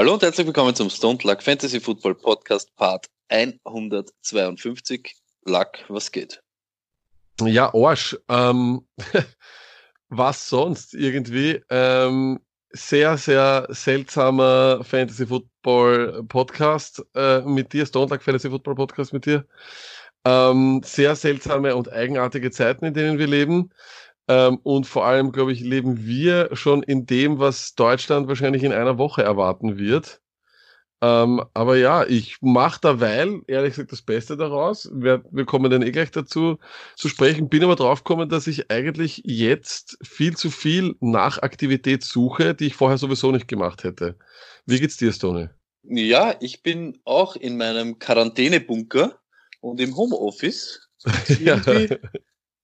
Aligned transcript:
Hallo 0.00 0.14
und 0.14 0.22
herzlich 0.22 0.46
willkommen 0.46 0.74
zum 0.74 0.88
Stone 0.88 1.18
Luck 1.24 1.42
Fantasy 1.42 1.78
Football 1.78 2.14
Podcast 2.14 2.74
Part 2.74 3.10
152. 3.28 5.14
Luck, 5.44 5.72
was 5.88 6.10
geht? 6.10 6.42
Ja, 7.42 7.70
Arsch. 7.74 8.16
Ähm, 8.30 8.88
was 10.08 10.48
sonst 10.48 10.94
irgendwie? 10.94 11.60
Ähm, 11.68 12.40
sehr, 12.70 13.18
sehr 13.18 13.66
seltsamer 13.68 14.82
Fantasy 14.84 15.26
Football 15.26 16.24
Podcast 16.28 17.04
äh, 17.14 17.42
mit 17.42 17.74
dir, 17.74 17.84
Stone 17.84 18.08
Luck 18.08 18.22
Fantasy 18.22 18.48
Football 18.48 18.76
Podcast 18.76 19.12
mit 19.12 19.26
dir. 19.26 19.44
Ähm, 20.24 20.80
sehr 20.82 21.14
seltsame 21.14 21.76
und 21.76 21.92
eigenartige 21.92 22.50
Zeiten, 22.50 22.86
in 22.86 22.94
denen 22.94 23.18
wir 23.18 23.26
leben. 23.26 23.68
Ähm, 24.30 24.60
und 24.62 24.86
vor 24.86 25.04
allem, 25.06 25.32
glaube 25.32 25.52
ich, 25.52 25.58
leben 25.60 26.06
wir 26.06 26.50
schon 26.52 26.84
in 26.84 27.04
dem, 27.04 27.40
was 27.40 27.74
Deutschland 27.74 28.28
wahrscheinlich 28.28 28.62
in 28.62 28.72
einer 28.72 28.96
Woche 28.96 29.24
erwarten 29.24 29.76
wird. 29.76 30.20
Ähm, 31.02 31.42
aber 31.52 31.76
ja, 31.76 32.06
ich 32.06 32.36
mache 32.40 32.80
derweil, 32.80 33.40
ehrlich 33.48 33.74
gesagt, 33.74 33.90
das 33.90 34.02
Beste 34.02 34.36
daraus. 34.36 34.88
Wir, 34.94 35.24
wir 35.32 35.46
kommen 35.46 35.68
dann 35.68 35.82
eh 35.82 35.90
gleich 35.90 36.12
dazu 36.12 36.58
zu 36.94 37.08
sprechen. 37.08 37.48
Bin 37.48 37.64
aber 37.64 37.74
drauf 37.74 38.04
gekommen, 38.04 38.28
dass 38.28 38.46
ich 38.46 38.70
eigentlich 38.70 39.20
jetzt 39.24 39.98
viel 40.00 40.36
zu 40.36 40.48
viel 40.48 40.94
Nachaktivität 41.00 42.04
suche, 42.04 42.54
die 42.54 42.66
ich 42.66 42.76
vorher 42.76 42.98
sowieso 42.98 43.32
nicht 43.32 43.48
gemacht 43.48 43.82
hätte. 43.82 44.16
Wie 44.64 44.78
geht's 44.78 44.96
dir, 44.96 45.12
Stone? 45.12 45.50
Ja, 45.82 46.36
ich 46.38 46.62
bin 46.62 47.00
auch 47.04 47.34
in 47.34 47.56
meinem 47.56 47.98
Quarantänebunker 47.98 49.18
und 49.60 49.80
im 49.80 49.96
Homeoffice. 49.96 50.88
ja. 51.40 51.60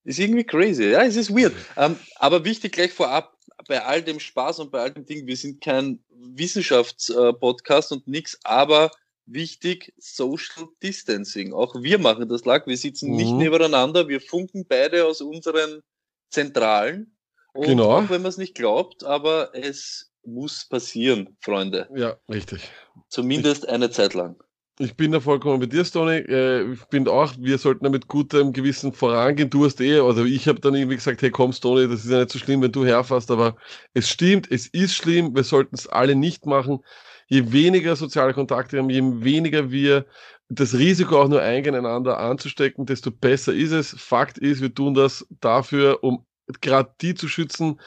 Ist 0.07 0.19
irgendwie 0.19 0.45
crazy. 0.45 0.85
Ja, 0.91 1.03
es 1.03 1.17
ist 1.17 1.35
weird. 1.35 1.53
Ähm, 1.75 1.97
aber 2.15 2.45
wichtig 2.45 2.71
gleich 2.71 2.93
vorab, 2.93 3.37
bei 3.67 3.83
all 3.83 4.01
dem 4.01 4.21
Spaß 4.21 4.59
und 4.59 4.71
bei 4.71 4.79
all 4.79 4.91
dem 4.91 5.05
Ding, 5.05 5.27
wir 5.27 5.35
sind 5.35 5.61
kein 5.61 5.99
Wissenschaftspodcast 6.09 7.91
und 7.91 8.07
nichts, 8.07 8.39
aber 8.43 8.89
wichtig, 9.25 9.93
Social 9.97 10.69
Distancing. 10.81 11.51
Auch 11.51 11.75
wir 11.81 11.99
machen 11.99 12.29
das 12.29 12.45
lag. 12.45 12.65
Wir 12.67 12.77
sitzen 12.77 13.11
mhm. 13.11 13.15
nicht 13.17 13.33
nebeneinander, 13.33 14.07
wir 14.07 14.21
funken 14.21 14.65
beide 14.65 15.05
aus 15.05 15.19
unseren 15.19 15.81
Zentralen. 16.29 17.17
Und 17.53 17.65
genau. 17.65 17.97
auch 17.97 18.09
wenn 18.09 18.21
man 18.21 18.29
es 18.29 18.37
nicht 18.37 18.55
glaubt, 18.55 19.03
aber 19.03 19.49
es 19.53 20.13
muss 20.23 20.65
passieren, 20.69 21.35
Freunde. 21.41 21.89
Ja, 21.93 22.15
richtig. 22.29 22.61
Zumindest 23.09 23.67
eine 23.67 23.89
Zeit 23.91 24.13
lang. 24.13 24.41
Ich 24.79 24.95
bin 24.95 25.11
da 25.11 25.19
vollkommen 25.19 25.59
bei 25.59 25.65
dir, 25.65 25.83
Stoney. 25.83 26.17
Äh, 26.17 26.73
ich 26.73 26.85
bin 26.85 27.07
auch, 27.07 27.33
wir 27.39 27.57
sollten 27.57 27.83
da 27.85 27.89
mit 27.89 28.07
gutem 28.07 28.53
Gewissen 28.53 28.93
vorangehen. 28.93 29.49
Du 29.49 29.65
hast 29.65 29.81
eh, 29.81 29.99
also 29.99 30.23
ich 30.23 30.47
habe 30.47 30.59
dann 30.59 30.75
irgendwie 30.75 30.97
gesagt, 30.97 31.23
hey 31.23 31.31
komm, 31.31 31.51
Stoney, 31.51 31.87
das 31.87 32.05
ist 32.05 32.11
ja 32.11 32.19
nicht 32.19 32.29
so 32.29 32.37
schlimm, 32.37 32.61
wenn 32.61 32.71
du 32.71 32.85
herfährst, 32.85 33.31
aber 33.31 33.55
es 33.95 34.07
stimmt, 34.07 34.51
es 34.51 34.67
ist 34.67 34.93
schlimm, 34.93 35.35
wir 35.35 35.43
sollten 35.43 35.73
es 35.73 35.87
alle 35.87 36.15
nicht 36.15 36.45
machen. 36.45 36.79
Je 37.27 37.51
weniger 37.51 37.95
soziale 37.95 38.33
Kontakte 38.35 38.77
haben, 38.77 38.91
je 38.91 39.01
weniger 39.03 39.71
wir 39.71 40.05
das 40.49 40.75
Risiko 40.75 41.21
auch 41.23 41.27
nur 41.27 41.41
eingehen, 41.41 41.73
einander 41.75 42.19
anzustecken, 42.19 42.85
desto 42.85 43.09
besser 43.11 43.53
ist 43.53 43.71
es. 43.71 43.95
Fakt 43.97 44.37
ist, 44.37 44.61
wir 44.61 44.73
tun 44.73 44.93
das 44.93 45.25
dafür, 45.41 46.03
um 46.03 46.23
gerade 46.61 46.91
die 47.01 47.15
zu 47.15 47.27
schützen, 47.27 47.79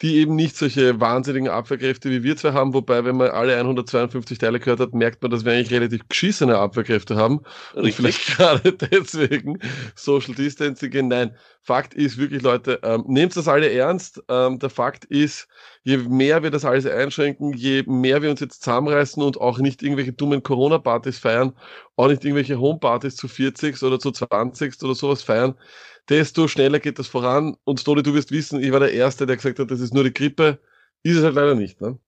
die 0.00 0.16
eben 0.18 0.36
nicht 0.36 0.56
solche 0.56 1.00
wahnsinnigen 1.00 1.48
Abwehrkräfte 1.48 2.10
wie 2.10 2.22
wir 2.22 2.36
zwei 2.36 2.52
haben, 2.52 2.72
wobei, 2.72 3.04
wenn 3.04 3.16
man 3.16 3.30
alle 3.30 3.56
152 3.56 4.38
Teile 4.38 4.60
gehört 4.60 4.78
hat, 4.78 4.94
merkt 4.94 5.22
man, 5.22 5.30
dass 5.32 5.44
wir 5.44 5.52
eigentlich 5.52 5.72
relativ 5.72 6.08
geschissene 6.08 6.56
Abwehrkräfte 6.56 7.16
haben. 7.16 7.40
Richtig. 7.74 7.84
Und 7.84 7.92
vielleicht 7.94 8.26
gerade 8.36 8.72
deswegen 8.72 9.58
Social 9.96 10.34
Distancing 10.34 10.90
gehen. 10.90 11.08
Nein, 11.08 11.34
Fakt 11.62 11.94
ist 11.94 12.16
wirklich, 12.16 12.42
Leute, 12.42 12.78
ähm, 12.84 13.04
nehmt 13.08 13.34
das 13.36 13.48
alle 13.48 13.72
ernst. 13.72 14.22
Ähm, 14.28 14.60
der 14.60 14.70
Fakt 14.70 15.04
ist, 15.06 15.48
je 15.82 15.96
mehr 15.96 16.44
wir 16.44 16.52
das 16.52 16.64
alles 16.64 16.86
einschränken, 16.86 17.52
je 17.52 17.82
mehr 17.86 18.22
wir 18.22 18.30
uns 18.30 18.40
jetzt 18.40 18.62
zusammenreißen 18.62 19.20
und 19.20 19.40
auch 19.40 19.58
nicht 19.58 19.82
irgendwelche 19.82 20.12
dummen 20.12 20.44
Corona-Partys 20.44 21.18
feiern, 21.18 21.54
auch 21.96 22.06
nicht 22.06 22.24
irgendwelche 22.24 22.60
Home-Partys 22.60 23.16
zu 23.16 23.26
40 23.26 23.82
oder 23.82 23.98
zu 23.98 24.12
20 24.12 24.80
oder 24.82 24.94
sowas 24.94 25.24
feiern, 25.24 25.56
desto 26.08 26.48
schneller 26.48 26.80
geht 26.80 26.98
das 26.98 27.06
voran. 27.06 27.56
Und 27.64 27.80
Stoli, 27.80 28.02
du 28.02 28.14
wirst 28.14 28.30
wissen, 28.30 28.62
ich 28.62 28.72
war 28.72 28.80
der 28.80 28.92
Erste, 28.92 29.26
der 29.26 29.36
gesagt 29.36 29.58
hat, 29.58 29.70
das 29.70 29.80
ist 29.80 29.94
nur 29.94 30.04
die 30.04 30.14
Grippe. 30.14 30.58
Ist 31.02 31.16
es 31.16 31.24
halt 31.24 31.34
leider 31.34 31.54
nicht, 31.54 31.80
ne? 31.80 31.98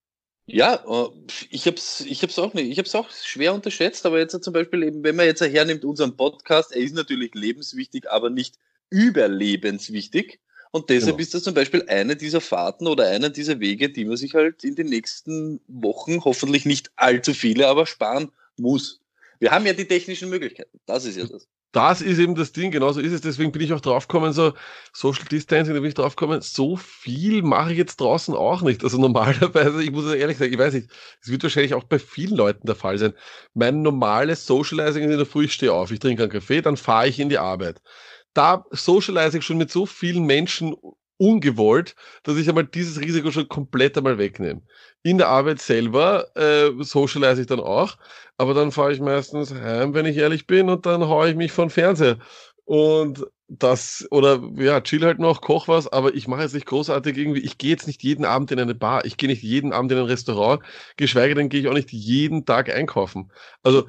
Ja, 0.46 0.74
äh, 0.74 1.08
ich 1.50 1.66
hab's, 1.66 2.00
ich 2.00 2.22
hab's 2.22 2.38
auch 2.38 2.54
nicht, 2.54 2.70
ich 2.70 2.78
hab's 2.78 2.94
auch 2.94 3.08
schwer 3.10 3.54
unterschätzt, 3.54 4.04
aber 4.04 4.18
jetzt 4.18 4.42
zum 4.42 4.52
Beispiel 4.52 4.82
eben, 4.82 5.04
wenn 5.04 5.14
man 5.14 5.26
jetzt 5.26 5.40
hernimmt 5.40 5.84
unseren 5.84 6.16
Podcast, 6.16 6.72
er 6.72 6.80
ist 6.80 6.94
natürlich 6.94 7.34
lebenswichtig, 7.34 8.10
aber 8.10 8.30
nicht 8.30 8.58
überlebenswichtig. 8.90 10.40
Und 10.72 10.90
deshalb 10.90 11.16
genau. 11.16 11.22
ist 11.22 11.34
das 11.34 11.42
zum 11.42 11.54
Beispiel 11.54 11.84
eine 11.88 12.16
dieser 12.16 12.40
Fahrten 12.40 12.86
oder 12.86 13.08
einer 13.08 13.30
dieser 13.30 13.60
Wege, 13.60 13.90
die 13.90 14.04
man 14.04 14.16
sich 14.16 14.34
halt 14.34 14.64
in 14.64 14.76
den 14.76 14.88
nächsten 14.88 15.60
Wochen, 15.68 16.24
hoffentlich 16.24 16.64
nicht 16.64 16.90
allzu 16.96 17.34
viele, 17.34 17.68
aber 17.68 17.86
sparen 17.86 18.30
muss. 18.56 19.00
Wir 19.40 19.50
haben 19.50 19.66
ja 19.66 19.72
die 19.72 19.86
technischen 19.86 20.30
Möglichkeiten. 20.30 20.78
Das 20.86 21.04
ist 21.04 21.16
ja 21.16 21.26
das 21.26 21.48
das 21.72 22.02
ist 22.02 22.18
eben 22.18 22.34
das 22.34 22.52
Ding, 22.52 22.70
genauso 22.70 23.00
ist 23.00 23.12
es. 23.12 23.20
Deswegen 23.20 23.52
bin 23.52 23.62
ich 23.62 23.72
auch 23.72 23.80
draufgekommen, 23.80 24.32
so 24.32 24.54
Social 24.92 25.24
Distancing, 25.24 25.74
da 25.74 25.80
bin 25.80 25.88
ich 25.88 25.94
draufgekommen, 25.94 26.40
so 26.40 26.76
viel 26.76 27.42
mache 27.42 27.72
ich 27.72 27.78
jetzt 27.78 28.00
draußen 28.00 28.34
auch 28.34 28.62
nicht. 28.62 28.82
Also 28.82 28.98
normalerweise, 29.00 29.82
ich 29.82 29.92
muss 29.92 30.12
ehrlich 30.12 30.38
sagen, 30.38 30.52
ich 30.52 30.58
weiß 30.58 30.74
nicht, 30.74 30.90
es 31.20 31.30
wird 31.30 31.42
wahrscheinlich 31.42 31.74
auch 31.74 31.84
bei 31.84 31.98
vielen 31.98 32.36
Leuten 32.36 32.66
der 32.66 32.76
Fall 32.76 32.98
sein. 32.98 33.14
Mein 33.54 33.82
normales 33.82 34.46
Socializing 34.46 35.04
ist 35.04 35.12
in 35.12 35.18
der 35.18 35.26
Früh, 35.26 35.44
ich 35.44 35.52
stehe 35.52 35.72
auf, 35.72 35.90
ich 35.90 36.00
trinke 36.00 36.24
einen 36.24 36.32
Kaffee, 36.32 36.60
dann 36.62 36.76
fahre 36.76 37.08
ich 37.08 37.20
in 37.20 37.28
die 37.28 37.38
Arbeit. 37.38 37.80
Da 38.34 38.64
socialize 38.70 39.38
ich 39.38 39.44
schon 39.44 39.58
mit 39.58 39.70
so 39.70 39.86
vielen 39.86 40.24
Menschen 40.24 40.74
ungewollt, 41.20 41.94
dass 42.22 42.38
ich 42.38 42.48
einmal 42.48 42.64
dieses 42.64 42.98
Risiko 42.98 43.30
schon 43.30 43.48
komplett 43.48 43.96
einmal 43.98 44.16
wegnehme. 44.16 44.62
In 45.02 45.18
der 45.18 45.28
Arbeit 45.28 45.60
selber 45.60 46.34
äh, 46.34 46.70
socialize 46.82 47.42
ich 47.42 47.46
dann 47.46 47.60
auch, 47.60 47.98
aber 48.38 48.54
dann 48.54 48.72
fahre 48.72 48.92
ich 48.92 49.00
meistens 49.00 49.52
heim, 49.54 49.92
wenn 49.92 50.06
ich 50.06 50.16
ehrlich 50.16 50.46
bin, 50.46 50.70
und 50.70 50.86
dann 50.86 51.06
haue 51.06 51.28
ich 51.28 51.36
mich 51.36 51.52
von 51.52 51.68
Fernseher. 51.68 52.18
Und 52.64 53.26
das, 53.48 54.06
oder 54.10 54.40
ja, 54.56 54.80
chill 54.80 55.04
halt 55.04 55.18
noch, 55.18 55.42
koch 55.42 55.68
was, 55.68 55.88
aber 55.92 56.14
ich 56.14 56.26
mache 56.26 56.42
jetzt 56.42 56.54
nicht 56.54 56.66
großartig 56.66 57.18
irgendwie, 57.18 57.40
ich 57.40 57.58
gehe 57.58 57.70
jetzt 57.70 57.86
nicht 57.86 58.02
jeden 58.02 58.24
Abend 58.24 58.50
in 58.52 58.60
eine 58.60 58.74
Bar, 58.74 59.04
ich 59.04 59.16
gehe 59.16 59.28
nicht 59.28 59.42
jeden 59.42 59.72
Abend 59.72 59.92
in 59.92 59.98
ein 59.98 60.04
Restaurant, 60.04 60.62
geschweige 60.96 61.34
denn 61.34 61.48
gehe 61.50 61.60
ich 61.60 61.68
auch 61.68 61.74
nicht 61.74 61.92
jeden 61.92 62.46
Tag 62.46 62.70
einkaufen. 62.70 63.30
Also 63.62 63.88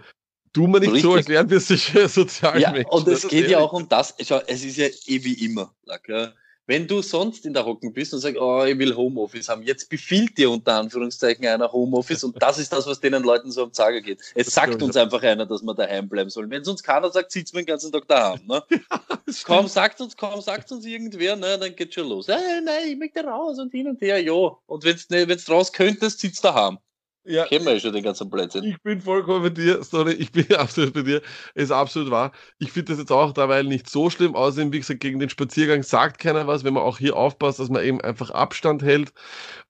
tu 0.51 0.67
mir 0.67 0.79
nicht 0.79 0.93
Richtig. 0.93 1.03
so, 1.03 1.13
als 1.13 1.27
wären 1.29 1.49
wir 1.49 1.59
sicher 1.59 2.09
sozial 2.09 2.59
Ja, 2.59 2.71
Menschen. 2.71 2.89
und 2.89 3.07
es 3.07 3.27
geht 3.27 3.49
ja 3.49 3.59
auch 3.59 3.71
um 3.71 3.87
das, 3.87 4.15
schau, 4.21 4.41
es 4.47 4.65
ist 4.65 4.77
ja 4.77 4.87
eh 4.87 5.23
wie 5.23 5.45
immer, 5.45 5.73
like, 5.85 6.33
wenn 6.71 6.87
du 6.87 7.01
sonst 7.01 7.45
in 7.45 7.53
der 7.53 7.65
Hocken 7.65 7.91
bist 7.91 8.13
und 8.13 8.21
sagst, 8.21 8.39
oh, 8.39 8.63
ich 8.63 8.79
will 8.79 8.95
Homeoffice 8.95 9.49
haben, 9.49 9.61
jetzt 9.61 9.89
befiehlt 9.89 10.37
dir 10.37 10.49
unter 10.49 10.75
Anführungszeichen 10.75 11.45
einer 11.45 11.69
Homeoffice 11.69 12.23
und 12.23 12.41
das 12.41 12.59
ist 12.59 12.71
das, 12.71 12.87
was 12.87 13.01
den 13.01 13.11
Leuten 13.11 13.51
so 13.51 13.63
am 13.63 13.73
Zager 13.73 13.99
geht. 13.99 14.21
Es 14.35 14.45
das 14.45 14.53
sagt 14.53 14.81
uns 14.81 14.95
einfach 14.95 15.21
einer, 15.21 15.45
dass 15.45 15.61
wir 15.63 15.75
daheim 15.75 16.07
bleiben 16.07 16.29
sollen. 16.29 16.49
Wenn 16.49 16.61
es 16.61 16.69
uns 16.69 16.81
keiner 16.81 17.11
sagt, 17.11 17.33
sitzen 17.33 17.57
wir 17.57 17.63
den 17.63 17.65
ganzen 17.65 17.91
Tag 17.91 18.07
daheim. 18.07 18.39
Ne? 18.47 18.63
Ja, 18.71 19.33
kaum 19.43 19.67
sagt 19.67 19.99
uns, 19.99 20.15
kaum 20.15 20.39
sagt 20.41 20.71
uns 20.71 20.85
irgendwer, 20.85 21.35
ne, 21.35 21.57
dann 21.59 21.75
geht 21.75 21.93
schon 21.93 22.07
los. 22.07 22.27
Hey, 22.27 22.61
nein, 22.63 22.87
ich 22.87 22.97
möchte 22.97 23.21
raus 23.21 23.59
und 23.59 23.71
hin 23.71 23.87
und 23.87 23.99
her, 24.01 24.21
ja. 24.21 24.57
Und 24.65 24.83
wenn 24.85 24.97
du 25.09 25.25
ne, 25.27 25.37
raus 25.49 25.73
könntest, 25.73 26.19
sitzt 26.19 26.43
daheim. 26.43 26.77
Ja, 27.23 27.45
Kennen 27.45 27.65
wir 27.65 27.73
ja 27.73 27.79
schon 27.79 27.93
den 27.93 28.03
ganzen 28.03 28.29
Blödsinn. 28.29 28.63
Ich 28.63 28.81
bin 28.81 28.99
vollkommen 28.99 29.43
bei 29.43 29.49
dir, 29.49 29.83
sorry, 29.83 30.13
ich 30.13 30.31
bin 30.31 30.51
absolut 30.55 30.93
bei 30.93 31.03
dir. 31.03 31.21
Ist 31.53 31.71
absolut 31.71 32.09
wahr. 32.09 32.31
Ich 32.57 32.71
finde 32.71 32.91
das 32.91 32.99
jetzt 32.99 33.11
auch 33.11 33.31
dabei 33.31 33.61
nicht 33.61 33.89
so 33.89 34.09
schlimm. 34.09 34.35
Außerdem, 34.35 34.73
wie 34.73 34.79
gesagt, 34.79 35.01
gegen 35.01 35.19
den 35.19 35.29
Spaziergang 35.29 35.83
sagt 35.83 36.19
keiner 36.19 36.47
was, 36.47 36.63
wenn 36.63 36.73
man 36.73 36.83
auch 36.83 36.97
hier 36.97 37.15
aufpasst, 37.15 37.59
dass 37.59 37.69
man 37.69 37.83
eben 37.83 38.01
einfach 38.01 38.31
Abstand 38.31 38.81
hält. 38.81 39.13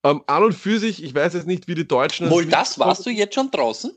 Ähm, 0.03 0.23
an 0.27 0.43
und 0.45 0.53
für 0.53 0.79
sich, 0.79 1.03
ich 1.03 1.13
weiß 1.13 1.33
jetzt 1.33 1.47
nicht, 1.47 1.67
wie 1.67 1.75
die 1.75 1.87
Deutschen. 1.87 2.29
Wohl 2.29 2.45
das, 2.45 2.79
warst 2.79 3.05
du 3.05 3.09
jetzt 3.09 3.35
schon 3.35 3.51
draußen? 3.51 3.91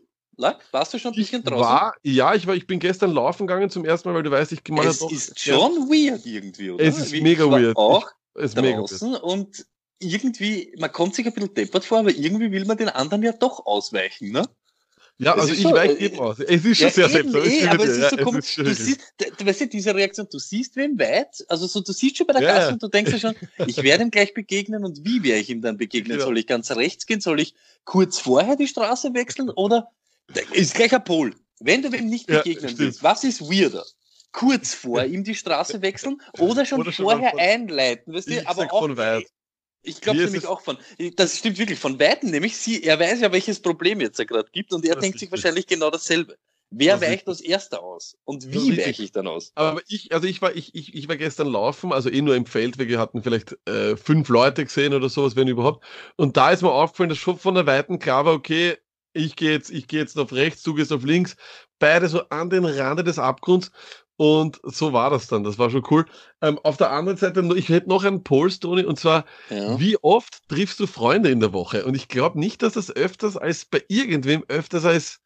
Warst 0.72 0.92
du 0.92 0.98
schon 0.98 1.12
ein 1.12 1.16
bisschen 1.16 1.44
draußen? 1.44 1.60
War, 1.60 1.94
ja, 2.02 2.34
ich, 2.34 2.46
war, 2.48 2.56
ich 2.56 2.66
bin 2.66 2.80
gestern 2.80 3.12
laufen 3.12 3.46
gegangen 3.46 3.70
zum 3.70 3.84
ersten 3.84 4.08
Mal, 4.08 4.16
weil 4.16 4.24
du 4.24 4.32
weißt, 4.32 4.50
ich 4.50 4.64
gemacht 4.64 4.86
Es 4.86 4.98
doch, 4.98 5.12
ist 5.12 5.38
schon 5.38 5.54
ja, 5.54 6.12
weird 6.12 6.26
irgendwie, 6.26 6.70
oder? 6.70 6.82
Es 6.82 6.98
ist 6.98 7.12
wie, 7.12 7.20
mega 7.20 7.48
weird. 7.48 7.76
Auch 7.76 8.10
ich, 8.34 8.52
draußen 8.52 8.60
mega 8.60 8.78
weird. 8.78 9.22
und 9.22 9.64
irgendwie, 10.04 10.74
man 10.78 10.92
kommt 10.92 11.14
sich 11.14 11.26
ein 11.26 11.32
bisschen 11.32 11.54
deppert 11.54 11.84
vor, 11.84 11.98
aber 11.98 12.10
irgendwie 12.10 12.52
will 12.52 12.64
man 12.64 12.76
den 12.76 12.88
anderen 12.88 13.22
ja 13.22 13.32
doch 13.32 13.66
ausweichen, 13.66 14.30
ne? 14.30 14.48
Ja, 15.18 15.34
also 15.34 15.52
ich 15.52 15.62
so, 15.62 15.72
weiche 15.72 15.96
eben 15.98 16.18
aus. 16.18 16.40
Es 16.40 16.64
ist 16.64 16.78
schon 16.78 16.88
ja, 16.88 16.92
sehr 16.92 17.08
selbstverständlich. 17.08 17.62
Eh, 17.62 17.68
aber 17.68 17.84
es 17.84 17.98
ist 17.98 18.10
so 18.10 18.16
ja, 18.16 18.24
komisch. 18.24 18.56
Du 18.56 18.74
siehst, 18.74 19.00
du 19.38 19.46
weißt 19.46 19.60
ja, 19.60 19.66
diese 19.66 19.94
Reaktion, 19.94 20.26
du 20.30 20.38
siehst 20.38 20.74
wem 20.74 20.98
weit, 20.98 21.44
also 21.48 21.68
so, 21.68 21.80
du 21.80 21.92
siehst 21.92 22.16
schon 22.16 22.26
bei 22.26 22.32
der 22.32 22.42
ja, 22.42 22.54
Gasse 22.54 22.72
und 22.72 22.82
du 22.82 22.88
denkst 22.88 23.12
ja 23.12 23.18
schon, 23.18 23.34
ich 23.66 23.80
werde 23.82 24.02
ihm 24.02 24.10
gleich 24.10 24.34
begegnen 24.34 24.84
und 24.84 25.04
wie 25.04 25.22
werde 25.22 25.40
ich 25.40 25.50
ihm 25.50 25.62
dann 25.62 25.76
begegnen? 25.76 26.18
Soll 26.18 26.38
ich 26.38 26.48
ganz 26.48 26.70
rechts 26.72 27.06
gehen? 27.06 27.20
Soll 27.20 27.38
ich 27.38 27.54
kurz 27.84 28.18
vorher 28.18 28.56
die 28.56 28.66
Straße 28.66 29.14
wechseln? 29.14 29.50
Oder 29.50 29.92
ist 30.52 30.74
gleich 30.74 30.92
ein 30.92 31.04
Pol. 31.04 31.34
Wenn 31.60 31.82
du 31.82 31.96
ihm 31.96 32.08
nicht 32.08 32.26
begegnen 32.26 32.76
willst, 32.76 33.04
was 33.04 33.22
ist 33.22 33.40
weirder? 33.40 33.84
Kurz 34.32 34.74
vor 34.74 35.04
ihm 35.04 35.22
die 35.22 35.36
Straße 35.36 35.80
wechseln 35.80 36.20
oder 36.38 36.66
schon 36.66 36.80
oder 36.80 36.90
vorher 36.90 37.30
schon 37.30 37.38
einleiten, 37.38 38.12
weißt 38.12 38.30
du? 38.30 38.48
Aber 38.48 38.72
auch, 38.72 38.80
von 38.80 38.96
weit. 38.96 39.26
Ich 39.84 40.00
glaube 40.00 40.20
nämlich 40.20 40.46
auch 40.46 40.60
von, 40.60 40.78
das 41.16 41.38
stimmt 41.38 41.58
wirklich, 41.58 41.78
von 41.78 42.00
Weitem 42.00 42.30
nämlich, 42.30 42.56
sie, 42.56 42.82
er 42.82 42.98
weiß 42.98 43.20
ja, 43.20 43.32
welches 43.32 43.60
Problem 43.60 44.00
jetzt 44.00 44.18
er 44.18 44.26
gerade 44.26 44.48
gibt 44.50 44.72
und 44.72 44.84
er 44.84 44.94
das 44.94 45.02
denkt 45.02 45.18
sich 45.18 45.30
wahrscheinlich 45.30 45.66
genau 45.66 45.90
dasselbe. 45.90 46.36
Wer 46.70 46.98
das 46.98 47.08
weicht 47.08 47.28
als 47.28 47.40
erster 47.40 47.82
aus? 47.82 48.16
Und 48.24 48.52
wie 48.52 48.76
weiche 48.76 49.04
ich 49.04 49.12
dann 49.12 49.28
aus? 49.28 49.52
Aber 49.54 49.80
ich, 49.86 50.12
also 50.12 50.26
ich 50.26 50.42
war, 50.42 50.56
ich, 50.56 50.74
ich, 50.74 50.94
ich 50.94 51.08
war 51.08 51.16
gestern 51.16 51.48
laufen, 51.48 51.92
also 51.92 52.10
eh 52.10 52.20
nur 52.20 52.34
im 52.34 52.46
Feld, 52.46 52.78
wir 52.78 52.98
hatten 52.98 53.22
vielleicht 53.22 53.56
äh, 53.68 53.96
fünf 53.96 54.28
Leute 54.28 54.64
gesehen 54.64 54.92
oder 54.94 55.08
sowas, 55.08 55.36
wenn 55.36 55.46
überhaupt. 55.46 55.84
Und 56.16 56.36
da 56.36 56.50
ist 56.50 56.62
mir 56.62 56.72
aufgefallen, 56.72 57.10
dass 57.10 57.18
schon 57.18 57.38
von 57.38 57.54
der 57.54 57.66
Weiten 57.66 57.98
klar 57.98 58.24
war, 58.24 58.32
okay, 58.32 58.76
ich 59.12 59.36
gehe 59.36 59.52
jetzt, 59.52 59.70
ich 59.70 59.86
gehe 59.86 60.00
jetzt 60.00 60.18
auf 60.18 60.32
rechts, 60.32 60.62
du 60.64 60.74
gehst 60.74 60.92
auf 60.92 61.04
links, 61.04 61.36
beide 61.78 62.08
so 62.08 62.28
an 62.30 62.50
den 62.50 62.64
Rande 62.64 63.04
des 63.04 63.18
Abgrunds. 63.18 63.70
Und 64.16 64.60
so 64.62 64.92
war 64.92 65.10
das 65.10 65.26
dann. 65.26 65.42
Das 65.42 65.58
war 65.58 65.70
schon 65.70 65.84
cool. 65.90 66.06
Ähm, 66.40 66.58
auf 66.62 66.76
der 66.76 66.92
anderen 66.92 67.18
Seite, 67.18 67.42
ich 67.56 67.68
hätte 67.68 67.88
noch 67.88 68.04
einen 68.04 68.22
Poll, 68.22 68.50
Tony, 68.52 68.84
und 68.84 68.98
zwar, 68.98 69.24
ja. 69.50 69.78
wie 69.80 69.96
oft 70.02 70.48
triffst 70.48 70.78
du 70.78 70.86
Freunde 70.86 71.30
in 71.30 71.40
der 71.40 71.52
Woche? 71.52 71.84
Und 71.84 71.96
ich 71.96 72.08
glaube 72.08 72.38
nicht, 72.38 72.62
dass 72.62 72.74
das 72.74 72.94
öfters 72.94 73.36
als 73.36 73.64
bei 73.64 73.82
irgendwem 73.88 74.44
öfters 74.48 74.84
als 74.84 75.20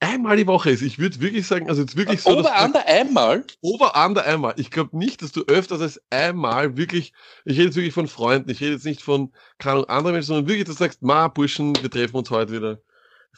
einmal 0.00 0.36
die 0.36 0.46
Woche 0.46 0.70
ist. 0.70 0.82
Ich 0.82 0.98
würde 0.98 1.20
wirklich 1.20 1.46
sagen, 1.46 1.68
also 1.68 1.82
jetzt 1.82 1.96
wirklich 1.96 2.22
so. 2.22 2.38
Over-under 2.38 2.86
einmal? 2.86 3.44
Over-under 3.60 4.24
einmal. 4.24 4.54
Ich 4.56 4.70
glaube 4.70 4.96
nicht, 4.96 5.22
dass 5.22 5.32
du 5.32 5.42
öfters 5.46 5.80
als 5.80 6.00
einmal 6.10 6.76
wirklich, 6.76 7.12
ich 7.44 7.58
rede 7.58 7.66
jetzt 7.66 7.76
wirklich 7.76 7.94
von 7.94 8.08
Freunden, 8.08 8.50
ich 8.50 8.60
rede 8.60 8.72
jetzt 8.72 8.84
nicht 8.84 9.02
von, 9.02 9.32
keine 9.58 9.74
Ahnung, 9.74 9.88
anderen 9.88 10.14
Menschen, 10.14 10.28
sondern 10.28 10.48
wirklich, 10.48 10.66
dass 10.66 10.76
du 10.76 10.84
sagst, 10.84 11.02
ma, 11.02 11.28
Burschen, 11.28 11.74
wir 11.82 11.90
treffen 11.90 12.16
uns 12.16 12.30
heute 12.30 12.52
wieder. 12.52 12.80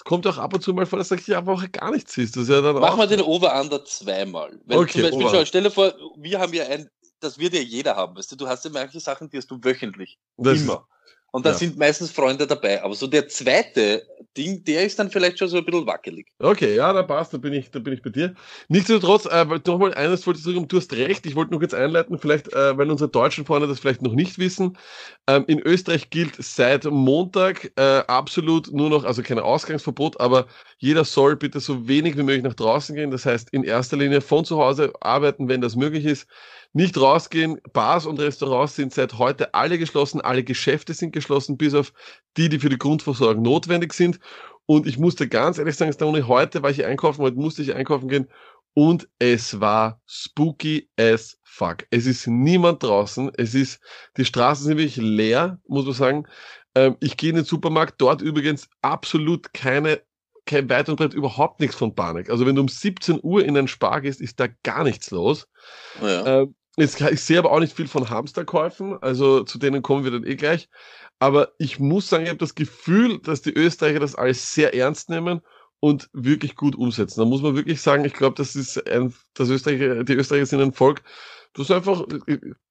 Es 0.00 0.04
kommt 0.04 0.26
auch 0.26 0.38
ab 0.38 0.54
und 0.54 0.62
zu 0.62 0.72
mal 0.72 0.86
vor, 0.86 0.98
dass 0.98 1.08
du 1.08 1.16
die 1.16 1.32
Woche 1.44 1.68
gar 1.68 1.90
nichts 1.90 2.14
siehst. 2.14 2.34
Das 2.34 2.44
ist 2.44 2.48
ja 2.48 2.62
dann 2.62 2.76
Mach 2.76 2.96
mal 2.96 3.06
den 3.06 3.20
Over-under 3.20 3.84
zweimal. 3.84 4.58
Wenn 4.64 4.78
okay, 4.78 5.10
zum 5.10 5.20
Beispiel, 5.20 5.44
stell 5.44 5.62
dir 5.62 5.70
vor, 5.70 5.92
wir 6.16 6.40
haben 6.40 6.54
ja 6.54 6.64
ein, 6.68 6.88
das 7.20 7.36
wird 7.38 7.52
ja 7.52 7.60
jeder 7.60 7.96
haben, 7.96 8.16
weißt 8.16 8.32
du, 8.32 8.36
du 8.36 8.48
hast 8.48 8.64
ja 8.64 8.70
manche 8.70 8.98
Sachen, 8.98 9.28
die 9.28 9.36
hast 9.36 9.50
du 9.50 9.62
wöchentlich. 9.62 10.18
Das 10.38 10.62
immer. 10.62 10.88
Und 11.32 11.46
da 11.46 11.50
ja. 11.50 11.56
sind 11.56 11.78
meistens 11.78 12.10
Freunde 12.10 12.46
dabei. 12.46 12.82
Aber 12.82 12.94
so 12.94 13.06
der 13.06 13.28
zweite 13.28 14.02
Ding, 14.36 14.64
der 14.64 14.84
ist 14.84 14.98
dann 14.98 15.10
vielleicht 15.10 15.38
schon 15.38 15.48
so 15.48 15.58
ein 15.58 15.64
bisschen 15.64 15.86
wackelig. 15.86 16.28
Okay, 16.38 16.76
ja, 16.76 16.92
da 16.92 17.02
passt, 17.02 17.32
da 17.32 17.38
bin 17.38 17.52
ich, 17.52 17.70
da 17.70 17.78
bin 17.78 17.92
ich 17.92 18.02
bei 18.02 18.10
dir. 18.10 18.34
Nichtsdestotrotz, 18.68 19.26
äh, 19.26 19.44
nochmal 19.66 19.94
eines 19.94 20.26
wollte 20.26 20.38
ich 20.38 20.44
sagen, 20.44 20.68
du 20.68 20.76
hast 20.76 20.92
recht, 20.92 21.26
ich 21.26 21.34
wollte 21.34 21.52
noch 21.52 21.62
jetzt 21.62 21.74
einleiten, 21.74 22.18
vielleicht, 22.18 22.52
äh, 22.52 22.76
weil 22.78 22.90
unsere 22.90 23.10
deutschen 23.10 23.44
Freunde 23.44 23.66
das 23.66 23.80
vielleicht 23.80 24.02
noch 24.02 24.12
nicht 24.12 24.38
wissen. 24.38 24.76
Ähm, 25.26 25.44
in 25.48 25.60
Österreich 25.60 26.10
gilt 26.10 26.36
seit 26.38 26.84
Montag 26.84 27.72
äh, 27.76 28.02
absolut 28.06 28.72
nur 28.72 28.88
noch, 28.88 29.04
also 29.04 29.22
kein 29.22 29.38
Ausgangsverbot, 29.38 30.20
aber 30.20 30.46
jeder 30.78 31.04
soll 31.04 31.36
bitte 31.36 31.60
so 31.60 31.88
wenig 31.88 32.16
wie 32.16 32.22
möglich 32.22 32.44
nach 32.44 32.54
draußen 32.54 32.94
gehen. 32.94 33.10
Das 33.10 33.26
heißt, 33.26 33.48
in 33.52 33.64
erster 33.64 33.96
Linie 33.96 34.20
von 34.20 34.44
zu 34.44 34.58
Hause 34.58 34.92
arbeiten, 35.00 35.48
wenn 35.48 35.60
das 35.60 35.76
möglich 35.76 36.04
ist. 36.04 36.28
Nicht 36.72 36.96
rausgehen. 36.96 37.60
Bars 37.72 38.06
und 38.06 38.20
Restaurants 38.20 38.76
sind 38.76 38.94
seit 38.94 39.18
heute 39.18 39.54
alle 39.54 39.78
geschlossen. 39.78 40.20
Alle 40.20 40.44
Geschäfte 40.44 40.94
sind 40.94 41.12
geschlossen, 41.12 41.56
bis 41.56 41.74
auf 41.74 41.92
die, 42.36 42.48
die 42.48 42.60
für 42.60 42.68
die 42.68 42.78
Grundversorgung 42.78 43.42
notwendig 43.42 43.92
sind. 43.92 44.20
Und 44.66 44.86
ich 44.86 44.98
musste 44.98 45.28
ganz 45.28 45.58
ehrlich 45.58 45.76
sagen, 45.76 45.92
Stone, 45.92 46.28
heute 46.28 46.62
war 46.62 46.70
ich 46.70 46.84
einkaufen, 46.84 47.22
heute 47.22 47.36
musste 47.36 47.62
ich 47.62 47.74
einkaufen 47.74 48.08
gehen 48.08 48.28
und 48.74 49.08
es 49.18 49.60
war 49.60 50.00
spooky 50.06 50.88
as 50.96 51.38
fuck. 51.42 51.86
Es 51.90 52.06
ist 52.06 52.26
niemand 52.28 52.82
draußen. 52.82 53.32
Es 53.36 53.54
ist, 53.54 53.80
die 54.16 54.24
Straßen 54.24 54.64
sind 54.64 54.78
wirklich 54.78 54.96
leer, 54.96 55.58
muss 55.66 55.86
man 55.86 55.94
sagen. 55.94 56.26
Ähm, 56.76 56.96
ich 57.00 57.16
gehe 57.16 57.30
in 57.30 57.36
den 57.36 57.44
Supermarkt, 57.44 58.00
dort 58.00 58.22
übrigens 58.22 58.68
absolut 58.80 59.52
keine 59.52 60.02
kein 60.46 60.68
Weit 60.68 60.88
und 60.88 60.96
Brett 60.96 61.14
überhaupt 61.14 61.60
nichts 61.60 61.76
von 61.76 61.94
Panik. 61.94 62.30
Also 62.30 62.46
wenn 62.46 62.56
du 62.56 62.62
um 62.62 62.68
17 62.68 63.20
Uhr 63.22 63.44
in 63.44 63.56
einen 63.56 63.68
Spar 63.68 64.00
gehst, 64.00 64.20
ist 64.20 64.40
da 64.40 64.46
gar 64.62 64.84
nichts 64.84 65.10
los. 65.10 65.46
Ja. 66.00 66.42
Ähm, 66.42 66.54
Jetzt, 66.76 67.00
ich 67.00 67.20
sehe 67.20 67.38
aber 67.38 67.50
auch 67.52 67.60
nicht 67.60 67.76
viel 67.76 67.88
von 67.88 68.08
Hamsterkäufen, 68.10 68.96
also 69.02 69.42
zu 69.42 69.58
denen 69.58 69.82
kommen 69.82 70.04
wir 70.04 70.12
dann 70.12 70.24
eh 70.24 70.36
gleich. 70.36 70.68
Aber 71.18 71.52
ich 71.58 71.78
muss 71.78 72.08
sagen, 72.08 72.24
ich 72.24 72.30
habe 72.30 72.38
das 72.38 72.54
Gefühl, 72.54 73.18
dass 73.20 73.42
die 73.42 73.52
Österreicher 73.52 74.00
das 74.00 74.14
alles 74.14 74.54
sehr 74.54 74.74
ernst 74.74 75.10
nehmen 75.10 75.42
und 75.80 76.08
wirklich 76.12 76.54
gut 76.56 76.76
umsetzen. 76.76 77.20
Da 77.20 77.26
muss 77.26 77.42
man 77.42 77.56
wirklich 77.56 77.82
sagen, 77.82 78.04
ich 78.04 78.14
glaube, 78.14 78.36
das 78.36 78.56
ist 78.56 78.86
ein, 78.88 79.14
das 79.34 79.48
Österreicher, 79.48 80.04
die 80.04 80.14
Österreicher 80.14 80.46
sind 80.46 80.60
ein 80.60 80.72
Volk, 80.72 81.02
Du 81.52 81.62
hast 81.62 81.70
einfach, 81.72 82.06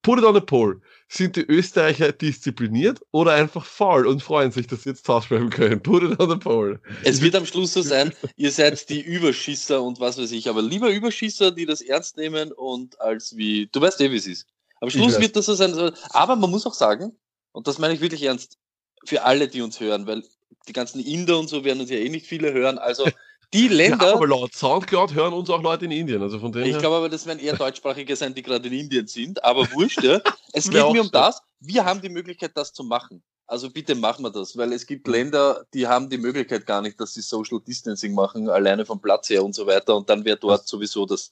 put 0.02 0.20
it 0.20 0.26
on 0.26 0.38
a 0.38 0.40
poll. 0.40 0.82
Sind 1.10 1.36
die 1.36 1.42
Österreicher 1.42 2.14
diszipliniert 2.14 3.02
oder 3.12 3.34
einfach 3.34 3.66
faul 3.66 4.08
und 4.08 4.24
freuen 4.24 4.52
sich, 4.52 4.68
dass 4.68 4.84
sie 4.84 4.92
jetzt 4.92 5.10
ausschreiben 5.10 5.50
können? 5.50 5.82
Put 5.84 6.04
it 6.04 6.20
on 6.20 6.32
a 6.32 6.38
poll. 6.38 6.80
Es 7.04 7.22
wird 7.22 7.36
am 7.36 7.46
Schluss 7.46 7.74
so 7.74 7.82
sein, 7.82 8.14
ihr 8.38 8.52
seid 8.52 8.90
die 8.90 9.02
Überschießer 9.02 9.82
und 9.82 10.00
was 10.00 10.18
weiß 10.18 10.32
ich, 10.32 10.48
aber 10.50 10.62
lieber 10.62 10.90
Überschießer, 10.90 11.52
die 11.52 11.66
das 11.66 11.82
ernst 11.82 12.16
nehmen 12.16 12.54
und 12.54 13.02
als 13.02 13.36
wie, 13.36 13.68
du 13.70 13.82
weißt 13.82 14.00
eh, 14.00 14.12
wie 14.12 14.18
es 14.18 14.28
ist. 14.28 14.48
Am 14.80 14.90
Schluss 14.90 15.20
wird 15.20 15.36
das 15.36 15.48
so 15.48 15.56
sein. 15.56 15.74
Aber 16.12 16.38
man 16.38 16.50
muss 16.50 16.66
auch 16.66 16.74
sagen, 16.74 17.12
und 17.52 17.68
das 17.68 17.80
meine 17.80 17.94
ich 17.94 18.02
wirklich 18.02 18.24
ernst, 18.24 18.58
für 19.04 19.24
alle, 19.24 19.50
die 19.50 19.62
uns 19.62 19.80
hören, 19.80 20.08
weil 20.08 20.24
die 20.68 20.74
ganzen 20.74 21.02
Inder 21.02 21.38
und 21.40 21.50
so 21.50 21.64
werden 21.64 21.82
uns 21.82 21.90
ja 21.90 21.98
eh 21.98 22.10
nicht 22.10 22.28
viele 22.28 22.54
hören, 22.54 22.78
also 22.78 23.06
die 23.54 23.68
Länder. 23.68 24.08
Ja, 24.08 24.14
aber 24.14 24.28
laut 24.28 24.54
Soundcloud 24.54 25.14
hören 25.14 25.34
uns 25.34 25.50
auch 25.50 25.62
Leute 25.62 25.86
in 25.86 25.92
Indien. 25.92 26.22
Also 26.22 26.40
von 26.40 26.56
ich 26.56 26.78
glaube 26.78 26.98
aber, 26.98 27.10
das 27.10 27.26
werden 27.26 27.40
eher 27.40 27.56
deutschsprachige 27.56 28.16
sein, 28.16 28.34
die 28.34 28.44
gerade 28.44 28.68
in 28.68 28.74
Indien 28.74 29.08
sind. 29.08 29.44
Aber 29.44 29.72
wurscht, 29.72 30.04
ja. 30.04 30.20
Es 30.54 30.70
geht 30.70 30.92
mir 30.92 31.02
um 31.02 31.12
das. 31.12 31.42
Wir 31.60 31.86
haben 31.86 32.02
die 32.02 32.10
Möglichkeit, 32.10 32.52
das 32.56 32.74
zu 32.74 32.84
machen. 32.84 33.24
Also 33.48 33.70
bitte 33.72 33.96
machen 33.96 34.24
wir 34.24 34.30
das, 34.30 34.56
weil 34.58 34.72
es 34.74 34.86
gibt 34.86 35.08
Länder, 35.08 35.66
die 35.74 35.88
haben 35.88 36.10
die 36.10 36.20
Möglichkeit 36.20 36.68
gar 36.68 36.84
nicht, 36.84 37.00
dass 37.00 37.16
sie 37.16 37.22
Social 37.22 37.60
Distancing 37.60 38.14
machen, 38.14 38.48
alleine 38.48 38.86
vom 38.86 39.02
Platz 39.02 39.30
her 39.30 39.44
und 39.44 39.56
so 39.56 39.66
weiter. 39.66 39.96
Und 39.96 40.08
dann 40.08 40.24
wäre 40.24 40.38
dort 40.38 40.68
sowieso 40.68 41.08
das 41.08 41.30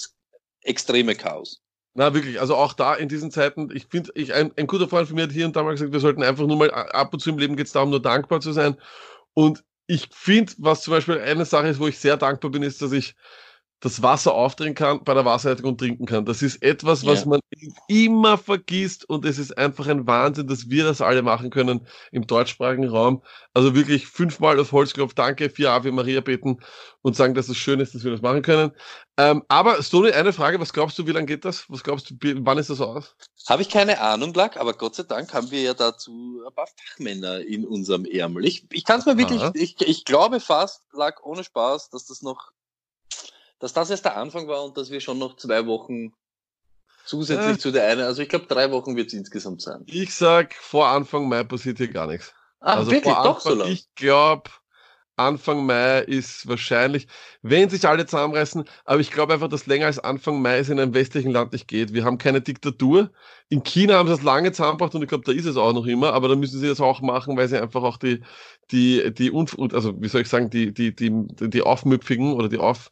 extreme 0.62 1.14
Chaos. 1.14 1.62
Na, 1.94 2.14
wirklich, 2.14 2.40
also 2.40 2.56
auch 2.56 2.74
da 2.74 2.96
in 2.96 3.10
diesen 3.10 3.32
Zeiten, 3.32 3.70
ich 3.72 3.86
finde, 3.86 4.12
ich, 4.16 4.34
ein, 4.34 4.52
ein 4.56 4.68
guter 4.68 4.88
Freund 4.88 5.08
von 5.08 5.16
mir 5.16 5.24
hat 5.24 5.32
hier 5.32 5.46
und 5.46 5.56
da 5.56 5.64
mal 5.64 5.72
gesagt, 5.72 5.94
wir 5.94 6.00
sollten 6.00 6.24
einfach 6.24 6.46
nur 6.46 6.58
mal 6.58 6.72
ab 6.72 7.14
und 7.14 7.20
zu 7.20 7.30
im 7.30 7.38
Leben 7.38 7.56
geht 7.56 7.68
es 7.68 7.74
darum, 7.74 7.92
nur 7.92 8.02
dankbar 8.02 8.42
zu 8.42 8.52
sein. 8.52 8.78
Und 9.34 9.64
ich 9.88 10.10
finde, 10.12 10.54
was 10.60 10.84
zum 10.84 10.92
Beispiel 10.92 11.20
eine 11.20 11.46
Sache 11.46 11.68
ist, 11.70 11.80
wo 11.80 11.88
ich 11.88 12.00
sehr 12.00 12.18
dankbar 12.18 12.52
bin, 12.52 12.64
ist, 12.64 12.82
dass 12.82 12.92
ich 12.92 13.16
das 13.80 14.02
Wasser 14.02 14.34
aufdrehen 14.34 14.74
kann, 14.74 15.04
bei 15.04 15.14
der 15.14 15.26
Wasserleitung 15.26 15.66
und 15.68 15.78
trinken 15.78 16.08
kann. 16.08 16.26
Das 16.26 16.42
ist 16.42 16.64
etwas, 16.64 17.06
was 17.06 17.22
ja. 17.22 17.28
man 17.28 17.40
immer 17.88 18.38
vergisst 18.40 19.08
und 19.08 19.24
es 19.24 19.38
ist 19.38 19.56
einfach 19.56 19.86
ein 19.88 20.08
Wahnsinn, 20.08 20.48
dass 20.48 20.70
wir 20.70 20.84
das 20.84 21.00
alle 21.00 21.22
machen 21.22 21.52
können 21.52 21.86
im 22.12 22.26
deutschsprachigen 22.26 22.88
Raum. 22.88 23.22
Also 23.54 23.76
wirklich 23.76 24.08
fünfmal 24.08 24.60
auf 24.60 24.72
Holzklopf, 24.72 25.14
danke, 25.14 25.52
vier 25.52 25.72
Ave 25.72 25.92
Maria 25.92 26.22
beten 26.22 26.60
und 27.04 27.16
sagen, 27.16 27.36
dass 27.36 27.50
es 27.50 27.58
schön 27.58 27.80
ist, 27.80 27.94
dass 27.94 28.04
wir 28.04 28.12
das 28.12 28.22
machen 28.22 28.42
können. 28.42 28.72
Ähm, 29.18 29.44
aber 29.48 29.82
Stony, 29.84 30.12
eine 30.12 30.34
Frage, 30.34 30.60
was 30.60 30.74
glaubst 30.74 30.98
du, 30.98 31.06
wie 31.06 31.12
lange 31.12 31.28
geht 31.28 31.46
das? 31.46 31.66
Was 31.70 31.84
glaubst 31.84 32.10
du, 32.10 32.16
wann 32.20 32.58
ist 32.58 32.72
das 32.72 32.82
aus? 32.82 33.16
Habe 33.48 33.62
ich 33.62 33.70
keine 33.70 34.02
Ahnung, 34.02 34.34
Lack, 34.34 34.58
aber 34.58 34.74
Gott 34.74 34.96
sei 34.96 35.04
Dank 35.04 35.34
haben 35.34 35.52
wir 35.52 35.62
ja 35.62 35.74
dazu 35.76 36.42
ein 36.48 36.54
paar 36.54 36.68
Fachmänner 36.68 37.42
in 37.42 37.66
unserem 37.66 38.06
Ärmel. 38.06 38.44
Ich, 38.46 38.66
ich 38.72 38.86
kann 38.86 39.00
es 39.00 39.06
mir 39.06 39.18
wirklich, 39.18 39.42
ich, 39.54 39.80
ich 39.82 40.04
glaube 40.04 40.40
fast, 40.40 40.82
Lack, 40.94 41.24
ohne 41.26 41.44
Spaß, 41.44 41.92
dass 41.92 42.06
das 42.06 42.24
noch 42.24 42.52
dass 43.60 43.74
das 43.74 43.90
erst 43.90 44.06
der 44.06 44.18
Anfang 44.18 44.48
war 44.48 44.64
und 44.64 44.78
dass 44.78 44.90
wir 44.90 45.02
schon 45.02 45.20
noch 45.20 45.36
zwei 45.38 45.66
Wochen 45.66 46.14
zusätzlich 47.06 47.56
ja. 47.56 47.58
zu 47.58 47.72
der 47.72 47.88
einen, 47.88 48.02
also 48.02 48.22
ich 48.22 48.30
glaube 48.30 48.46
drei 48.48 48.72
Wochen 48.72 48.96
wird 48.96 49.08
es 49.08 49.14
insgesamt 49.14 49.62
sein. 49.62 49.84
Ich 49.86 50.14
sag, 50.14 50.54
vor 50.56 50.88
Anfang 50.88 51.28
Mai 51.28 51.44
passiert 51.44 51.78
hier 51.78 51.88
gar 51.88 52.08
nichts. 52.08 52.34
Ach, 52.60 52.78
also 52.78 52.92
wirklich? 52.92 53.14
Vor 53.14 53.18
Anfang, 53.18 53.34
Doch 53.34 53.40
so 53.42 53.54
lang? 53.56 53.68
Ich 53.70 53.88
glaube, 53.96 54.50
Anfang 55.16 55.66
Mai 55.66 56.02
ist 56.02 56.48
wahrscheinlich, 56.48 57.08
wenn 57.42 57.70
sich 57.70 57.88
alle 57.88 58.06
zusammenreißen, 58.06 58.66
aber 58.86 59.00
ich 59.00 59.10
glaube 59.10 59.34
einfach, 59.34 59.48
dass 59.48 59.66
länger 59.66 59.88
als 59.88 59.98
Anfang 59.98 60.42
Mai 60.44 60.60
es 60.60 60.70
in 60.70 60.80
einem 60.80 60.94
westlichen 60.94 61.32
Land 61.32 61.54
nicht 61.54 61.68
geht. 61.68 61.92
Wir 61.92 62.06
haben 62.06 62.20
keine 62.20 62.40
Diktatur. 62.40 63.10
In 63.50 63.64
China 63.64 63.96
haben 63.96 64.08
sie 64.08 64.14
das 64.14 64.24
lange 64.24 64.52
zusammengebracht 64.52 64.94
und 64.94 65.02
ich 65.02 65.10
glaube, 65.10 65.24
da 65.26 65.32
ist 65.32 65.46
es 65.46 65.58
auch 65.58 65.74
noch 65.74 65.88
immer, 65.88 66.14
aber 66.14 66.28
da 66.28 66.36
müssen 66.36 66.60
sie 66.60 66.68
das 66.68 66.80
auch 66.80 67.02
machen, 67.02 67.36
weil 67.36 67.48
sie 67.48 67.60
einfach 67.60 67.82
auch 67.82 67.98
die, 67.98 68.22
die, 68.70 69.12
die, 69.12 69.32
also 69.74 70.00
wie 70.00 70.08
soll 70.08 70.22
ich 70.22 70.30
sagen, 70.30 70.52
die, 70.52 70.72
die, 70.72 70.96
die, 70.96 71.12
die 71.40 71.62
Aufmüpfigen 71.64 72.34
oder 72.34 72.48
die 72.48 72.60
Auf, 72.60 72.92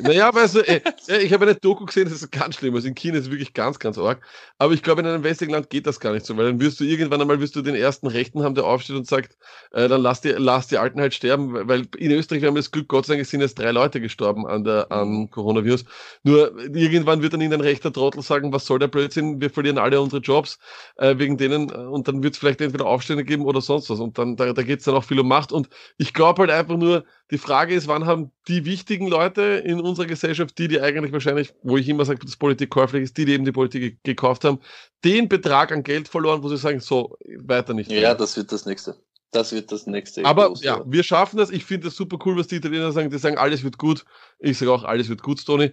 naja, 0.00 0.34
weißt 0.34 0.56
du, 0.56 0.60
ey, 0.60 0.82
ich 1.22 1.32
habe 1.32 1.44
eine 1.44 1.54
Doku 1.54 1.84
gesehen, 1.84 2.04
das 2.04 2.14
ist 2.14 2.32
ganz 2.32 2.56
schlimm. 2.56 2.74
Also 2.74 2.88
in 2.88 2.94
China 2.94 3.16
ist 3.16 3.26
es 3.26 3.30
wirklich 3.30 3.54
ganz, 3.54 3.78
ganz 3.78 3.96
arg. 3.96 4.20
Aber 4.58 4.72
ich 4.72 4.82
glaube, 4.82 5.02
in 5.02 5.06
einem 5.06 5.22
westlichen 5.22 5.52
Land 5.52 5.70
geht 5.70 5.86
das 5.86 6.00
gar 6.00 6.12
nicht 6.12 6.26
so, 6.26 6.36
weil 6.36 6.46
dann 6.46 6.60
wirst 6.60 6.80
du 6.80 6.84
irgendwann 6.84 7.20
einmal 7.20 7.40
wirst 7.40 7.54
du 7.54 7.62
den 7.62 7.74
ersten 7.74 8.08
Rechten 8.08 8.42
haben, 8.42 8.54
der 8.54 8.64
aufsteht 8.64 8.96
und 8.96 9.06
sagt, 9.06 9.36
äh, 9.72 9.88
dann 9.88 10.02
lass 10.02 10.20
die, 10.20 10.30
lass 10.30 10.66
die 10.66 10.78
Alten 10.78 11.00
halt 11.00 11.14
sterben, 11.14 11.68
weil 11.68 11.86
in 11.96 12.10
Österreich, 12.10 12.42
wir 12.42 12.48
haben 12.48 12.56
das 12.56 12.70
Glück, 12.70 12.88
Gott 12.88 13.06
sei 13.06 13.14
Dank, 13.14 13.22
es 13.22 13.30
sind 13.30 13.40
jetzt 13.40 13.58
drei 13.58 13.70
Leute 13.70 14.00
gestorben 14.00 14.46
an 14.46 14.64
der, 14.64 14.90
an 14.90 15.08
mhm. 15.10 15.30
Coronavirus. 15.30 15.84
Nur 16.24 16.58
irgendwann 16.74 17.22
wird 17.22 17.32
dann 17.32 17.40
irgendein 17.40 17.66
rechter 17.66 17.92
Trottel 17.92 18.22
sagen, 18.22 18.52
was 18.52 18.66
soll 18.66 18.78
der 18.78 18.88
Blödsinn, 18.88 19.40
wir 19.40 19.50
verlieren 19.50 19.78
alle 19.78 20.00
unsere 20.00 20.22
Jobs, 20.22 20.58
äh, 20.96 21.16
wegen 21.18 21.36
denen, 21.36 21.70
äh, 21.70 21.74
und 21.74 22.08
dann 22.08 22.22
wird 22.22 22.34
es 22.34 22.38
vielleicht 22.40 22.60
entweder 22.60 22.86
Aufstände 22.86 23.24
geben 23.24 23.44
oder 23.44 23.60
sonst 23.60 23.90
was. 23.90 24.00
Und 24.00 24.18
dann, 24.18 24.36
da, 24.36 24.52
da 24.52 24.62
geht 24.62 24.80
es 24.80 24.84
dann 24.86 24.94
auch 24.94 25.04
viel 25.04 25.20
um 25.20 25.28
Macht. 25.28 25.52
Und 25.52 25.68
ich 25.98 26.12
glaube 26.12 26.40
halt 26.40 26.50
einfach 26.50 26.76
nur, 26.76 27.04
die 27.30 27.38
Frage 27.38 27.74
ist, 27.74 27.88
wann 27.88 28.06
haben 28.06 28.30
die 28.46 28.64
wichtigen 28.64 29.06
Leute 29.06 29.42
in 29.42 29.80
unserer 29.80 30.06
Gesellschaft, 30.06 30.58
die, 30.58 30.68
die 30.68 30.80
eigentlich 30.80 31.12
wahrscheinlich, 31.12 31.52
wo 31.62 31.76
ich 31.76 31.88
immer 31.88 32.04
sage, 32.04 32.20
dass 32.20 32.36
Politik 32.36 32.70
käuflich 32.70 33.02
ist, 33.02 33.16
die, 33.18 33.24
die 33.26 33.32
eben 33.32 33.44
die 33.44 33.52
Politik 33.52 33.98
gekauft 34.02 34.44
haben, 34.44 34.60
den 35.04 35.28
Betrag 35.28 35.72
an 35.72 35.82
Geld 35.82 36.08
verloren, 36.08 36.42
wo 36.42 36.48
sie 36.48 36.56
sagen, 36.56 36.80
so, 36.80 37.16
weiter 37.38 37.74
nicht. 37.74 37.90
Mehr. 37.90 38.00
Ja, 38.00 38.14
das 38.14 38.36
wird 38.36 38.50
das 38.50 38.64
nächste. 38.64 38.96
Das 39.30 39.52
wird 39.52 39.70
das 39.70 39.86
nächste. 39.86 40.24
Aber 40.24 40.54
ja, 40.62 40.82
wir 40.86 41.02
schaffen 41.02 41.36
das. 41.36 41.50
Ich 41.50 41.64
finde 41.66 41.88
das 41.88 41.96
super 41.96 42.18
cool, 42.24 42.38
was 42.38 42.46
die 42.46 42.56
Italiener 42.56 42.92
sagen. 42.92 43.10
Die 43.10 43.18
sagen, 43.18 43.36
alles 43.36 43.62
wird 43.62 43.76
gut. 43.76 44.06
Ich 44.38 44.56
sage 44.56 44.72
auch, 44.72 44.84
alles 44.84 45.10
wird 45.10 45.22
gut, 45.22 45.44
Tony. 45.44 45.72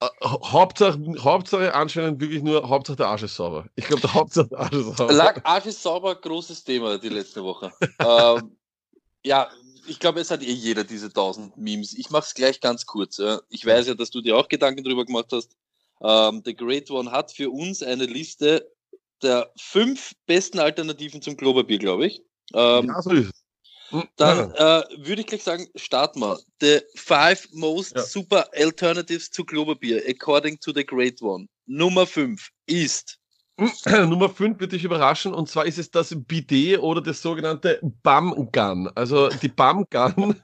Äh, 0.00 0.06
Hauptsache, 0.22 0.98
Hauptsache 1.18 1.74
anscheinend 1.74 2.20
wirklich 2.20 2.42
nur, 2.42 2.68
Hauptsache 2.68 2.96
der 2.96 3.06
Arsch 3.08 3.22
ist 3.22 3.36
sauber. 3.36 3.66
Ich 3.74 3.86
glaube, 3.86 4.02
der 4.02 4.12
Hauptsache 4.12 4.48
der 4.48 4.58
Arsch 4.58 4.72
ist 4.72 4.96
sauber. 4.98 5.12
Lag 5.14 5.40
Arsch 5.44 5.66
ist 5.66 5.82
sauber, 5.82 6.14
großes 6.14 6.62
Thema 6.62 6.98
die 6.98 7.08
letzte 7.08 7.42
Woche. 7.42 7.72
ähm, 7.98 8.56
ja, 9.24 9.50
ich 9.90 9.98
glaube, 9.98 10.20
es 10.20 10.30
hat 10.30 10.42
eh 10.42 10.52
jeder 10.52 10.84
diese 10.84 11.06
1000 11.06 11.56
Memes. 11.56 11.92
Ich 11.94 12.10
mache 12.10 12.24
es 12.24 12.34
gleich 12.34 12.60
ganz 12.60 12.86
kurz. 12.86 13.20
Ich 13.48 13.66
weiß 13.66 13.88
ja, 13.88 13.94
dass 13.94 14.10
du 14.10 14.20
dir 14.20 14.36
auch 14.36 14.48
Gedanken 14.48 14.84
darüber 14.84 15.04
gemacht 15.04 15.32
hast. 15.32 15.56
Ähm, 16.00 16.42
The 16.44 16.54
Great 16.54 16.90
One 16.90 17.10
hat 17.10 17.32
für 17.32 17.50
uns 17.50 17.82
eine 17.82 18.06
Liste 18.06 18.70
der 19.22 19.52
fünf 19.58 20.12
besten 20.26 20.60
Alternativen 20.60 21.20
zum 21.20 21.36
Klopapier, 21.36 21.78
glaube 21.78 22.06
ich. 22.06 22.22
Ähm, 22.54 22.86
ja, 22.86 23.02
so 23.02 23.10
ist 23.10 23.30
es. 23.34 23.44
Dann 24.16 24.52
äh, 24.52 24.84
würde 24.98 25.22
ich 25.22 25.26
gleich 25.26 25.42
sagen, 25.42 25.68
starten 25.74 26.20
wir. 26.20 26.38
The 26.60 26.80
five 26.94 27.48
most 27.52 27.96
ja. 27.96 28.02
super 28.02 28.48
alternatives 28.54 29.28
to 29.30 29.44
Klopapier, 29.44 30.02
according 30.08 30.60
to 30.60 30.72
the 30.72 30.86
great 30.86 31.20
one. 31.20 31.48
Nummer 31.66 32.06
5 32.06 32.48
ist 32.66 33.19
Nummer 34.08 34.30
5 34.30 34.58
wird 34.58 34.72
dich 34.72 34.84
überraschen 34.84 35.34
und 35.34 35.48
zwar 35.48 35.66
ist 35.66 35.78
es 35.78 35.90
das 35.90 36.14
Bidet 36.16 36.78
oder 36.80 37.02
das 37.02 37.20
sogenannte 37.20 37.78
Bum 38.02 38.48
Gun. 38.52 38.88
Also 38.94 39.28
die 39.28 39.48
Bum 39.48 39.84
Gun, 39.90 40.34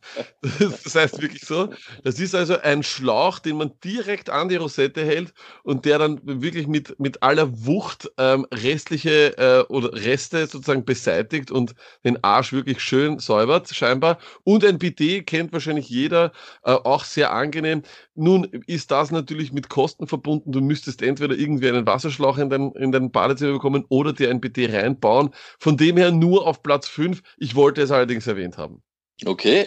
das 0.59 0.95
heißt 0.95 1.23
wirklich 1.23 1.43
so, 1.43 1.71
das 2.05 2.21
ist 2.21 2.35
also 2.35 2.59
ein 2.61 2.83
Schlauch, 2.83 3.39
den 3.39 3.57
man 3.57 3.73
direkt 3.83 4.29
an 4.29 4.51
die 4.51 4.57
Rosette 4.57 5.03
hält 5.05 5.33
und 5.63 5.87
der 5.87 5.99
dann 5.99 6.21
wirklich 6.25 6.67
mit, 6.67 7.01
mit 7.01 7.23
aller 7.23 7.49
Wucht 7.65 8.11
ähm, 8.19 8.47
restliche 8.53 9.39
äh, 9.39 9.73
oder 9.73 9.95
Reste 9.95 10.47
sozusagen 10.47 10.85
beseitigt 10.85 11.51
und 11.51 11.75
den 12.05 12.23
Arsch 12.23 12.53
wirklich 12.53 12.81
schön 12.81 13.19
säubert, 13.19 13.69
scheinbar. 13.75 14.19
Und 14.45 14.63
ein 14.63 14.79
Bidet 14.79 15.27
kennt 15.27 15.55
wahrscheinlich 15.55 15.89
jeder, 15.89 16.33
äh, 16.65 16.73
auch 16.73 17.05
sehr 17.05 17.33
angenehm. 17.33 17.83
Nun 18.17 18.45
ist 18.67 18.91
das 18.91 19.11
natürlich 19.11 19.53
mit 19.53 19.69
Kosten 19.69 20.07
verbunden. 20.07 20.53
Du 20.53 20.61
müsstest 20.61 21.03
entweder 21.03 21.37
irgendwie 21.37 21.69
einen 21.69 21.87
Wasserschlauch 21.87 22.39
in 22.39 22.51
dein, 22.51 22.73
in 22.73 22.93
dein 22.93 23.05
ein 23.05 23.11
Badezimmer 23.11 23.53
bekommen 23.53 23.85
oder 23.89 24.13
dir 24.13 24.31
ein 24.31 24.41
BD 24.41 24.67
reinbauen. 24.67 25.31
Von 25.59 25.77
dem 25.77 25.97
her 25.97 26.11
nur 26.11 26.47
auf 26.47 26.63
Platz 26.63 26.89
5. 26.89 27.23
Ich 27.39 27.55
wollte 27.55 27.83
es 27.83 27.91
allerdings 27.91 28.27
erwähnt 28.27 28.59
haben. 28.59 28.83
Okay. 29.25 29.67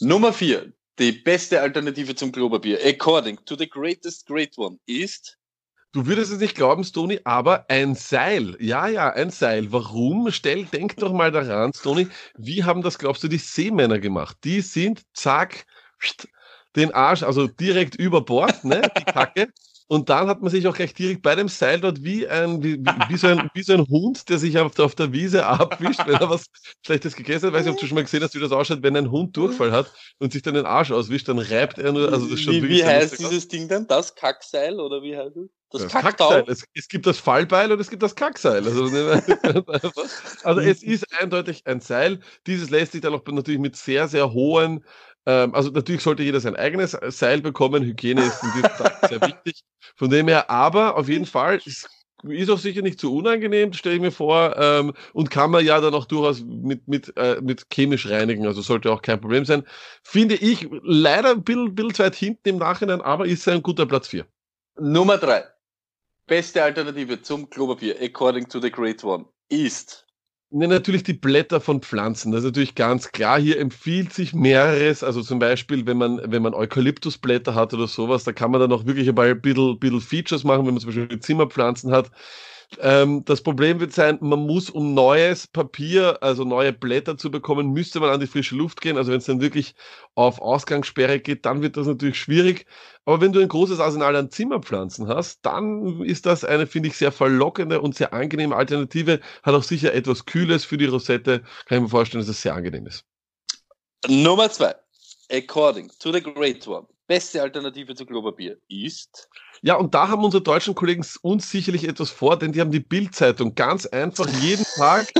Nummer 0.00 0.32
4. 0.32 0.72
Die 0.98 1.12
beste 1.12 1.60
Alternative 1.60 2.14
zum 2.14 2.32
Klopapier, 2.32 2.78
according 2.84 3.38
to 3.44 3.56
the 3.56 3.68
greatest 3.68 4.26
great 4.26 4.56
one, 4.58 4.78
ist 4.86 5.38
Du 5.92 6.06
würdest 6.06 6.30
es 6.30 6.38
nicht 6.38 6.54
glauben, 6.54 6.84
Stony, 6.84 7.18
aber 7.24 7.64
ein 7.70 7.94
Seil. 7.94 8.56
Ja, 8.60 8.88
ja, 8.88 9.10
ein 9.10 9.30
Seil. 9.30 9.72
Warum? 9.72 10.30
Stell, 10.30 10.66
denk 10.66 10.96
doch 10.96 11.14
mal 11.14 11.32
daran, 11.32 11.72
Stony. 11.72 12.08
Wie 12.36 12.62
haben 12.62 12.82
das, 12.82 12.98
glaubst 12.98 13.24
du, 13.24 13.28
die 13.28 13.38
Seemänner 13.38 13.98
gemacht? 13.98 14.36
Die 14.44 14.60
sind, 14.60 15.02
zack, 15.14 15.64
den 16.76 16.92
Arsch, 16.92 17.22
also 17.22 17.46
direkt 17.46 17.94
über 17.96 18.20
Bord, 18.20 18.64
ne, 18.64 18.82
die 18.98 19.04
Kacke. 19.04 19.48
Und 19.90 20.10
dann 20.10 20.28
hat 20.28 20.42
man 20.42 20.50
sich 20.50 20.66
auch 20.66 20.76
gleich 20.76 20.92
direkt 20.92 21.22
bei 21.22 21.34
dem 21.34 21.48
Seil 21.48 21.80
dort 21.80 22.04
wie 22.04 22.28
ein, 22.28 22.62
wie, 22.62 22.78
wie, 23.08 23.16
so, 23.16 23.28
ein, 23.28 23.48
wie 23.54 23.62
so 23.62 23.72
ein 23.72 23.88
Hund, 23.88 24.28
der 24.28 24.38
sich 24.38 24.58
auf 24.58 24.74
der, 24.74 24.84
auf 24.84 24.94
der 24.94 25.14
Wiese 25.14 25.46
abwischt, 25.46 26.06
wenn 26.06 26.16
er 26.16 26.28
was 26.28 26.44
Schlechtes 26.84 27.16
gegessen 27.16 27.46
hat. 27.46 27.54
Weiß 27.54 27.64
nicht, 27.64 27.72
ob 27.72 27.80
du 27.80 27.86
schon 27.86 27.94
mal 27.94 28.04
gesehen 28.04 28.22
hast, 28.22 28.34
wie 28.34 28.40
das 28.40 28.52
ausschaut, 28.52 28.82
wenn 28.82 28.94
ein 28.96 29.10
Hund 29.10 29.34
Durchfall 29.34 29.72
hat 29.72 29.90
und 30.18 30.34
sich 30.34 30.42
dann 30.42 30.52
den 30.52 30.66
Arsch 30.66 30.90
auswischt, 30.90 31.28
dann 31.28 31.38
reibt 31.38 31.78
er 31.78 31.92
nur, 31.92 32.12
also 32.12 32.26
das 32.26 32.34
ist 32.34 32.42
schon 32.42 32.52
Wie, 32.54 32.68
wie 32.68 32.84
heißt 32.84 33.18
dieses 33.18 33.44
aus. 33.44 33.48
Ding 33.48 33.66
denn? 33.66 33.86
Das 33.86 34.14
Kackseil 34.14 34.78
oder 34.78 35.02
wie 35.02 35.16
heißt 35.16 35.36
es? 35.36 35.48
Das, 35.70 35.82
das 35.82 35.92
Kackseil. 35.92 36.44
Es, 36.48 36.64
es, 36.74 36.88
gibt 36.88 37.06
das 37.06 37.18
Fallbeil 37.18 37.72
und 37.72 37.80
es 37.80 37.88
gibt 37.88 38.02
das 38.02 38.14
Kackseil. 38.14 38.64
Also, 38.66 38.84
also 40.44 40.60
es 40.60 40.82
ist 40.82 41.06
eindeutig 41.18 41.66
ein 41.66 41.80
Seil. 41.80 42.20
Dieses 42.46 42.68
lässt 42.68 42.92
sich 42.92 43.00
dann 43.00 43.14
auch 43.14 43.24
natürlich 43.26 43.60
mit 43.60 43.76
sehr, 43.76 44.08
sehr 44.08 44.32
hohen 44.32 44.84
ähm, 45.28 45.54
also 45.54 45.70
natürlich 45.70 46.00
sollte 46.00 46.22
jeder 46.22 46.40
sein 46.40 46.56
eigenes 46.56 46.96
Seil 47.08 47.42
bekommen. 47.42 47.84
Hygiene 47.84 48.22
ist 48.22 48.42
in 48.42 48.50
diesem 48.54 48.70
Tag 48.70 49.08
sehr 49.10 49.20
wichtig. 49.20 49.62
Von 49.94 50.08
dem 50.08 50.26
her, 50.26 50.48
aber 50.48 50.96
auf 50.96 51.06
jeden 51.06 51.26
Fall 51.26 51.60
ist, 51.66 51.86
ist 52.22 52.48
auch 52.48 52.58
sicher 52.58 52.80
nicht 52.80 52.98
zu 52.98 53.14
unangenehm, 53.14 53.74
stelle 53.74 53.96
ich 53.96 54.00
mir 54.00 54.10
vor, 54.10 54.56
ähm, 54.56 54.94
und 55.12 55.30
kann 55.30 55.50
man 55.50 55.66
ja 55.66 55.82
dann 55.82 55.92
auch 55.92 56.06
durchaus 56.06 56.40
mit, 56.40 56.88
mit, 56.88 57.12
äh, 57.18 57.42
mit 57.42 57.66
chemisch 57.70 58.08
reinigen, 58.08 58.46
also 58.46 58.62
sollte 58.62 58.90
auch 58.90 59.02
kein 59.02 59.20
Problem 59.20 59.44
sein. 59.44 59.64
Finde 60.02 60.34
ich 60.34 60.66
leider 60.82 61.32
ein 61.32 61.44
bisschen, 61.44 61.74
bisschen 61.74 61.98
weit 61.98 62.14
hinten 62.14 62.48
im 62.48 62.56
Nachhinein, 62.56 63.02
aber 63.02 63.26
ist 63.26 63.46
ein 63.48 63.62
guter 63.62 63.84
Platz 63.84 64.08
4. 64.08 64.24
Nummer 64.80 65.18
3. 65.18 65.44
Beste 66.26 66.62
Alternative 66.62 67.20
zum 67.20 67.50
Klopapier, 67.50 67.96
according 68.00 68.48
to 68.48 68.60
the 68.60 68.70
great 68.70 69.04
one, 69.04 69.26
ist 69.50 70.06
Ne, 70.50 70.66
natürlich 70.66 71.02
die 71.02 71.12
Blätter 71.12 71.60
von 71.60 71.82
Pflanzen. 71.82 72.32
Das 72.32 72.38
ist 72.40 72.46
natürlich 72.46 72.74
ganz 72.74 73.12
klar. 73.12 73.38
Hier 73.38 73.58
empfiehlt 73.60 74.14
sich 74.14 74.32
mehreres. 74.32 75.02
Also 75.04 75.20
zum 75.22 75.38
Beispiel, 75.38 75.84
wenn 75.86 75.98
man, 75.98 76.20
wenn 76.24 76.40
man 76.42 76.54
Eukalyptusblätter 76.54 77.54
hat 77.54 77.74
oder 77.74 77.86
sowas, 77.86 78.24
da 78.24 78.32
kann 78.32 78.50
man 78.50 78.60
dann 78.62 78.72
auch 78.72 78.86
wirklich 78.86 79.08
ein 79.10 79.40
bisschen, 79.42 79.78
bisschen 79.78 80.00
Features 80.00 80.44
machen, 80.44 80.66
wenn 80.66 80.72
man 80.72 80.80
zum 80.80 80.88
Beispiel 80.94 81.20
Zimmerpflanzen 81.20 81.92
hat. 81.92 82.10
Ähm, 82.78 83.24
das 83.24 83.42
Problem 83.42 83.80
wird 83.80 83.92
sein, 83.92 84.18
man 84.20 84.40
muss 84.40 84.68
um 84.68 84.92
neues 84.92 85.46
Papier, 85.46 86.22
also 86.22 86.44
neue 86.44 86.72
Blätter 86.72 87.16
zu 87.16 87.30
bekommen, 87.30 87.72
müsste 87.72 87.98
man 87.98 88.10
an 88.10 88.20
die 88.20 88.26
frische 88.26 88.56
Luft 88.56 88.80
gehen. 88.80 88.98
Also 88.98 89.10
wenn 89.10 89.18
es 89.18 89.24
dann 89.24 89.40
wirklich 89.40 89.74
auf 90.14 90.40
Ausgangssperre 90.40 91.18
geht, 91.18 91.46
dann 91.46 91.62
wird 91.62 91.76
das 91.76 91.86
natürlich 91.86 92.18
schwierig. 92.18 92.66
Aber 93.06 93.22
wenn 93.22 93.32
du 93.32 93.40
ein 93.40 93.48
großes 93.48 93.80
Arsenal 93.80 94.14
an 94.16 94.30
Zimmerpflanzen 94.30 95.08
hast, 95.08 95.40
dann 95.46 96.02
ist 96.02 96.26
das 96.26 96.44
eine, 96.44 96.66
finde 96.66 96.90
ich, 96.90 96.96
sehr 96.96 97.12
verlockende 97.12 97.80
und 97.80 97.94
sehr 97.94 98.12
angenehme 98.12 98.54
Alternative. 98.54 99.20
Hat 99.42 99.54
auch 99.54 99.62
sicher 99.62 99.94
etwas 99.94 100.26
Kühles 100.26 100.66
für 100.66 100.76
die 100.76 100.86
Rosette. 100.86 101.40
Kann 101.66 101.78
ich 101.78 101.82
mir 101.84 101.88
vorstellen, 101.88 102.20
dass 102.20 102.28
es 102.28 102.42
sehr 102.42 102.54
angenehm 102.54 102.86
ist. 102.86 103.04
Nummer 104.08 104.50
zwei. 104.50 104.74
According 105.30 105.90
to 105.98 106.12
the 106.12 106.20
Great 106.22 106.66
One. 106.66 106.86
Beste 107.08 107.42
Alternative 107.42 107.94
zu 107.94 108.06
Klopapier 108.06 108.58
ist 108.68 109.28
ja, 109.62 109.74
und 109.74 109.94
da 109.94 110.08
haben 110.08 110.24
unsere 110.24 110.42
deutschen 110.42 110.74
Kollegen 110.74 111.04
uns 111.22 111.50
sicherlich 111.50 111.88
etwas 111.88 112.10
vor, 112.10 112.38
denn 112.38 112.52
die 112.52 112.60
haben 112.60 112.70
die 112.70 112.80
Bildzeitung 112.80 113.54
ganz 113.54 113.86
einfach 113.86 114.28
jeden 114.40 114.64
Tag 114.76 115.12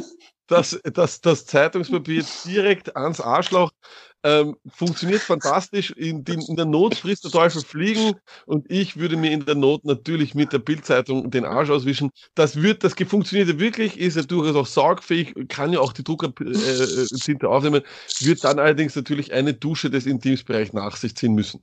das, 0.46 0.80
das, 0.94 1.20
das 1.20 1.44
Zeitungspapier 1.44 2.24
direkt 2.44 2.96
ans 2.96 3.20
Arschloch. 3.20 3.70
Ähm, 4.24 4.56
funktioniert 4.66 5.20
fantastisch. 5.20 5.90
In, 5.90 6.24
die, 6.24 6.38
in 6.48 6.56
der 6.56 6.64
Not 6.64 6.96
frisst 6.96 7.24
der 7.24 7.30
Teufel 7.30 7.62
fliegen 7.62 8.14
und 8.46 8.68
ich 8.68 8.96
würde 8.96 9.16
mir 9.16 9.30
in 9.30 9.44
der 9.44 9.54
Not 9.54 9.84
natürlich 9.84 10.34
mit 10.34 10.52
der 10.52 10.58
Bildzeitung 10.58 11.30
den 11.30 11.44
Arsch 11.44 11.70
auswischen. 11.70 12.10
Das 12.34 12.60
wird, 12.60 12.82
das 12.82 12.94
funktioniert 12.94 13.48
ja 13.48 13.60
wirklich, 13.60 13.98
ist 13.98 14.16
ja 14.16 14.22
durchaus 14.22 14.56
auch 14.56 14.66
saugfähig, 14.66 15.34
kann 15.48 15.72
ja 15.72 15.80
auch 15.80 15.92
die 15.92 16.02
Druckertinte 16.02 17.44
äh, 17.44 17.46
aufnehmen, 17.46 17.82
wird 18.20 18.42
dann 18.42 18.58
allerdings 18.58 18.96
natürlich 18.96 19.32
eine 19.32 19.54
Dusche 19.54 19.90
des 19.90 20.06
Intimsbereichs 20.06 20.72
nach 20.72 20.96
sich 20.96 21.14
ziehen 21.14 21.34
müssen. 21.34 21.62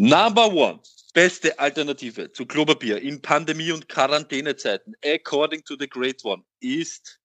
Number 0.00 0.46
one 0.46 0.78
beste 1.12 1.58
Alternative 1.58 2.30
zu 2.32 2.46
Klopapier 2.46 3.02
in 3.02 3.20
Pandemie- 3.20 3.72
und 3.72 3.88
Quarantänezeiten, 3.88 4.94
according 5.04 5.64
to 5.64 5.74
the 5.76 5.88
great 5.88 6.24
one, 6.24 6.44
ist 6.60 7.17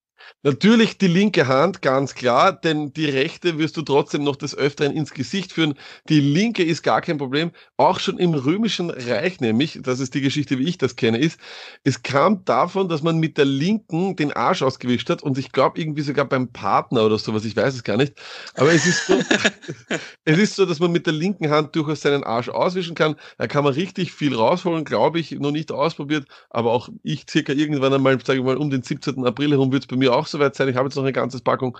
Natürlich 0.45 0.97
die 0.97 1.07
linke 1.07 1.47
Hand, 1.47 1.81
ganz 1.81 2.15
klar, 2.15 2.51
denn 2.51 2.91
die 2.91 3.05
rechte 3.05 3.57
wirst 3.57 3.77
du 3.77 3.81
trotzdem 3.81 4.23
noch 4.23 4.35
des 4.35 4.55
Öfteren 4.57 4.91
ins 4.91 5.13
Gesicht 5.13 5.53
führen. 5.53 5.75
Die 6.09 6.19
linke 6.19 6.63
ist 6.63 6.83
gar 6.83 7.01
kein 7.01 7.17
Problem. 7.17 7.51
Auch 7.77 7.99
schon 7.99 8.17
im 8.17 8.33
römischen 8.33 8.89
Reich 8.89 9.39
nämlich, 9.39 9.79
das 9.81 10.01
ist 10.01 10.13
die 10.13 10.21
Geschichte, 10.21 10.59
wie 10.59 10.67
ich 10.67 10.77
das 10.77 10.97
kenne, 10.97 11.17
ist, 11.17 11.39
es 11.83 12.03
kam 12.03 12.43
davon, 12.43 12.89
dass 12.89 13.03
man 13.03 13.19
mit 13.19 13.37
der 13.37 13.45
linken 13.45 14.15
den 14.17 14.33
Arsch 14.33 14.61
ausgewischt 14.61 15.09
hat 15.09 15.23
und 15.23 15.37
ich 15.37 15.51
glaube 15.51 15.79
irgendwie 15.79 16.01
sogar 16.01 16.25
beim 16.25 16.51
Partner 16.51 17.05
oder 17.05 17.17
sowas, 17.17 17.45
ich 17.45 17.55
weiß 17.55 17.73
es 17.75 17.83
gar 17.83 17.97
nicht. 17.97 18.13
Aber 18.55 18.73
es 18.73 18.85
ist 18.85 19.07
so, 19.07 19.13
es 20.25 20.37
ist 20.37 20.55
so, 20.55 20.65
dass 20.65 20.79
man 20.79 20.91
mit 20.91 21.05
der 21.05 21.13
linken 21.13 21.49
Hand 21.49 21.75
durchaus 21.75 22.01
seinen 22.01 22.23
Arsch 22.23 22.49
auswischen 22.49 22.95
kann. 22.95 23.15
Da 23.37 23.47
kann 23.47 23.63
man 23.63 23.73
richtig 23.73 24.11
viel 24.11 24.35
rausholen, 24.35 24.83
glaube 24.83 25.19
ich, 25.19 25.31
noch 25.31 25.51
nicht 25.51 25.71
ausprobiert, 25.71 26.27
aber 26.49 26.71
auch 26.71 26.89
ich 27.01 27.25
circa 27.29 27.53
irgendwann 27.53 27.93
einmal, 27.93 28.19
sage 28.23 28.39
ich 28.39 28.45
mal, 28.45 28.57
um 28.57 28.69
den 28.69 28.83
17. 28.83 29.25
April 29.25 29.51
herum 29.51 29.71
wird 29.71 29.83
es 29.83 29.87
bei 29.87 29.95
mir 29.95 30.12
auch 30.13 30.27
soweit 30.27 30.55
sein. 30.55 30.69
Ich 30.69 30.75
habe 30.75 30.87
jetzt 30.87 30.95
noch 30.95 31.03
eine 31.03 31.13
ganze 31.13 31.39
Packung. 31.39 31.77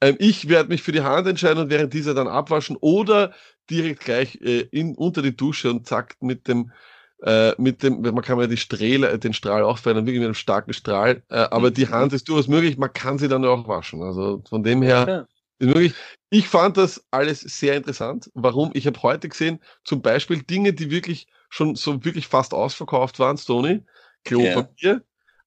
Ähm, 0.00 0.16
ich 0.18 0.48
werde 0.48 0.68
mich 0.68 0.82
für 0.82 0.92
die 0.92 1.02
Hand 1.02 1.26
entscheiden 1.26 1.62
und 1.62 1.70
während 1.70 1.92
dieser 1.92 2.14
dann 2.14 2.28
abwaschen 2.28 2.76
oder 2.80 3.32
direkt 3.70 4.00
gleich 4.00 4.36
äh, 4.42 4.68
in, 4.70 4.94
unter 4.94 5.22
die 5.22 5.36
Dusche 5.36 5.70
und 5.70 5.86
zack 5.86 6.16
mit 6.20 6.48
dem 6.48 6.72
äh, 7.22 7.54
mit 7.56 7.82
dem, 7.82 8.00
man 8.00 8.22
kann 8.22 8.40
ja 8.40 8.48
die 8.48 8.56
Strahl, 8.56 9.18
den 9.18 9.32
Strahl 9.32 9.62
auch 9.62 9.78
verändern, 9.78 10.06
wirklich 10.06 10.20
mit 10.20 10.26
einem 10.26 10.34
starken 10.34 10.72
Strahl, 10.72 11.22
äh, 11.28 11.36
aber 11.36 11.70
die 11.70 11.86
mhm. 11.86 11.90
Hand 11.90 12.12
ist 12.12 12.28
durchaus 12.28 12.48
möglich, 12.48 12.78
man 12.78 12.92
kann 12.92 13.18
sie 13.18 13.28
dann 13.28 13.44
auch 13.44 13.68
waschen. 13.68 14.02
Also 14.02 14.42
von 14.48 14.64
dem 14.64 14.82
her 14.82 15.06
ja. 15.08 15.26
ist 15.60 15.72
möglich. 15.72 15.94
Ich 16.30 16.48
fand 16.48 16.76
das 16.76 17.04
alles 17.12 17.40
sehr 17.42 17.76
interessant. 17.76 18.28
Warum? 18.34 18.72
Ich 18.74 18.88
habe 18.88 19.00
heute 19.02 19.28
gesehen, 19.28 19.60
zum 19.84 20.02
Beispiel 20.02 20.42
Dinge, 20.42 20.72
die 20.72 20.90
wirklich 20.90 21.28
schon 21.48 21.76
so 21.76 22.04
wirklich 22.04 22.26
fast 22.26 22.54
ausverkauft 22.54 23.20
waren, 23.20 23.36
Stony, 23.36 23.84
Klopapier, 24.24 24.94
ja 24.94 25.00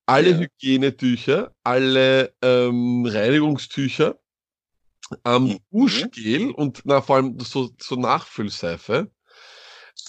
alle 0.05 0.31
ja. 0.31 0.38
Hygienetücher, 0.38 1.53
alle 1.63 2.33
ähm, 2.41 3.05
Reinigungstücher, 3.05 4.19
ähm. 5.24 5.59
Duschgel 5.71 6.51
und 6.51 6.81
na, 6.85 7.01
vor 7.01 7.17
allem 7.17 7.39
so, 7.39 7.69
so 7.79 7.95
Nachfüllseife. 7.95 9.12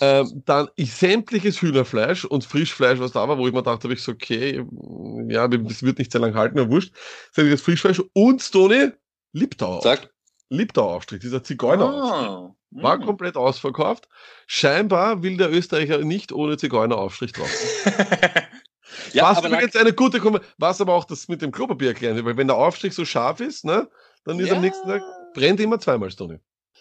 Ähm, 0.00 0.42
dann 0.44 0.68
ich, 0.74 0.92
sämtliches 0.92 1.62
Hühnerfleisch 1.62 2.24
und 2.24 2.44
Frischfleisch, 2.44 2.98
was 2.98 3.12
da 3.12 3.28
war, 3.28 3.38
wo 3.38 3.46
ich 3.46 3.54
mir 3.54 3.62
dachte, 3.62 3.84
habe 3.84 3.94
ich 3.94 4.02
so, 4.02 4.12
okay, 4.12 4.64
ja, 5.28 5.48
das 5.48 5.82
wird 5.82 5.98
nicht 5.98 6.12
sehr 6.12 6.20
lang 6.20 6.34
halten, 6.34 6.58
aber 6.58 6.70
wurscht. 6.70 6.92
Sämtliches 7.32 7.62
Frischfleisch 7.62 8.02
und 8.12 8.42
Stone 8.42 8.98
Liptau. 9.32 9.80
Sag. 9.80 10.10
Liptau-Aufstrich, 10.48 11.20
dieser 11.20 11.42
Zigeuner-Aufstrich. 11.42 12.30
Ah, 12.30 12.54
war 12.70 12.98
mhm. 12.98 13.04
komplett 13.04 13.36
ausverkauft. 13.36 14.08
Scheinbar 14.46 15.22
will 15.22 15.36
der 15.36 15.50
Österreicher 15.50 15.98
nicht 15.98 16.32
ohne 16.32 16.56
Zigeuner-Aufstrich 16.56 17.32
drauf. 17.32 17.50
Ja, 19.12 19.30
was 19.30 19.44
übrigens 19.44 19.76
eine 19.76 19.92
gute 19.92 20.20
Kom 20.20 20.38
was 20.58 20.80
aber 20.80 20.94
auch 20.94 21.04
das 21.04 21.28
mit 21.28 21.42
dem 21.42 21.52
Klopapier 21.52 21.88
erklären, 21.88 22.24
weil 22.24 22.36
wenn 22.36 22.46
der 22.46 22.56
Aufstrich 22.56 22.94
so 22.94 23.04
scharf 23.04 23.40
ist, 23.40 23.64
ne, 23.64 23.88
dann 24.24 24.38
ist 24.40 24.48
ja. 24.48 24.54
am 24.54 24.60
nächsten 24.60 24.88
Tag 24.88 25.02
brennt 25.34 25.60
immer 25.60 25.78
zweimal 25.78 26.10
Stunde. 26.10 26.40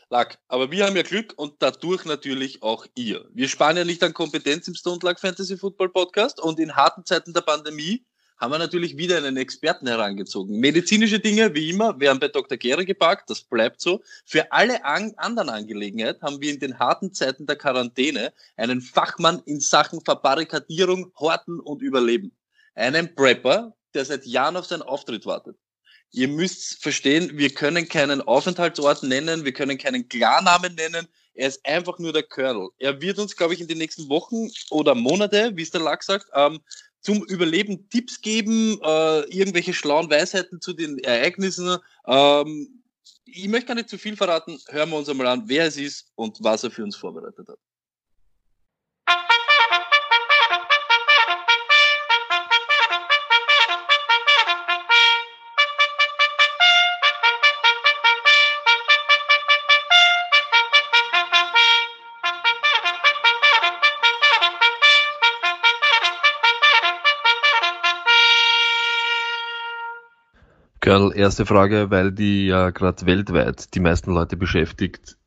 Lack. 0.09 0.37
Aber 0.47 0.71
wir 0.71 0.85
haben 0.85 0.95
ja 0.95 1.01
Glück 1.01 1.33
und 1.35 1.55
dadurch 1.59 2.05
natürlich 2.05 2.61
auch 2.61 2.85
ihr. 2.95 3.25
Wir 3.33 3.47
sparen 3.47 3.77
ja 3.77 3.83
nicht 3.83 4.03
an 4.03 4.13
Kompetenz 4.13 4.67
im 4.67 4.75
Stone 4.75 4.99
Luck 5.01 5.19
Fantasy 5.19 5.57
Football 5.57 5.89
Podcast 5.89 6.39
und 6.39 6.59
in 6.59 6.75
harten 6.75 7.05
Zeiten 7.05 7.33
der 7.33 7.41
Pandemie 7.41 8.05
haben 8.37 8.51
wir 8.51 8.57
natürlich 8.57 8.97
wieder 8.97 9.17
einen 9.17 9.37
Experten 9.37 9.87
herangezogen. 9.87 10.59
Medizinische 10.59 11.19
Dinge, 11.19 11.53
wie 11.53 11.69
immer, 11.69 11.99
werden 11.99 12.19
bei 12.19 12.27
Dr. 12.27 12.57
Gere 12.57 12.85
geparkt, 12.85 13.29
das 13.29 13.41
bleibt 13.41 13.81
so. 13.81 14.01
Für 14.25 14.51
alle 14.51 14.83
an 14.83 15.13
anderen 15.17 15.49
Angelegenheiten 15.49 16.21
haben 16.21 16.41
wir 16.41 16.51
in 16.53 16.59
den 16.59 16.77
harten 16.79 17.13
Zeiten 17.13 17.45
der 17.45 17.55
Quarantäne 17.55 18.33
einen 18.57 18.81
Fachmann 18.81 19.41
in 19.45 19.59
Sachen 19.59 20.01
Verbarrikadierung, 20.01 21.11
Horten 21.17 21.59
und 21.59 21.81
Überleben. 21.81 22.35
Einen 22.75 23.15
Prepper, 23.15 23.73
der 23.93 24.05
seit 24.05 24.25
Jahren 24.25 24.57
auf 24.57 24.65
seinen 24.65 24.81
Auftritt 24.81 25.25
wartet. 25.25 25.57
Ihr 26.11 26.27
müsst 26.27 26.81
verstehen, 26.81 27.37
wir 27.37 27.53
können 27.53 27.89
keinen 27.89 28.21
Aufenthaltsort 28.21 29.03
nennen, 29.03 29.43
wir 29.43 29.53
können 29.53 29.77
keinen 29.77 30.07
Klarnamen 30.07 30.75
nennen. 30.75 31.07
Er 31.33 31.49
ist 31.49 31.65
einfach 31.65 31.99
nur 31.99 32.13
der 32.13 32.23
Colonel. 32.23 32.69
Er 32.77 33.01
wird 33.01 33.19
uns, 33.19 33.35
glaube 33.35 33.53
ich, 33.53 33.59
in 33.59 33.67
den 33.67 33.77
nächsten 33.77 34.07
Wochen 34.07 34.49
oder 34.69 34.95
Monate, 34.95 35.51
wie 35.55 35.61
es 35.61 35.71
der 35.71 35.81
Lack 35.81 36.03
sagt, 36.03 36.27
ähm, 36.33 36.61
zum 37.05 37.23
Überleben 37.23 37.87
Tipps 37.89 38.19
geben, 38.19 38.79
äh, 38.81 39.19
irgendwelche 39.29 39.75
schlauen 39.75 40.09
Weisheiten 40.09 40.59
zu 40.59 40.73
den 40.73 40.97
Ereignissen. 40.97 41.77
Ähm, 42.07 42.81
ich 43.25 43.47
möchte 43.47 43.67
gar 43.67 43.75
nicht 43.75 43.89
zu 43.89 43.99
viel 43.99 44.17
verraten. 44.17 44.57
Hören 44.69 44.89
wir 44.89 44.97
uns 44.97 45.07
einmal 45.07 45.27
an, 45.27 45.43
wer 45.45 45.67
es 45.67 45.77
ist 45.77 46.11
und 46.15 46.39
was 46.41 46.63
er 46.63 46.71
für 46.71 46.83
uns 46.83 46.95
vorbereitet 46.95 47.47
hat. 47.47 47.59
Girl, 70.85 71.11
erste 71.15 71.47
Frage, 71.47 71.89
weil 71.89 72.11
die 72.11 72.45
ja 72.45 72.69
gerade 72.69 73.07
weltweit 73.07 73.73
die 73.73 73.79
meisten 73.79 74.13
Leute 74.13 74.37
beschäftigt. 74.37 75.17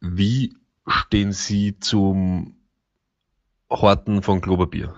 Wie 0.00 0.56
stehen 0.86 1.32
Sie 1.32 1.76
zum 1.80 2.54
Horten 3.68 4.22
von 4.22 4.40
Klopapier? 4.40 4.94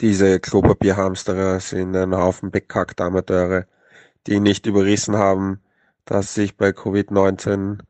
Diese 0.00 0.40
Klopapierhamsterer 0.40 1.60
sind 1.60 1.94
ein 1.96 2.14
Haufen 2.14 2.50
bekackte 2.50 3.04
Amateure, 3.04 3.66
die 4.26 4.40
nicht 4.40 4.64
überrissen 4.64 5.16
haben, 5.16 5.60
dass 6.06 6.24
es 6.24 6.34
sich 6.34 6.56
bei 6.56 6.70
Covid-19 6.70 7.80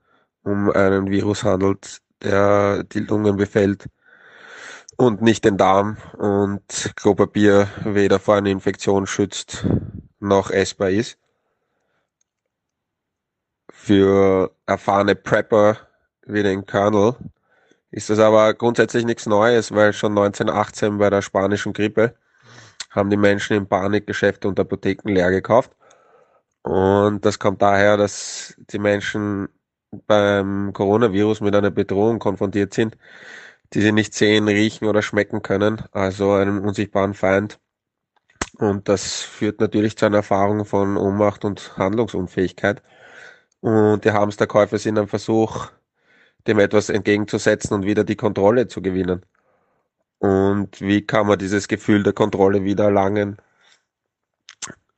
um 0.43 0.69
einen 0.69 1.12
Virus 1.12 1.45
handelt, 1.45 2.00
der 2.25 2.83
die 2.83 3.07
Lungen 3.07 3.37
befällt 3.37 3.88
und 4.97 5.23
nicht 5.23 5.45
den 5.45 5.59
Darm 5.59 5.97
und 6.17 6.93
Klopapier 6.97 7.69
weder 7.85 8.19
vor 8.19 8.35
einer 8.35 8.50
Infektion 8.50 9.07
schützt 9.07 9.64
noch 10.21 10.51
essbar 10.51 10.91
ist. 10.91 11.19
Für 13.71 14.53
erfahrene 14.67 15.15
Prepper 15.15 15.79
wie 16.27 16.43
den 16.43 16.67
Colonel 16.67 17.17
ist 17.91 18.11
das 18.11 18.19
aber 18.19 18.53
grundsätzlich 18.55 19.05
nichts 19.05 19.27
Neues, 19.27 19.73
weil 19.75 19.93
schon 19.93 20.13
1918 20.13 20.99
bei 20.99 21.11
der 21.11 21.23
spanischen 21.23 21.73
Grippe 21.73 22.15
haben 22.91 23.11
die 23.11 23.17
Menschen 23.17 23.57
in 23.57 23.69
Panik 23.69 24.07
Geschäfte 24.07 24.49
und 24.49 24.61
Apotheken 24.61 25.13
leer 25.13 25.31
gekauft. 25.31 25.73
Und 26.63 27.25
das 27.25 27.39
kommt 27.39 27.63
daher, 27.63 27.97
dass 27.97 28.54
die 28.59 28.78
Menschen 28.78 29.49
beim 30.07 30.73
Coronavirus 30.75 31.41
mit 31.41 31.54
einer 31.54 31.71
Bedrohung 31.71 32.19
konfrontiert 32.19 32.75
sind, 32.75 32.97
die 33.75 33.81
sie 33.83 33.93
nicht 33.93 34.15
sehen, 34.15 34.49
riechen 34.49 34.87
oder 34.87 35.02
schmecken 35.02 35.43
können, 35.43 35.83
also 35.93 36.33
einem 36.33 36.61
unsichtbaren 36.65 37.15
Feind, 37.15 37.59
und 38.58 38.88
das 38.88 39.23
führt 39.23 39.60
natürlich 39.60 39.97
zu 39.97 40.06
einer 40.06 40.18
Erfahrung 40.18 40.64
von 40.64 40.97
Ohnmacht 40.97 41.44
und 41.44 41.76
Handlungsunfähigkeit. 41.76 42.82
Und 43.60 44.04
die 44.04 44.10
Hamsterkäufe 44.10 44.78
sind 44.78 44.99
ein 44.99 45.06
Versuch, 45.06 45.68
dem 46.47 46.58
etwas 46.58 46.88
entgegenzusetzen 46.88 47.75
und 47.75 47.86
wieder 47.86 48.02
die 48.02 48.16
Kontrolle 48.16 48.66
zu 48.66 48.82
gewinnen. 48.82 49.25
Und 50.18 50.80
wie 50.80 51.02
kann 51.06 51.28
man 51.28 51.38
dieses 51.38 51.68
Gefühl 51.68 52.02
der 52.02 52.12
Kontrolle 52.12 52.64
wieder 52.64 52.84
erlangen? 52.84 53.36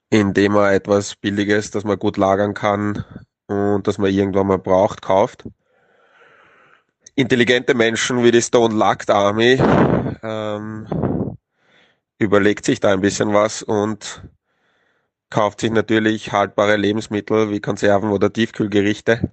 Indem 0.08 0.52
man 0.52 0.72
etwas 0.72 1.14
Billiges, 1.16 1.70
das 1.70 1.84
man 1.84 1.98
gut 1.98 2.16
lagern 2.16 2.54
kann 2.54 3.04
und 3.46 3.86
das 3.86 3.98
man 3.98 4.10
irgendwann 4.10 4.46
mal 4.46 4.58
braucht, 4.58 5.02
kauft. 5.02 5.44
Intelligente 7.14 7.74
Menschen 7.74 8.24
wie 8.24 8.30
die 8.30 8.40
Stone 8.40 8.74
Lucked 8.74 9.10
Army 9.10 9.60
ähm, 10.22 11.19
überlegt 12.20 12.66
sich 12.66 12.78
da 12.80 12.92
ein 12.92 13.00
bisschen 13.00 13.32
was 13.32 13.62
und 13.62 14.22
kauft 15.30 15.60
sich 15.60 15.70
natürlich 15.70 16.32
haltbare 16.32 16.76
Lebensmittel 16.76 17.50
wie 17.50 17.60
Konserven 17.60 18.10
oder 18.10 18.32
Tiefkühlgerichte. 18.32 19.32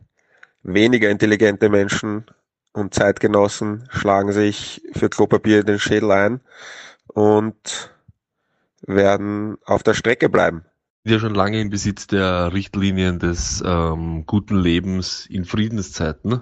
Weniger 0.64 1.10
intelligente 1.10 1.70
Menschen 1.70 2.26
und 2.74 2.94
Zeitgenossen 2.94 3.88
schlagen 3.92 4.32
sich 4.32 4.82
für 4.94 5.10
Klopapier 5.10 5.64
den 5.64 5.80
Schädel 5.80 6.12
ein 6.12 6.42
und 7.08 7.92
werden 8.82 9.58
auf 9.66 9.84
der 9.84 9.94
Strecke 9.94 10.30
bleiben. 10.30 10.64
Wir 11.04 11.20
schon 11.20 11.36
lange 11.36 11.60
im 11.60 11.70
Besitz 11.70 12.08
der 12.08 12.54
Richtlinien 12.54 13.20
des 13.20 13.62
ähm, 13.66 14.26
guten 14.26 14.58
Lebens 14.58 15.26
in 15.26 15.46
Friedenszeiten. 15.46 16.42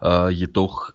Äh, 0.00 0.30
jedoch 0.30 0.92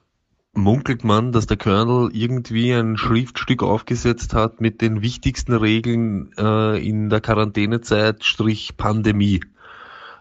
munkelt 0.57 1.03
man, 1.03 1.31
dass 1.31 1.45
der 1.45 1.57
Colonel 1.57 2.09
irgendwie 2.13 2.73
ein 2.73 2.97
Schriftstück 2.97 3.63
aufgesetzt 3.63 4.33
hat 4.33 4.59
mit 4.59 4.81
den 4.81 5.01
wichtigsten 5.01 5.53
Regeln 5.53 6.33
äh, 6.37 6.85
in 6.85 7.09
der 7.09 7.21
Quarantänezeit, 7.21 8.23
Strich 8.23 8.75
Pandemie. 8.75 9.41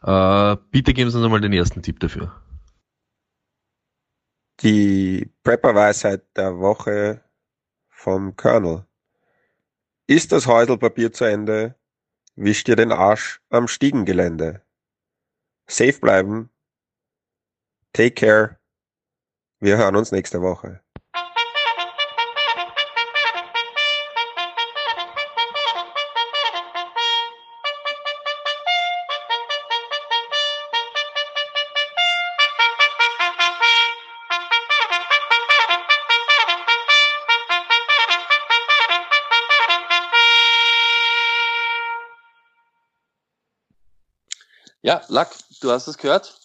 Äh, 0.03 0.57
bitte 0.71 0.95
geben 0.95 1.11
Sie 1.11 1.17
uns 1.17 1.25
einmal 1.25 1.41
den 1.41 1.53
ersten 1.53 1.83
Tipp 1.83 1.99
dafür. 2.01 2.33
Die 4.61 5.31
Prepper-Weisheit 5.43 6.25
der 6.37 6.59
Woche 6.59 7.23
vom 7.89 8.37
Colonel. 8.37 8.87
Ist 10.07 10.33
das 10.33 10.47
Häuselpapier 10.47 11.13
zu 11.13 11.25
Ende, 11.25 11.75
wisch 12.37 12.63
dir 12.63 12.77
den 12.77 12.93
Arsch 12.93 13.41
am 13.49 13.67
Stiegengelände. 13.67 14.63
Safe 15.67 15.99
bleiben. 15.99 16.51
Take 17.93 18.13
care. 18.13 18.56
Wir 19.59 19.79
hören 19.79 19.97
uns 19.97 20.13
nächste 20.13 20.43
Woche. 20.43 20.81
Ja, 44.83 45.03
Lack, 45.09 45.31
du 45.61 45.73
hast 45.73 45.89
es 45.89 45.97
gehört. 45.97 46.39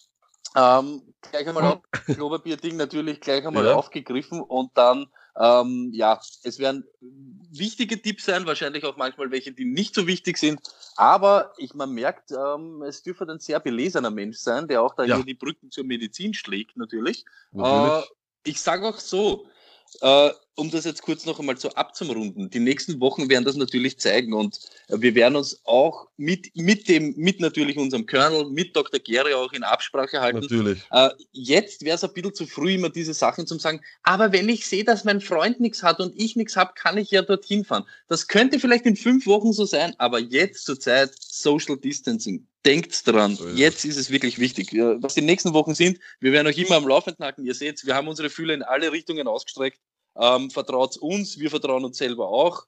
Ähm, 0.56 1.14
gleich 1.30 1.46
einmal 1.46 1.80
Klopapier-Ding 2.06 2.76
natürlich 2.76 3.20
gleich 3.20 3.46
einmal 3.46 3.66
ja. 3.66 3.74
aufgegriffen 3.74 4.40
und 4.40 4.70
dann, 4.74 5.06
ähm, 5.38 5.90
ja, 5.92 6.20
es 6.42 6.58
werden 6.58 6.84
wichtige 7.50 8.00
Tipps 8.00 8.24
sein, 8.26 8.46
wahrscheinlich 8.46 8.84
auch 8.84 8.96
manchmal 8.96 9.30
welche, 9.30 9.52
die 9.52 9.64
nicht 9.64 9.94
so 9.94 10.06
wichtig 10.06 10.38
sind, 10.38 10.60
aber 10.96 11.52
ich, 11.58 11.74
man 11.74 11.92
merkt, 11.92 12.30
ähm, 12.32 12.82
es 12.82 13.02
dürfte 13.02 13.26
ein 13.26 13.38
sehr 13.38 13.60
belesener 13.60 14.10
Mensch 14.10 14.38
sein, 14.38 14.68
der 14.68 14.82
auch 14.82 14.94
da 14.94 15.04
ja. 15.04 15.16
hier 15.16 15.24
die 15.24 15.34
Brücken 15.34 15.70
zur 15.70 15.84
Medizin 15.84 16.34
schlägt, 16.34 16.76
natürlich. 16.76 17.24
natürlich. 17.52 18.04
Äh, 18.04 18.12
ich 18.44 18.60
sage 18.60 18.86
auch 18.86 18.98
so, 18.98 19.46
äh, 20.00 20.30
um 20.54 20.70
das 20.70 20.84
jetzt 20.84 21.02
kurz 21.02 21.24
noch 21.24 21.40
einmal 21.40 21.56
so 21.56 21.70
abzumrunden, 21.70 22.50
die 22.50 22.60
nächsten 22.60 23.00
Wochen 23.00 23.28
werden 23.30 23.44
das 23.44 23.56
natürlich 23.56 23.98
zeigen 23.98 24.34
und 24.34 24.60
wir 24.88 25.14
werden 25.14 25.36
uns 25.36 25.60
auch 25.64 26.08
mit, 26.16 26.54
mit 26.54 26.88
dem, 26.88 27.14
mit 27.16 27.40
natürlich 27.40 27.78
unserem 27.78 28.06
Colonel, 28.06 28.50
mit 28.50 28.76
Dr. 28.76 29.00
Gere 29.00 29.36
auch 29.36 29.52
in 29.52 29.62
Absprache 29.62 30.20
halten. 30.20 30.40
Natürlich. 30.40 30.80
Äh, 30.90 31.10
jetzt 31.32 31.84
wäre 31.84 31.96
es 31.96 32.04
ein 32.04 32.12
bisschen 32.12 32.34
zu 32.34 32.46
früh, 32.46 32.74
immer 32.74 32.90
diese 32.90 33.14
Sachen 33.14 33.46
zu 33.46 33.58
sagen, 33.58 33.80
aber 34.02 34.32
wenn 34.32 34.48
ich 34.48 34.66
sehe, 34.66 34.84
dass 34.84 35.04
mein 35.04 35.20
Freund 35.20 35.60
nichts 35.60 35.82
hat 35.82 36.00
und 36.00 36.14
ich 36.20 36.36
nichts 36.36 36.56
habe, 36.56 36.72
kann 36.74 36.98
ich 36.98 37.10
ja 37.10 37.22
dorthin 37.22 37.64
fahren. 37.64 37.84
Das 38.08 38.28
könnte 38.28 38.60
vielleicht 38.60 38.84
in 38.84 38.96
fünf 38.96 39.26
Wochen 39.26 39.52
so 39.52 39.64
sein, 39.64 39.94
aber 39.98 40.18
jetzt 40.18 40.66
zur 40.66 40.78
Zeit 40.78 41.12
Social 41.18 41.78
Distancing. 41.78 42.46
Denkt 42.64 43.06
dran, 43.08 43.34
so 43.34 43.44
ist 43.46 43.58
jetzt 43.58 43.84
ist 43.84 43.96
es 43.96 44.10
wirklich 44.10 44.38
wichtig. 44.38 44.72
Was 44.72 45.14
die 45.14 45.20
nächsten 45.20 45.52
Wochen 45.52 45.74
sind, 45.74 45.98
wir 46.20 46.32
werden 46.32 46.46
euch 46.46 46.58
immer 46.58 46.76
am 46.76 46.86
Laufenden 46.86 47.24
halten. 47.24 47.44
Ihr 47.44 47.54
seht, 47.54 47.84
wir 47.84 47.94
haben 47.94 48.06
unsere 48.06 48.30
Fühler 48.30 48.54
in 48.54 48.62
alle 48.62 48.92
Richtungen 48.92 49.26
ausgestreckt. 49.26 49.80
Ähm, 50.16 50.50
vertraut 50.50 50.96
uns, 50.98 51.38
wir 51.38 51.50
vertrauen 51.50 51.84
uns 51.84 51.98
selber 51.98 52.28
auch. 52.28 52.66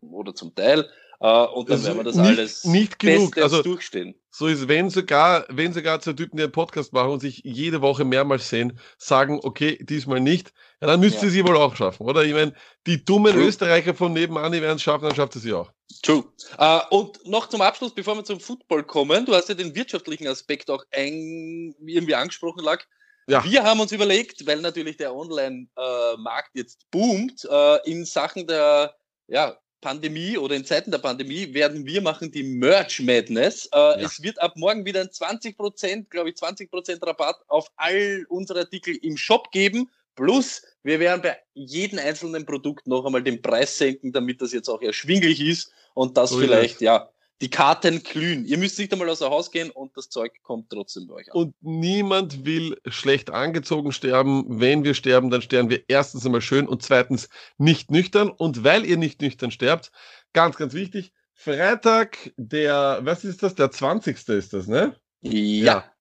Oder 0.00 0.34
zum 0.34 0.54
Teil. 0.54 0.88
Äh, 1.22 1.46
und 1.46 1.70
dann 1.70 1.76
also 1.76 1.86
werden 1.86 1.98
wir 1.98 2.04
das 2.04 2.16
nicht, 2.16 2.26
alles 2.26 2.64
nicht 2.64 2.98
genug. 2.98 3.38
Also, 3.38 3.62
durchstehen. 3.62 4.16
so 4.30 4.48
ist, 4.48 4.66
wenn 4.66 4.90
sogar, 4.90 5.46
wenn 5.48 5.72
sogar 5.72 6.00
zwei 6.00 6.14
Typen, 6.14 6.36
die 6.36 6.42
einen 6.42 6.52
Podcast 6.52 6.92
machen 6.92 7.12
und 7.12 7.20
sich 7.20 7.42
jede 7.44 7.80
Woche 7.80 8.04
mehrmals 8.04 8.48
sehen, 8.48 8.78
sagen, 8.98 9.38
okay, 9.44 9.78
diesmal 9.80 10.18
nicht, 10.18 10.52
ja, 10.82 10.88
dann 10.88 10.98
müsst 10.98 11.22
ja. 11.22 11.28
sie 11.28 11.44
wohl 11.44 11.56
auch 11.56 11.76
schaffen, 11.76 12.04
oder? 12.04 12.24
Ich 12.24 12.32
meine, 12.32 12.52
die 12.88 13.04
dummen 13.04 13.32
True. 13.32 13.44
Österreicher 13.44 13.94
von 13.94 14.12
nebenan, 14.12 14.50
die 14.50 14.60
werden 14.60 14.76
es 14.76 14.82
schaffen, 14.82 15.04
dann 15.04 15.14
schafft 15.14 15.34
sie 15.34 15.52
auch. 15.52 15.70
True. 16.02 16.24
Uh, 16.58 16.80
und 16.90 17.24
noch 17.24 17.48
zum 17.48 17.60
Abschluss, 17.60 17.94
bevor 17.94 18.16
wir 18.16 18.24
zum 18.24 18.40
Football 18.40 18.82
kommen, 18.82 19.24
du 19.24 19.32
hast 19.32 19.48
ja 19.48 19.54
den 19.54 19.76
wirtschaftlichen 19.76 20.26
Aspekt 20.26 20.68
auch 20.70 20.84
ein, 20.90 21.72
irgendwie 21.86 22.16
angesprochen, 22.16 22.64
lag. 22.64 22.82
Ja. 23.28 23.44
Wir 23.44 23.62
haben 23.62 23.78
uns 23.78 23.92
überlegt, 23.92 24.44
weil 24.44 24.60
natürlich 24.60 24.96
der 24.96 25.14
Online-Markt 25.14 26.50
jetzt 26.54 26.90
boomt, 26.90 27.46
äh, 27.48 27.88
in 27.88 28.04
Sachen 28.04 28.48
der 28.48 28.96
ja, 29.28 29.56
Pandemie 29.80 30.36
oder 30.36 30.56
in 30.56 30.64
Zeiten 30.64 30.90
der 30.90 30.98
Pandemie 30.98 31.54
werden 31.54 31.86
wir 31.86 32.02
machen 32.02 32.32
die 32.32 32.42
Merch 32.42 32.98
Madness. 32.98 33.66
Äh, 33.66 33.76
ja. 33.76 33.96
Es 33.98 34.20
wird 34.20 34.42
ab 34.42 34.54
morgen 34.56 34.84
wieder 34.84 35.02
ein 35.02 35.12
20 35.12 35.56
Prozent, 35.56 36.10
glaube 36.10 36.30
ich, 36.30 36.36
20 36.36 36.68
Prozent 36.72 37.06
Rabatt 37.06 37.36
auf 37.46 37.68
all 37.76 38.26
unsere 38.28 38.60
Artikel 38.60 38.96
im 38.96 39.16
Shop 39.16 39.52
geben. 39.52 39.88
Plus, 40.14 40.62
wir 40.82 41.00
werden 41.00 41.22
bei 41.22 41.38
jedem 41.54 41.98
einzelnen 41.98 42.44
Produkt 42.44 42.86
noch 42.86 43.04
einmal 43.04 43.22
den 43.22 43.40
Preis 43.40 43.78
senken, 43.78 44.12
damit 44.12 44.42
das 44.42 44.52
jetzt 44.52 44.68
auch 44.68 44.82
erschwinglich 44.82 45.40
ist 45.40 45.70
und 45.94 46.16
das 46.16 46.32
oh, 46.32 46.38
vielleicht, 46.38 46.80
ja, 46.80 47.08
die 47.42 47.50
Karten 47.50 48.02
glühen. 48.02 48.44
Ihr 48.44 48.56
müsst 48.56 48.78
nicht 48.78 48.92
einmal 48.92 49.08
aus 49.08 49.18
dem 49.18 49.30
Haus 49.30 49.50
gehen 49.50 49.70
und 49.70 49.96
das 49.96 50.08
Zeug 50.08 50.32
kommt 50.42 50.70
trotzdem 50.70 51.08
bei 51.08 51.14
euch 51.14 51.32
an. 51.32 51.36
Und 51.36 51.54
niemand 51.60 52.44
will 52.44 52.76
schlecht 52.86 53.30
angezogen 53.30 53.90
sterben. 53.90 54.44
Wenn 54.60 54.84
wir 54.84 54.94
sterben, 54.94 55.28
dann 55.28 55.42
sterben 55.42 55.68
wir 55.68 55.82
erstens 55.88 56.24
einmal 56.24 56.40
schön 56.40 56.68
und 56.68 56.82
zweitens 56.82 57.28
nicht 57.58 57.90
nüchtern. 57.90 58.30
Und 58.30 58.62
weil 58.62 58.86
ihr 58.86 58.96
nicht 58.96 59.20
nüchtern 59.20 59.50
sterbt, 59.50 59.90
ganz, 60.32 60.56
ganz 60.56 60.72
wichtig, 60.72 61.12
Freitag, 61.34 62.32
der, 62.36 63.00
was 63.02 63.24
ist 63.24 63.42
das? 63.42 63.56
Der 63.56 63.72
20. 63.72 64.28
ist 64.28 64.52
das, 64.52 64.68
ne? 64.68 64.94
Ja. 65.20 65.32
ja. 65.32 65.92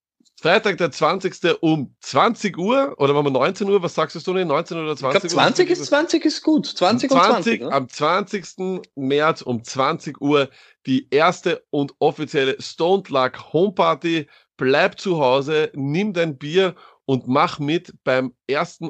Freitag, 0.41 0.77
der 0.80 0.89
20. 0.89 1.62
um 1.62 1.95
20 1.99 2.58
Uhr 2.58 2.95
oder 2.97 3.13
waren 3.13 3.25
wir 3.25 3.30
19 3.30 3.69
Uhr? 3.69 3.84
Was 3.84 3.93
sagst 3.93 4.15
du, 4.15 4.19
Tony? 4.19 4.43
19 4.43 4.75
oder 4.75 4.97
20 4.97 5.23
ich 5.23 5.30
glaub, 5.30 5.43
20 5.43 5.67
Uhr? 5.67 5.71
ist 5.73 5.86
20 5.86 6.25
ist 6.25 6.41
gut. 6.41 6.65
20 6.65 7.12
und 7.12 7.23
20. 7.23 7.62
Ne? 7.62 7.71
Am 7.71 7.88
20. 7.88 8.82
März 8.95 9.43
um 9.43 9.63
20 9.63 10.19
Uhr 10.19 10.49
die 10.88 11.08
erste 11.12 11.63
und 11.69 11.93
offizielle 11.99 12.60
Stone 12.60 13.04
Luck 13.10 13.54
Home 13.54 13.73
Party. 13.73 14.27
Bleib 14.58 14.99
zu 14.99 15.19
Hause, 15.19 15.71
nimm 15.75 16.12
dein 16.12 16.39
Bier 16.39 16.73
und 17.06 17.27
mach 17.27 17.60
mit 17.60 17.93
beim 18.04 18.34
ersten, 18.47 18.89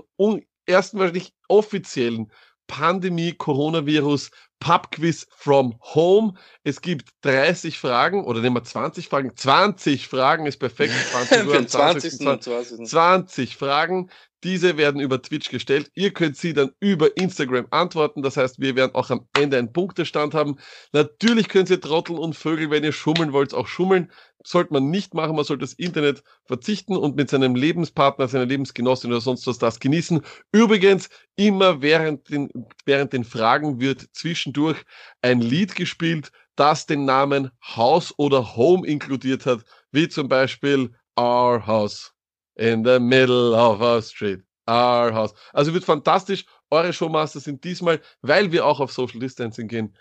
ersten 0.65 0.99
wahrscheinlich 0.99 1.33
offiziellen 1.49 2.31
Pandemie, 2.71 3.33
Coronavirus, 3.33 4.31
Pubquiz 4.61 5.27
from 5.35 5.75
Home. 5.93 6.35
Es 6.63 6.81
gibt 6.81 7.09
30 7.21 7.77
Fragen 7.77 8.23
oder 8.23 8.39
nehmen 8.39 8.55
wir 8.55 8.63
20 8.63 9.09
Fragen. 9.09 9.35
20 9.35 10.07
Fragen 10.07 10.45
ist 10.45 10.57
perfekt. 10.57 10.93
20, 11.11 11.47
Uhr 11.47 11.67
20, 11.67 12.17
20, 12.17 12.87
20 12.87 13.57
Fragen. 13.57 14.09
Diese 14.43 14.75
werden 14.77 14.99
über 14.99 15.21
Twitch 15.21 15.49
gestellt. 15.49 15.91
Ihr 15.93 16.11
könnt 16.11 16.35
sie 16.35 16.53
dann 16.53 16.71
über 16.79 17.15
Instagram 17.15 17.67
antworten. 17.69 18.23
Das 18.23 18.37
heißt, 18.37 18.59
wir 18.59 18.75
werden 18.75 18.95
auch 18.95 19.11
am 19.11 19.27
Ende 19.37 19.57
einen 19.57 19.71
Punktestand 19.71 20.33
haben. 20.33 20.57
Natürlich 20.93 21.47
könnt 21.47 21.69
ihr 21.69 21.79
Trottel 21.79 22.17
und 22.17 22.35
Vögel, 22.35 22.71
wenn 22.71 22.83
ihr 22.83 22.91
schummeln 22.91 23.33
wollt, 23.33 23.53
auch 23.53 23.67
schummeln. 23.67 24.11
Sollte 24.43 24.73
man 24.73 24.89
nicht 24.89 25.13
machen. 25.13 25.35
Man 25.35 25.45
sollte 25.45 25.61
das 25.61 25.73
Internet 25.73 26.23
verzichten 26.45 26.97
und 26.97 27.15
mit 27.15 27.29
seinem 27.29 27.53
Lebenspartner, 27.53 28.27
seiner 28.27 28.47
Lebensgenossin 28.47 29.11
oder 29.11 29.21
sonst 29.21 29.45
was 29.45 29.59
das 29.59 29.79
genießen. 29.79 30.21
Übrigens, 30.51 31.09
immer 31.35 31.83
während 31.83 32.29
den, 32.29 32.49
während 32.85 33.13
den 33.13 33.23
Fragen 33.23 33.79
wird 33.79 34.07
zwischendurch 34.13 34.77
ein 35.21 35.41
Lied 35.41 35.75
gespielt, 35.75 36.31
das 36.55 36.87
den 36.87 37.05
Namen 37.05 37.51
House 37.75 38.13
oder 38.17 38.55
Home 38.55 38.87
inkludiert 38.87 39.45
hat. 39.45 39.63
Wie 39.91 40.09
zum 40.09 40.27
Beispiel 40.27 40.91
Our 41.19 41.67
House 41.67 42.13
in 42.61 42.85
the 42.85 42.99
middle 42.99 43.53
of 43.55 43.81
our 43.81 44.01
street. 44.01 44.41
Our 44.67 45.11
house. 45.11 45.33
Also 45.51 45.73
wird 45.73 45.83
fantastisch. 45.83 46.45
Eure 46.69 46.93
Showmaster 46.93 47.39
sind 47.39 47.63
diesmal, 47.63 47.99
weil 48.21 48.51
wir 48.51 48.65
auch 48.65 48.79
auf 48.79 48.93
Social 48.93 49.19
Distancing 49.19 49.67
gehen, 49.67 49.97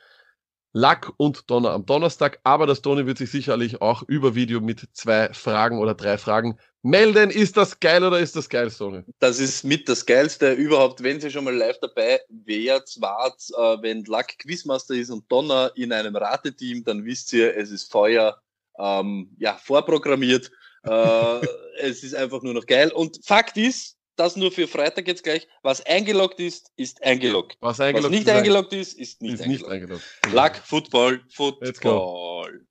Lack 0.73 1.11
und 1.16 1.51
Donner 1.51 1.70
am 1.70 1.87
Donnerstag. 1.87 2.38
Aber 2.44 2.66
das 2.66 2.83
Tony 2.83 3.07
wird 3.07 3.18
sich 3.18 3.31
sicherlich 3.31 3.81
auch 3.81 4.03
über 4.07 4.35
Video 4.35 4.61
mit 4.61 4.87
zwei 4.92 5.33
Fragen 5.33 5.79
oder 5.79 5.94
drei 5.94 6.18
Fragen 6.18 6.59
melden. 6.83 7.31
Ist 7.31 7.57
das 7.57 7.81
geil 7.81 8.05
oder 8.05 8.20
ist 8.20 8.37
das 8.37 8.49
geil, 8.49 8.70
Tony? 8.70 9.03
Das 9.18 9.40
ist 9.40 9.64
mit 9.64 9.88
das 9.88 10.05
Geilste 10.05 10.53
überhaupt, 10.53 11.03
wenn 11.03 11.20
Sie 11.20 11.31
schon 11.31 11.44
mal 11.44 11.57
live 11.57 11.79
dabei 11.81 12.20
wärt, 12.29 12.96
wart, 13.01 13.40
äh, 13.57 13.83
wenn 13.83 14.05
Lack 14.05 14.38
Quizmaster 14.38 14.94
ist 14.94 15.11
und 15.11 15.25
Donner 15.33 15.73
in 15.75 15.92
einem 15.92 16.14
Rateteam, 16.14 16.85
dann 16.85 17.05
wisst 17.05 17.33
ihr, 17.33 17.57
es 17.57 17.70
ist 17.70 17.90
Feuer 17.90 18.40
ähm, 18.79 19.35
ja, 19.38 19.57
vorprogrammiert 19.57 20.53
äh, 20.83 21.47
es 21.81 22.03
ist 22.03 22.14
einfach 22.14 22.43
nur 22.43 22.55
noch 22.55 22.66
geil. 22.66 22.93
Und 22.93 23.21
Fakt 23.25 23.57
ist, 23.57 23.97
das 24.16 24.37
nur 24.37 24.53
für 24.53 24.69
Freitag 24.69 25.07
jetzt 25.09 25.25
gleich. 25.25 25.49
Was 25.62 25.85
eingeloggt 25.87 26.40
ist, 26.40 26.71
ist 26.77 27.03
eingeloggt. 27.03 27.57
Was, 27.61 27.81
eingeloggt 27.81 28.05
was 28.05 28.11
nicht 28.11 28.29
ist 28.29 28.35
eingeloggt 28.35 28.73
ist, 28.73 28.99
ist 28.99 29.23
nicht 29.23 29.35
ist 29.35 29.43
eingeloggt. 29.43 29.62
Nicht 29.62 29.83
eingeloggt. 29.83 30.05
Luck, 30.33 30.57
Football, 30.64 31.21
Football. 31.35 32.66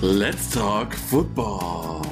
Let's 0.00 0.50
talk 0.50 0.94
Football. 0.94 2.02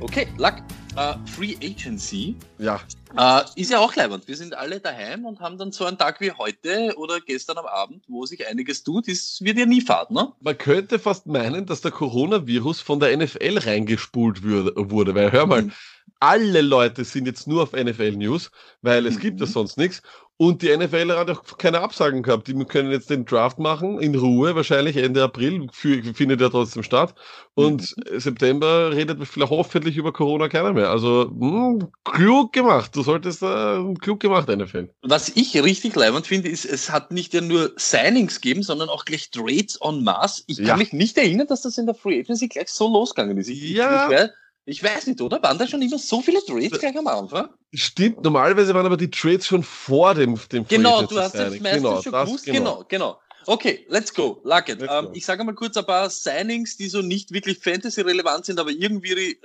Okay, 0.00 0.28
Luck. 0.38 0.54
Uh, 0.96 1.14
Free 1.24 1.54
Agency. 1.62 2.34
Ja. 2.58 2.80
Uh, 3.16 3.42
ist 3.54 3.70
ja 3.70 3.78
auch 3.78 3.94
leibend. 3.94 4.26
Wir 4.26 4.36
sind 4.36 4.56
alle 4.56 4.80
daheim 4.80 5.24
und 5.24 5.40
haben 5.40 5.56
dann 5.56 5.70
so 5.70 5.84
einen 5.84 5.98
Tag 5.98 6.20
wie 6.20 6.32
heute 6.32 6.94
oder 6.96 7.20
gestern 7.20 7.58
am 7.58 7.66
Abend, 7.66 8.04
wo 8.08 8.26
sich 8.26 8.46
einiges 8.48 8.82
tut. 8.82 9.06
Das 9.06 9.38
wird 9.40 9.56
ja 9.56 9.66
nie 9.66 9.80
Fahrt, 9.80 10.10
ne? 10.10 10.32
Man 10.40 10.58
könnte 10.58 10.98
fast 10.98 11.26
meinen, 11.26 11.66
dass 11.66 11.80
der 11.80 11.92
Coronavirus 11.92 12.80
von 12.80 12.98
der 12.98 13.16
NFL 13.16 13.58
reingespult 13.58 14.42
wurde, 14.42 15.14
weil 15.14 15.30
hör 15.30 15.46
mal, 15.46 15.62
mhm. 15.62 15.72
Alle 16.20 16.60
Leute 16.60 17.04
sind 17.04 17.26
jetzt 17.26 17.48
nur 17.48 17.62
auf 17.62 17.72
NFL 17.72 18.12
News, 18.12 18.50
weil 18.82 19.06
es 19.06 19.16
mhm. 19.16 19.20
gibt 19.20 19.40
ja 19.40 19.46
sonst 19.46 19.78
nichts. 19.78 20.02
Und 20.36 20.62
die 20.62 20.74
NFL 20.74 21.14
hat 21.18 21.28
auch 21.28 21.58
keine 21.58 21.80
Absagen 21.80 22.22
gehabt. 22.22 22.48
Die 22.48 22.54
können 22.64 22.90
jetzt 22.90 23.10
den 23.10 23.26
Draft 23.26 23.58
machen, 23.58 24.00
in 24.00 24.14
Ruhe, 24.14 24.54
wahrscheinlich 24.56 24.96
Ende 24.96 25.22
April, 25.22 25.66
für, 25.70 26.02
findet 26.14 26.40
ja 26.40 26.48
trotzdem 26.48 26.82
statt. 26.82 27.14
Und 27.52 27.94
mhm. 27.94 28.18
September 28.18 28.90
redet 28.90 29.22
vielleicht 29.28 29.50
hoffentlich 29.50 29.98
über 29.98 30.14
Corona 30.14 30.48
keiner 30.48 30.72
mehr. 30.72 30.88
Also, 30.88 31.30
mh, 31.30 31.50
hm, 31.50 31.88
klug 32.04 32.54
gemacht. 32.54 32.96
Du 32.96 33.02
solltest 33.02 33.42
äh, 33.42 33.94
klug 34.00 34.20
gemacht, 34.20 34.48
NFL. 34.48 34.88
Was 35.02 35.28
ich 35.28 35.62
richtig 35.62 35.94
leibend 35.94 36.26
finde, 36.26 36.48
ist, 36.48 36.64
es 36.64 36.90
hat 36.90 37.12
nicht 37.12 37.34
ja 37.34 37.42
nur 37.42 37.72
Signings 37.76 38.40
gegeben, 38.40 38.62
sondern 38.62 38.88
auch 38.88 39.04
gleich 39.04 39.30
Trades 39.30 39.78
en 39.82 40.02
masse. 40.04 40.44
Ich 40.46 40.56
kann 40.56 40.66
ja. 40.66 40.76
mich 40.78 40.94
nicht 40.94 41.18
erinnern, 41.18 41.48
dass 41.48 41.60
das 41.60 41.76
in 41.76 41.84
der 41.84 41.94
Free 41.94 42.18
Agency 42.18 42.48
gleich 42.48 42.70
so 42.70 42.90
losgegangen 42.90 43.36
ist. 43.36 43.48
Ich, 43.48 43.60
ja. 43.72 44.06
Ich, 44.10 44.18
ich 44.18 44.30
weiß 44.66 45.06
nicht, 45.06 45.20
oder? 45.20 45.42
Waren 45.42 45.58
da 45.58 45.66
schon 45.66 45.82
immer 45.82 45.98
so 45.98 46.20
viele 46.20 46.44
Trades 46.44 46.78
gleich 46.78 46.96
am 46.96 47.06
Anfang? 47.06 47.48
Stimmt, 47.72 48.22
normalerweise 48.22 48.74
waren 48.74 48.86
aber 48.86 48.96
die 48.96 49.10
Trades 49.10 49.46
schon 49.46 49.62
vor 49.62 50.14
dem, 50.14 50.38
dem 50.52 50.66
Genau, 50.66 51.02
du 51.02 51.18
hast 51.18 51.34
es 51.34 51.60
meistens 51.60 51.82
genau, 51.82 52.02
schon 52.02 52.12
gewusst. 52.12 52.44
Genau. 52.46 52.58
genau, 52.58 52.84
genau. 52.88 53.20
Okay, 53.46 53.86
let's 53.88 54.12
go. 54.12 54.40
Luck 54.44 54.68
it. 54.68 54.84
Ähm, 54.86 55.08
ich 55.14 55.24
sage 55.24 55.42
mal 55.44 55.54
kurz 55.54 55.76
ein 55.76 55.86
paar 55.86 56.10
Signings, 56.10 56.76
die 56.76 56.88
so 56.88 57.00
nicht 57.00 57.32
wirklich 57.32 57.58
Fantasy-relevant 57.58 58.44
sind, 58.44 58.60
aber 58.60 58.70
irgendwie 58.70 59.38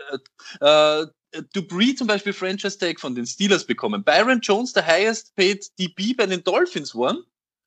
äh, 0.62 1.02
äh, 1.02 1.08
Dupree 1.54 1.96
zum 1.96 2.08
Beispiel 2.08 2.34
Franchise 2.34 2.78
Tag 2.78 3.00
von 3.00 3.16
den 3.16 3.26
Steelers 3.26 3.66
bekommen. 3.66 4.04
Byron 4.04 4.42
Jones, 4.42 4.74
der 4.74 4.86
highest 4.86 5.36
paid 5.36 5.68
DB 5.80 6.14
bei 6.14 6.26
den 6.26 6.44
Dolphins 6.44 6.94
waren. 6.96 7.24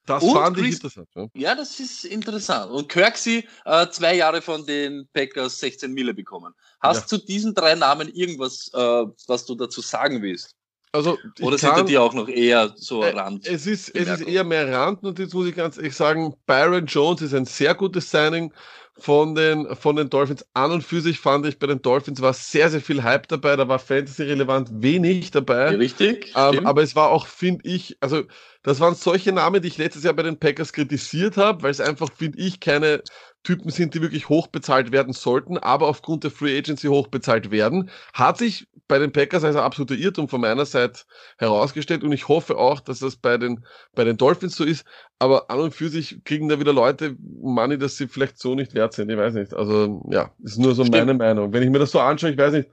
Das 0.09 0.23
und 0.23 0.33
fand 0.33 0.57
Chris, 0.57 0.67
ich 0.67 0.75
interessant. 0.75 1.09
Ja. 1.15 1.27
ja. 1.35 1.55
das 1.55 1.79
ist 1.79 2.05
interessant. 2.05 2.71
Und 2.71 2.89
Kirksey 2.89 3.47
äh, 3.65 3.87
zwei 3.91 4.15
Jahre 4.17 4.41
von 4.41 4.65
den 4.65 5.09
Packers 5.13 5.61
16 5.61 5.93
Mille 5.93 6.15
bekommen. 6.15 6.55
Hast 6.81 7.03
ja. 7.03 7.07
zu 7.07 7.19
diesen 7.19 7.55
drei 7.55 7.75
Namen 7.75 8.09
irgendwas, 8.09 8.71
äh, 8.75 8.79
was 9.27 9.45
du 9.45 9.55
dazu 9.55 9.81
sagen 9.81 10.23
willst? 10.23 10.55
Also, 10.93 11.19
Oder 11.43 11.59
sind 11.59 11.89
die 11.89 11.99
auch 11.99 12.15
noch 12.15 12.29
eher 12.29 12.73
so 12.77 13.03
äh, 13.03 13.11
Rand? 13.11 13.47
Es 13.47 13.67
ist, 13.67 13.95
es 13.95 14.09
ist 14.09 14.27
eher 14.27 14.43
mehr 14.45 14.73
Rand 14.73 15.05
und 15.05 15.19
jetzt 15.19 15.35
muss 15.35 15.47
ich 15.47 15.55
ganz 15.55 15.77
ehrlich 15.77 15.95
sagen, 15.95 16.35
Byron 16.47 16.87
Jones 16.87 17.21
ist 17.21 17.35
ein 17.35 17.45
sehr 17.45 17.75
gutes 17.75 18.11
Signing 18.11 18.53
von 18.99 19.35
den, 19.35 19.75
von 19.77 19.97
den 19.97 20.11
Dolphins. 20.11 20.45
An 20.55 20.73
und 20.73 20.83
für 20.83 21.01
sich 21.01 21.21
fand 21.21 21.47
ich 21.47 21.59
bei 21.59 21.67
den 21.67 21.83
Dolphins 21.83 22.21
war 22.21 22.33
sehr, 22.33 22.71
sehr 22.71 22.81
viel 22.81 23.03
Hype 23.03 23.29
dabei, 23.29 23.57
da 23.57 23.69
war 23.69 23.79
Fantasy-relevant 23.79 24.71
wenig 24.73 25.31
dabei. 25.31 25.77
Richtig. 25.77 26.33
Ähm, 26.35 26.67
aber 26.67 26.83
es 26.83 26.97
war 26.97 27.11
auch, 27.11 27.27
finde 27.27 27.69
ich, 27.69 27.97
also 28.01 28.23
das 28.69 28.81
waren 28.81 28.95
solche 28.95 29.33
Namen, 29.33 29.63
die 29.63 29.69
ich 29.69 29.79
letztes 29.79 30.05
Jahr 30.05 30.13
bei 30.13 30.23
den 30.23 30.39
Packers 30.39 30.75
kritisiert 30.75 31.39
habe, 31.39 31.63
weil 31.63 31.71
es 31.71 31.81
einfach, 31.81 32.13
finde 32.13 32.39
ich, 32.39 32.61
keine 32.61 33.03
Typen 33.43 33.71
sind, 33.71 33.95
die 33.95 34.03
wirklich 34.03 34.29
hochbezahlt 34.29 34.93
werden 34.93 35.15
sollten, 35.15 35.57
aber 35.57 35.87
aufgrund 35.87 36.23
der 36.25 36.31
Free 36.31 36.59
Agency 36.59 36.89
hochbezahlt 36.89 37.51
werden. 37.51 37.89
Hat 38.13 38.37
sich 38.37 38.69
bei 38.87 38.99
den 38.99 39.11
Packers 39.11 39.43
als 39.43 39.57
absoluter 39.57 39.95
Irrtum 39.95 40.29
von 40.29 40.43
meiner 40.43 40.67
Seite 40.67 41.01
herausgestellt 41.39 42.05
und 42.05 42.13
ich 42.13 42.29
hoffe 42.29 42.59
auch, 42.59 42.81
dass 42.81 42.99
das 42.99 43.17
bei 43.17 43.39
den, 43.39 43.65
bei 43.95 44.05
den 44.05 44.19
Dolphins 44.19 44.55
so 44.57 44.65
ist. 44.65 44.85
Aber 45.19 45.51
an 45.51 45.61
und 45.61 45.75
für 45.75 45.89
sich 45.89 46.23
kriegen 46.25 46.51
da 46.51 46.61
wieder 46.61 46.75
Leute 46.75 47.17
Money, 47.41 47.79
dass 47.79 47.97
sie 47.97 48.07
vielleicht 48.07 48.39
so 48.39 48.55
nicht 48.55 48.75
wert 48.75 48.93
sind. 48.93 49.11
Ich 49.11 49.17
weiß 49.17 49.33
nicht. 49.33 49.55
Also, 49.55 50.03
ja, 50.11 50.31
ist 50.43 50.59
nur 50.59 50.75
so 50.75 50.85
Stimmt. 50.85 50.99
meine 50.99 51.15
Meinung. 51.15 51.55
Wenn 51.55 51.63
ich 51.63 51.71
mir 51.71 51.79
das 51.79 51.93
so 51.93 52.01
anschaue, 52.01 52.33
ich 52.33 52.39
weiß 52.39 52.53
nicht, 52.53 52.69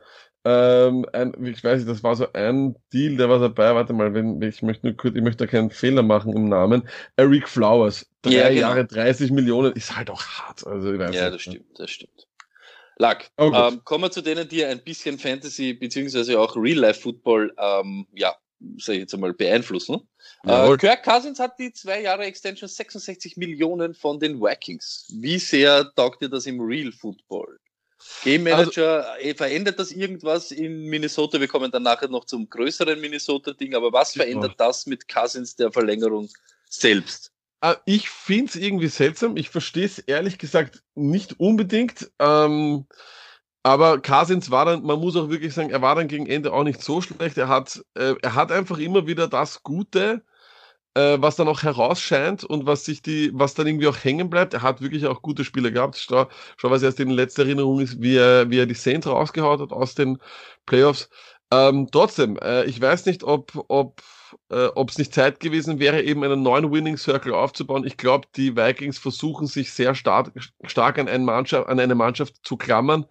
Ähm, 0.47 1.05
ein, 1.12 1.34
ich 1.43 1.63
weiß 1.63 1.79
nicht, 1.79 1.89
das 1.89 2.03
war 2.03 2.15
so 2.15 2.31
ein 2.34 2.75
Deal, 2.93 3.17
der 3.17 3.29
war 3.29 3.39
dabei. 3.39 3.73
Warte 3.73 3.93
mal, 3.93 4.13
wenn 4.13 4.39
ich 4.43 4.62
möchte 4.62 4.86
nur 4.86 4.95
kurz, 4.95 5.15
ich 5.15 5.21
möchte 5.23 5.45
da 5.45 5.51
keinen 5.51 5.71
Fehler 5.71 6.03
machen 6.03 6.34
im 6.36 6.47
Namen. 6.47 6.88
Eric 7.15 7.49
Flowers, 7.49 8.08
drei 8.21 8.31
Ja, 8.31 8.49
genau. 8.49 8.60
Jahre, 8.62 8.86
30 8.86 9.31
Millionen, 9.31 9.73
ist 9.73 9.95
halt 9.97 10.12
auch 10.12 10.21
hart. 10.21 10.65
Also 10.67 10.93
ich 10.93 10.99
weiß 10.99 11.15
Ja, 11.15 11.23
nicht. 11.23 11.34
das 11.36 11.41
stimmt, 11.41 11.79
das 11.79 11.89
stimmt. 11.89 12.27
Lack. 12.97 13.29
Oh, 13.38 13.51
ähm, 13.53 13.81
kommen 13.84 14.03
wir 14.05 14.12
zu 14.12 14.21
denen, 14.21 14.47
die 14.47 14.63
ein 14.63 14.84
bisschen 14.84 15.17
Fantasy 15.19 15.73
beziehungsweise 15.73 16.39
auch 16.39 16.55
Real-Life-Football, 16.55 17.53
ähm, 17.58 18.08
ja, 18.13 18.36
sag 18.77 18.93
ich 18.93 19.01
jetzt 19.01 19.13
einmal, 19.13 19.34
beeinflussen. 19.34 20.08
Äh. 20.43 20.77
Kirk 20.77 21.03
Cousins 21.03 21.39
hat 21.39 21.60
die 21.60 21.73
zwei 21.73 22.01
Jahre 22.01 22.23
Extension 22.23 22.69
66 22.69 23.36
Millionen 23.36 23.93
von 23.95 24.19
den 24.19 24.39
Vikings. 24.39 25.12
Wie 25.19 25.39
sehr 25.39 25.91
taugt 25.95 26.21
dir 26.21 26.29
das 26.29 26.45
im 26.45 26.62
Real-Football? 26.62 27.60
Game 28.23 28.43
Manager, 28.43 29.12
Also 29.12 29.21
eh, 29.21 29.34
verändert 29.36 29.79
das 29.79 29.91
irgendwas 29.91 30.51
in 30.51 30.86
Minnesota? 30.86 31.39
Wir 31.39 31.47
kommen 31.47 31.71
dann 31.71 31.84
nachher 31.84 32.10
noch 32.10 32.25
zum 32.25 32.49
größeren 32.49 32.99
Minnesota-Ding, 32.99 33.73
aber 33.75 33.93
was 33.93 34.13
verändert 34.13 34.55
das 34.58 34.86
mit 34.86 35.08
Cousins 35.08 35.55
der 35.55 35.71
Verlängerung 35.71 36.29
selbst? 36.69 37.31
Ah, 37.62 37.77
Ich 37.86 38.10
finde 38.10 38.49
es 38.49 38.55
irgendwie 38.55 38.89
seltsam. 38.89 39.38
Ich 39.38 39.49
verstehe 39.49 39.86
es 39.86 39.99
ehrlich 39.99 40.38
gesagt 40.38 40.84
nicht 40.93 41.39
unbedingt. 41.39 42.12
Ähm, 42.19 42.86
aber 43.63 43.99
Cousins 43.99 44.51
war 44.51 44.65
dann, 44.65 44.84
man 44.84 44.99
muss 44.99 45.15
auch 45.15 45.29
wirklich 45.29 45.53
sagen, 45.53 45.71
er 45.71 45.81
war 45.81 45.95
dann 45.95 46.08
gegen 46.08 46.27
Ende 46.27 46.53
auch 46.53 46.63
nicht 46.63 46.81
so 46.81 47.01
schlecht. 47.01 47.38
Er 47.38 47.47
hat, 47.47 47.84
äh, 47.95 48.13
er 48.21 48.36
hat 48.36 48.51
einfach 48.51 48.77
immer 48.77 49.08
wieder 49.08 49.27
das 49.27 49.63
Gute, 49.63 50.23
äh, 50.95 51.17
was 51.21 51.36
dann 51.36 51.47
auch 51.47 51.63
herausscheint 51.63 52.43
und 52.43 52.65
was 52.65 52.86
sich 52.86 53.01
die, 53.01 53.31
was 53.34 53.53
dann 53.53 53.67
irgendwie 53.67 53.88
auch 53.88 53.97
hängen 54.03 54.29
bleibt. 54.29 54.53
Er 54.53 54.62
hat 54.62 54.81
wirklich 54.81 55.05
auch 55.05 55.21
gute 55.21 55.43
Spiele 55.45 55.71
gehabt. 55.71 55.97
Schau, 55.97 56.27
schau 56.58 56.71
was 56.71 56.84
erst 56.84 56.99
in 56.99 57.10
letzter 57.10 57.43
Erinnerung 57.43 57.79
ist, 57.79 58.01
wie 58.01 58.17
er, 58.17 58.49
wie 58.49 58.60
er 58.60 58.65
die 58.65 58.73
Saints 58.73 59.08
rausgehaut 59.08 59.62
hat 59.62 59.71
aus 59.71 59.95
den 59.95 60.17
Playoffs. 60.65 61.10
Ähm, 61.51 61.88
trotzdem, 61.91 62.38
äh, 62.38 62.65
ich 62.65 62.81
weiß 62.81 63.05
nicht, 63.05 63.23
ob, 63.23 63.51
ob 63.67 64.01
äh, 64.49 64.67
ob 64.75 64.89
es 64.89 64.97
nicht 64.97 65.13
Zeit 65.13 65.39
gewesen 65.39 65.79
wäre, 65.79 66.01
eben 66.01 66.23
einen 66.23 66.41
neuen 66.41 66.71
Winning 66.71 66.97
Circle 66.97 67.34
aufzubauen. 67.34 67.86
Ich 67.86 67.97
glaube, 67.97 68.27
die 68.36 68.55
Vikings 68.55 68.97
versuchen 68.97 69.47
sich 69.47 69.71
sehr 69.71 69.95
stark, 69.95 70.31
stark 70.65 70.99
an, 70.99 71.25
Mannschaft, 71.25 71.67
an 71.69 71.79
eine 71.79 71.95
Mannschaft 71.95 72.36
zu 72.43 72.58
klammern, 72.58 73.05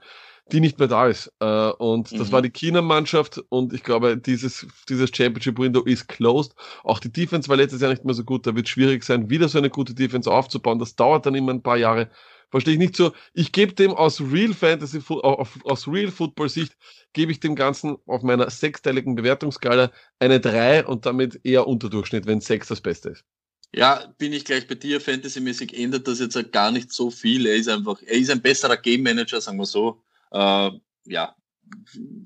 die 0.53 0.61
nicht 0.61 0.79
mehr 0.79 0.89
da 0.89 1.09
ist. 1.09 1.33
Äh, 1.41 1.71
und 1.71 2.19
das 2.19 2.29
Mhm. 2.29 2.33
war 2.33 2.43
die 2.43 2.51
China-Mannschaft 2.51 3.43
und 3.49 3.73
ich 3.73 3.83
glaube, 3.83 4.17
dieses, 4.19 4.67
dieses 4.89 5.11
Championship-Window 5.15 5.83
ist 5.83 6.07
closed. 6.09 6.55
Auch 6.83 6.99
die 7.01 7.11
Defense 7.13 7.49
war 7.49 7.57
letztes 7.57 7.81
Jahr 7.81 7.91
nicht 7.91 8.05
mehr 8.05 8.15
so 8.15 8.25
gut. 8.25 8.47
Da 8.47 8.55
wird 8.55 8.69
schwierig 8.69 9.05
sein, 9.05 9.31
wieder 9.31 9.49
so 9.49 9.59
eine 9.59 9.71
gute 9.71 9.95
Defense 9.95 10.31
aufzubauen. 10.31 10.79
Das 10.79 10.97
dauert 10.97 11.27
dann 11.27 11.35
immer 11.35 11.53
ein 11.53 11.63
paar 11.63 11.79
Jahre. 11.79 12.11
Verstehe 12.51 12.75
ich 12.75 12.79
nicht 12.79 12.95
so. 12.97 13.13
Ich 13.33 13.51
gebe 13.53 13.73
dem 13.73 13.93
aus 13.93 14.21
Real 14.21 14.53
Fantasy, 14.55 15.01
aus 15.09 15.89
Real 15.89 16.11
Football 16.11 16.49
Sicht, 16.49 16.77
gebe 17.13 17.33
ich 17.33 17.41
dem 17.41 17.57
Ganzen 17.57 17.97
auf 18.07 18.23
meiner 18.23 18.49
sechsteiligen 18.51 19.17
Bewertungsskala 19.17 19.91
eine 20.21 20.39
3 20.41 20.87
und 20.87 21.05
damit 21.07 21.41
eher 21.43 21.67
Unterdurchschnitt, 21.67 22.27
wenn 22.27 22.41
6 22.41 22.69
das 22.69 22.81
Beste 22.81 23.11
ist. 23.11 23.25
Ja, 23.73 24.15
bin 24.19 24.33
ich 24.33 24.45
gleich 24.45 24.69
bei 24.69 24.77
dir. 24.77 25.01
Fantasymäßig 25.01 25.77
ändert 25.77 26.07
das 26.07 26.21
jetzt 26.21 26.53
gar 26.53 26.71
nicht 26.71 26.93
so 26.93 27.11
viel. 27.11 27.47
Er 27.47 27.57
ist 27.57 27.69
einfach, 27.69 28.01
er 28.03 28.15
ist 28.17 28.31
ein 28.31 28.41
besserer 28.41 28.77
Game 28.77 29.03
Manager, 29.03 29.41
sagen 29.41 29.59
wir 29.59 29.67
so. 29.67 30.05
Äh, 30.35 30.71
ja, 31.07 31.37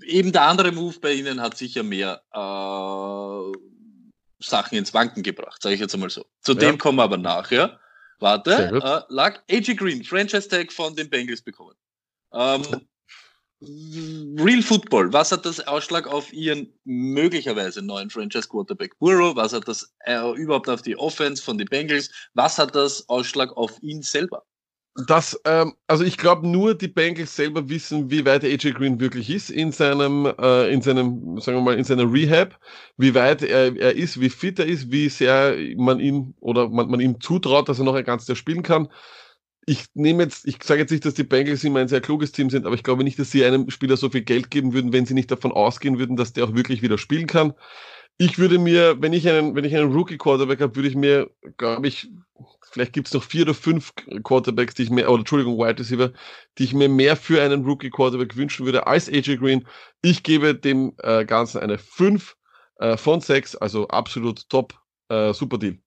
eben 0.03 0.33
der 0.33 0.43
andere 0.43 0.73
Move 0.73 0.99
bei 1.01 1.13
ihnen 1.13 1.41
hat 1.41 1.57
sicher 1.59 1.83
mehr 1.83 2.23
äh, 2.33 3.59
Sachen 4.43 4.79
ins 4.79 4.95
Wanken 4.95 5.23
gebracht, 5.23 5.63
sage 5.63 5.75
ich 5.75 5.81
jetzt 5.81 5.95
einmal 5.95 6.11
so. 6.11 6.25
Zu 6.41 6.53
Ja. 6.53 6.59
dem 6.61 6.79
kommen 6.79 6.99
wir 6.99 7.05
aber 7.05 7.19
nachher. 7.19 7.79
Warte, 8.21 8.81
äh, 8.83 9.13
lag 9.13 9.41
AJ 9.51 9.75
Green, 9.75 10.03
Franchise 10.03 10.49
Tag 10.49 10.73
von 10.73 10.97
den 10.97 11.09
Bengals 11.11 11.43
bekommen. 11.43 11.75
Ähm, 12.33 12.63
Real 13.61 14.63
Football, 14.63 15.13
was 15.13 15.33
hat 15.33 15.45
das 15.45 15.61
Ausschlag 15.67 16.07
auf 16.07 16.33
ihren 16.33 16.73
möglicherweise 16.85 17.83
neuen 17.83 18.09
Franchise 18.09 18.49
Quarterback 18.49 18.97
Burrow? 18.99 19.35
Was 19.37 19.53
hat 19.53 19.67
das 19.67 19.93
äh, 20.05 20.33
überhaupt 20.37 20.69
auf 20.69 20.83
die 20.83 20.97
Offense 20.97 21.43
von 21.43 21.59
den 21.59 21.67
Bengals? 21.67 22.11
Was 22.35 22.59
hat 22.59 22.75
das 22.75 23.09
Ausschlag 23.09 23.57
auf 23.57 23.83
ihn 23.83 24.03
selber? 24.03 24.45
Das, 25.07 25.41
ähm, 25.45 25.75
also 25.87 26.03
ich 26.03 26.17
glaube 26.17 26.49
nur 26.49 26.75
die 26.75 26.89
Bengals 26.89 27.37
selber 27.37 27.69
wissen, 27.69 28.11
wie 28.11 28.25
weit 28.25 28.43
AJ 28.45 28.73
Green 28.73 28.99
wirklich 28.99 29.31
ist 29.31 29.49
in 29.49 29.71
seinem, 29.71 30.27
äh, 30.27 30.73
in 30.73 30.83
seinem, 30.83 31.39
sagen 31.41 31.59
wir 31.59 31.63
mal, 31.63 31.79
in 31.79 31.85
seiner 31.85 32.13
Rehab, 32.13 32.59
wie 32.97 33.15
weit 33.15 33.43
er, 33.43 33.77
er 33.77 33.95
ist, 33.95 34.21
wie 34.21 34.29
fit 34.29 34.59
er 34.59 34.67
ist, 34.67 34.91
wie 34.91 35.09
sehr 35.09 35.57
man 35.77 36.01
ihm 36.01 36.35
oder 36.41 36.69
man, 36.69 36.91
man 36.91 36.99
ihm 36.99 37.21
zutraut, 37.21 37.69
dass 37.69 37.79
er 37.79 37.85
noch 37.85 37.95
ein 37.95 38.05
ganzes 38.05 38.27
Jahr 38.27 38.35
spielen 38.37 38.65
kann. 38.65 38.89
Ich 39.67 39.85
nehme 39.95 40.25
jetzt, 40.25 40.49
ich 40.49 40.63
sage 40.65 40.81
jetzt 40.81 40.91
nicht, 40.91 41.05
dass 41.05 41.15
die 41.15 41.25
Bengals 41.25 41.63
immer 41.63 41.81
ein 41.81 41.89
sehr 41.89 42.01
kluges 42.01 42.33
Team 42.33 42.51
sind, 42.51 42.67
aber 42.67 42.75
ich 42.75 42.83
glaube 42.83 43.05
nicht, 43.05 43.19
dass 43.21 43.31
sie 43.31 43.45
einem 43.45 43.71
Spieler 43.71 43.97
so 43.97 44.11
viel 44.11 44.23
Geld 44.23 44.51
geben 44.51 44.73
würden, 44.73 44.93
wenn 44.93 45.07
sie 45.07 45.15
nicht 45.15 45.31
davon 45.31 45.53
ausgehen 45.53 45.99
würden, 45.99 46.17
dass 46.17 46.33
der 46.33 46.45
auch 46.45 46.55
wirklich 46.55 46.83
wieder 46.83 46.99
spielen 46.99 47.27
kann. 47.29 47.53
Ich 48.19 48.39
würde 48.39 48.59
mir, 48.59 49.01
wenn 49.01 49.13
ich 49.13 49.29
einen, 49.29 49.55
wenn 49.55 49.65
ich 49.65 49.77
einen 49.77 49.93
Rookie-Quarterback 49.93 50.61
habe, 50.61 50.75
würde 50.77 50.89
ich 50.89 50.97
mir, 50.97 51.31
glaube 51.57 51.87
ich, 51.87 52.09
vielleicht 52.79 52.93
gibt's 52.93 53.13
noch 53.13 53.25
vier 53.25 53.43
oder 53.43 53.55
fünf 53.55 53.93
Quarterbacks, 54.23 54.75
die 54.75 54.85
ich 54.85 54.91
mir, 54.91 55.09
oder 55.09 55.21
Entschuldigung, 55.21 55.59
Wide 55.59 55.81
Receiver, 55.81 56.13
die 56.59 56.65
ich 56.65 56.75
mir 56.75 56.89
mehr 56.89 57.17
für 57.17 57.43
einen 57.43 57.65
Rookie-Quarterback 57.65 58.37
wünschen 58.37 58.67
würde 58.67 58.87
als 58.87 59.09
AJ 59.09 59.39
Green. 59.39 59.67
Ich 60.01 60.23
gebe 60.23 60.55
dem 60.55 60.95
äh, 60.99 61.25
Ganzen 61.25 61.59
eine 61.59 61.77
5 61.77 62.37
äh, 62.79 62.97
von 62.97 63.21
6, 63.21 63.57
also 63.57 63.89
absolut 63.89 64.49
top, 64.49 64.79
äh, 65.09 65.33
super 65.35 65.59
Deal. 65.59 65.79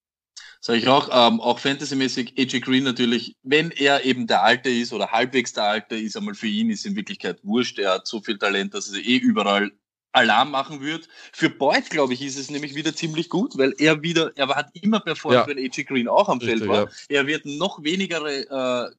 Sag 0.60 0.76
ich 0.76 0.88
auch, 0.90 1.10
ähm, 1.12 1.40
auch 1.40 1.60
fantasymäßig 1.60 2.38
AJ 2.38 2.60
Green 2.60 2.84
natürlich, 2.84 3.38
wenn 3.42 3.72
er 3.72 4.04
eben 4.04 4.28
der 4.28 4.44
Alte 4.44 4.70
ist 4.70 4.92
oder 4.92 5.12
halbwegs 5.12 5.54
der 5.54 5.64
Alte 5.64 5.96
ist, 5.96 6.18
einmal 6.18 6.36
für 6.36 6.48
ihn 6.48 6.70
ist 6.70 6.86
in 6.86 6.98
Wirklichkeit 6.98 7.40
wurscht. 7.44 7.80
Er 7.80 7.94
hat 7.94 8.08
so 8.08 8.20
viel 8.20 8.38
Talent, 8.38 8.74
dass 8.74 8.92
er 8.92 9.00
eh 9.00 9.18
überall 9.18 9.72
Alarm 10.14 10.52
machen 10.52 10.82
wird. 10.82 11.08
Für 11.32 11.50
Boyd, 11.50 11.90
glaube 11.90 12.14
ich, 12.14 12.22
ist 12.22 12.38
es 12.38 12.50
nämlich 12.52 12.76
wieder 12.76 12.94
ziemlich 12.96 13.30
gut, 13.30 13.58
weil 13.58 13.74
er 13.78 14.02
wieder, 14.02 14.32
er 14.36 14.50
hat 14.50 14.70
immer 14.74 15.00
performt, 15.00 15.36
Ja. 15.36 15.48
wenn 15.48 15.58
AJ 15.58 15.84
Green 15.86 16.08
auch 16.08 16.28
am 16.30 16.42
Feld 16.42 16.68
war. 16.68 16.86
ja. 16.86 16.90
Er 17.10 17.28
wird 17.28 17.46
noch 17.46 17.84
weniger 17.84 18.26
äh, 18.26 18.90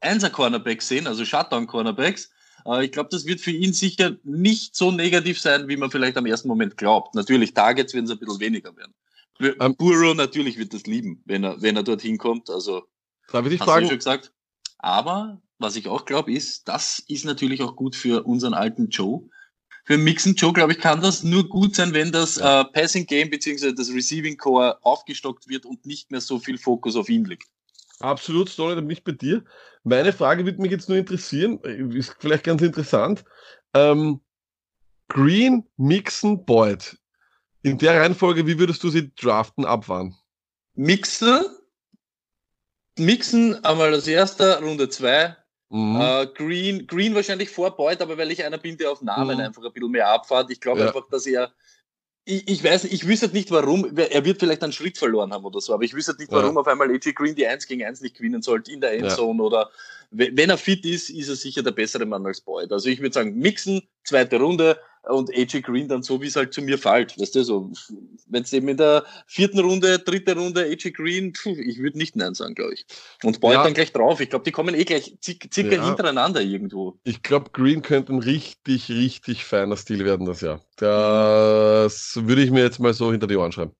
Einser-Cornerbacks 0.00 0.88
sehen, 0.88 1.06
also 1.06 1.24
Shutdown-Cornerbacks. 1.24 2.30
Äh, 2.66 2.84
ich 2.86 2.92
glaube, 2.92 3.08
das 3.10 3.26
wird 3.26 3.40
für 3.40 3.50
ihn 3.52 3.72
sicher 3.72 4.16
nicht 4.24 4.74
so 4.76 4.90
negativ 4.90 5.40
sein, 5.40 5.68
wie 5.68 5.76
man 5.76 5.90
vielleicht 5.90 6.16
am 6.16 6.26
ersten 6.26 6.48
Moment 6.48 6.76
glaubt. 6.76 7.14
Natürlich, 7.14 7.54
Targets 7.54 7.94
werden 7.94 8.06
es 8.06 8.10
ein 8.10 8.18
bisschen 8.18 8.40
weniger 8.40 8.76
werden. 8.76 8.94
Ähm, 9.40 9.76
Burrow 9.76 10.14
natürlich 10.14 10.56
wird 10.58 10.72
das 10.72 10.84
lieben, 10.86 11.22
wenn 11.26 11.44
er, 11.44 11.60
wenn 11.60 11.76
er 11.76 11.82
dorthin 11.82 12.16
kommt. 12.18 12.48
Also, 12.50 12.84
Darf 13.30 13.44
ich 13.44 13.52
dich 13.52 13.60
hast 13.60 13.66
du 13.66 13.72
fragen? 13.72 13.86
schon 13.88 13.98
gesagt. 13.98 14.32
Aber 14.78 15.40
was 15.58 15.76
ich 15.76 15.88
auch 15.88 16.04
glaube, 16.04 16.32
ist, 16.32 16.68
das 16.68 16.98
ist 17.06 17.24
natürlich 17.24 17.62
auch 17.62 17.76
gut 17.76 17.96
für 17.96 18.24
unseren 18.26 18.54
alten 18.54 18.88
Joe. 18.88 19.28
Für 19.86 19.96
Mixen 19.96 20.34
Joe, 20.34 20.52
glaube 20.52 20.72
ich, 20.72 20.80
kann 20.80 21.00
das 21.00 21.22
nur 21.22 21.48
gut 21.48 21.76
sein, 21.76 21.94
wenn 21.94 22.10
das 22.10 22.38
äh, 22.38 22.64
Passing 22.64 23.06
Game 23.06 23.30
beziehungsweise 23.30 23.72
das 23.72 23.92
Receiving 23.92 24.36
Core 24.36 24.78
aufgestockt 24.82 25.48
wird 25.48 25.64
und 25.64 25.86
nicht 25.86 26.10
mehr 26.10 26.20
so 26.20 26.40
viel 26.40 26.58
Fokus 26.58 26.96
auf 26.96 27.08
ihn 27.08 27.24
liegt. 27.24 27.48
Absolut, 28.00 28.48
Story, 28.48 28.74
da 28.74 28.80
bin 28.80 28.90
ich 28.90 29.04
bei 29.04 29.12
dir. 29.12 29.44
Meine 29.84 30.12
Frage 30.12 30.44
würde 30.44 30.60
mich 30.60 30.72
jetzt 30.72 30.88
nur 30.88 30.98
interessieren, 30.98 31.60
äh, 31.62 31.96
ist 31.96 32.16
vielleicht 32.18 32.42
ganz 32.42 32.62
interessant. 32.62 33.24
Ähm, 33.74 34.20
Green, 35.08 35.64
Mixon, 35.76 36.44
Boyd. 36.44 36.98
In 37.62 37.78
der 37.78 38.00
Reihenfolge, 38.00 38.44
wie 38.46 38.58
würdest 38.58 38.82
du 38.82 38.90
sie 38.90 39.12
draften, 39.14 39.64
abwann? 39.64 40.16
Mixen, 40.74 41.44
Mixen 42.98 43.64
einmal 43.64 43.94
als 43.94 44.08
erster, 44.08 44.60
Runde 44.60 44.88
zwei. 44.88 45.36
Mhm. 45.68 46.00
Äh, 46.00 46.26
Green, 46.34 46.86
Green 46.86 47.14
wahrscheinlich 47.14 47.50
vor 47.50 47.74
Boyd, 47.76 48.00
aber 48.00 48.16
weil 48.16 48.30
ich 48.30 48.44
einer 48.44 48.58
bin, 48.58 48.76
der 48.76 48.92
auf 48.92 49.02
Namen 49.02 49.36
Mhm. 49.38 49.42
einfach 49.44 49.64
ein 49.64 49.72
bisschen 49.72 49.90
mehr 49.90 50.08
abfahrt. 50.08 50.50
Ich 50.50 50.60
glaube 50.60 50.80
Ja. 50.80 50.86
einfach, 50.88 51.08
dass 51.10 51.26
er. 51.26 51.52
Ich, 52.28 52.48
ich 52.48 52.64
weiß 52.64 52.84
nicht, 52.84 52.92
ich 52.92 53.06
wüsste 53.06 53.28
nicht 53.28 53.52
warum, 53.52 53.96
er 53.96 54.24
wird 54.24 54.40
vielleicht 54.40 54.62
einen 54.64 54.72
Schritt 54.72 54.98
verloren 54.98 55.32
haben 55.32 55.44
oder 55.44 55.60
so, 55.60 55.72
aber 55.74 55.84
ich 55.84 55.94
wüsste 55.94 56.12
nicht, 56.18 56.30
Ja. 56.32 56.38
warum 56.38 56.58
auf 56.58 56.66
einmal 56.66 56.90
AJ 56.90 57.12
Green 57.12 57.36
die 57.36 57.46
1 57.46 57.66
gegen 57.68 57.84
1 57.84 58.00
nicht 58.00 58.16
gewinnen 58.16 58.42
sollte 58.42 58.72
in 58.72 58.80
der 58.80 58.94
Endzone 58.94 59.40
oder 59.42 59.70
we- 60.10 60.30
wenn 60.32 60.50
er 60.50 60.58
fit 60.58 60.84
ist, 60.84 61.08
ist 61.10 61.28
er 61.28 61.36
sicher 61.36 61.62
der 61.62 61.70
bessere 61.70 62.04
Mann 62.04 62.26
als 62.26 62.40
Boyd. 62.40 62.72
Also 62.72 62.88
ich 62.88 63.00
würde 63.00 63.12
sagen, 63.14 63.36
mixen, 63.38 63.80
zweite 64.02 64.40
Runde 64.40 64.76
und 65.06 65.30
AJ 65.34 65.62
Green 65.62 65.88
dann 65.88 66.02
so, 66.02 66.20
wie 66.20 66.26
es 66.26 66.36
halt 66.36 66.52
zu 66.52 66.60
mir 66.62 66.78
fällt. 66.78 67.18
Weißt 67.18 67.34
du, 67.34 67.44
so, 67.44 67.70
wenn 68.26 68.42
es 68.42 68.52
eben 68.52 68.68
in 68.68 68.76
der 68.76 69.04
vierten 69.26 69.58
Runde, 69.60 69.98
dritte 69.98 70.34
Runde 70.36 70.62
AJ 70.64 70.90
Green, 70.92 71.32
pf, 71.34 71.46
ich 71.46 71.78
würde 71.78 71.96
nicht 71.98 72.16
Nein 72.16 72.34
sagen, 72.34 72.54
glaube 72.54 72.74
ich. 72.74 72.86
Und 73.22 73.40
Boyd 73.40 73.54
Ja. 73.54 73.62
dann 73.62 73.74
gleich 73.74 73.92
drauf. 73.92 74.20
Ich 74.20 74.30
glaube, 74.30 74.44
die 74.44 74.52
kommen 74.52 74.74
eh 74.74 74.84
gleich 74.84 75.16
circa 75.22 75.76
Ja. 75.76 75.86
hintereinander 75.86 76.40
irgendwo. 76.40 76.98
Ich 77.04 77.22
glaube, 77.22 77.50
Green 77.50 77.82
könnte 77.82 78.12
ein 78.12 78.18
richtig, 78.18 78.88
richtig 78.88 79.44
feiner 79.44 79.76
Stil 79.76 80.04
werden 80.04 80.26
das 80.26 80.40
Jahr. 80.40 80.64
Das 80.76 82.16
würde 82.16 82.42
ich 82.42 82.50
mir 82.50 82.62
jetzt 82.62 82.80
mal 82.80 82.92
so 82.94 83.10
hinter 83.12 83.26
die 83.26 83.36
Ohren 83.36 83.52
schreiben. 83.52 83.72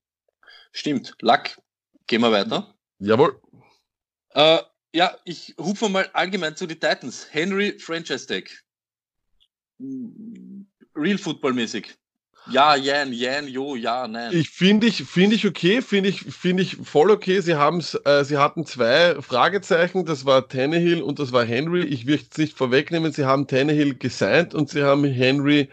Stimmt. 0.72 1.14
Lack. 1.20 1.58
Gehen 2.06 2.20
wir 2.20 2.30
weiter. 2.30 2.74
Jawohl. 2.98 3.40
Äh, 4.30 4.58
ja, 4.94 5.16
ich 5.24 5.54
hupfe 5.58 5.88
mal 5.88 6.08
allgemein 6.12 6.54
zu 6.56 6.66
den 6.66 6.78
Titans. 6.78 7.26
Henry 7.30 7.78
Franchise 7.78 8.26
Tag. 8.26 8.50
Real 10.96 11.18
Football 11.18 11.52
mäßig. 11.52 11.96
Ja, 12.48 12.76
Jan, 12.76 13.12
Jan, 13.12 13.48
Jo, 13.48 13.74
ja, 13.74 14.06
nein. 14.06 14.30
Ich 14.32 14.50
finde 14.50 14.86
ich, 14.86 15.02
finde 15.02 15.34
ich 15.34 15.46
okay, 15.46 15.82
finde 15.82 16.08
ich, 16.10 16.20
finde 16.20 16.62
ich 16.62 16.76
voll 16.76 17.10
okay. 17.10 17.40
Sie 17.40 17.56
haben's, 17.56 17.98
äh, 18.04 18.24
sie 18.24 18.38
hatten 18.38 18.64
zwei 18.64 19.20
Fragezeichen, 19.20 20.04
das 20.04 20.24
war 20.24 20.46
Tannehill 20.48 21.02
und 21.02 21.18
das 21.18 21.32
war 21.32 21.44
Henry. 21.44 21.84
Ich 21.84 22.06
will 22.06 22.20
es 22.30 22.38
nicht 22.38 22.56
vorwegnehmen, 22.56 23.10
sie 23.10 23.24
haben 23.24 23.48
Tannehill 23.48 23.96
gesigned 23.96 24.54
und 24.54 24.70
sie 24.70 24.84
haben 24.84 25.04
Henry 25.04 25.68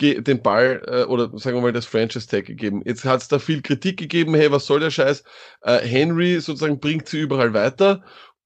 den 0.00 0.42
Ball 0.42 0.82
äh, 0.86 1.04
oder 1.04 1.30
sagen 1.38 1.56
wir 1.56 1.62
mal 1.62 1.72
das 1.72 1.86
Franchise 1.86 2.26
Tag 2.28 2.46
gegeben. 2.46 2.82
Jetzt 2.84 3.04
hat 3.04 3.22
es 3.22 3.28
da 3.28 3.38
viel 3.38 3.62
Kritik 3.62 3.98
gegeben, 3.98 4.34
hey, 4.34 4.50
was 4.50 4.66
soll 4.66 4.80
der 4.80 4.90
Scheiß? 4.90 5.22
Äh, 5.62 5.78
Henry 5.80 6.40
sozusagen 6.40 6.80
bringt 6.80 7.08
sie 7.08 7.20
überall 7.20 7.52
weiter 7.52 8.02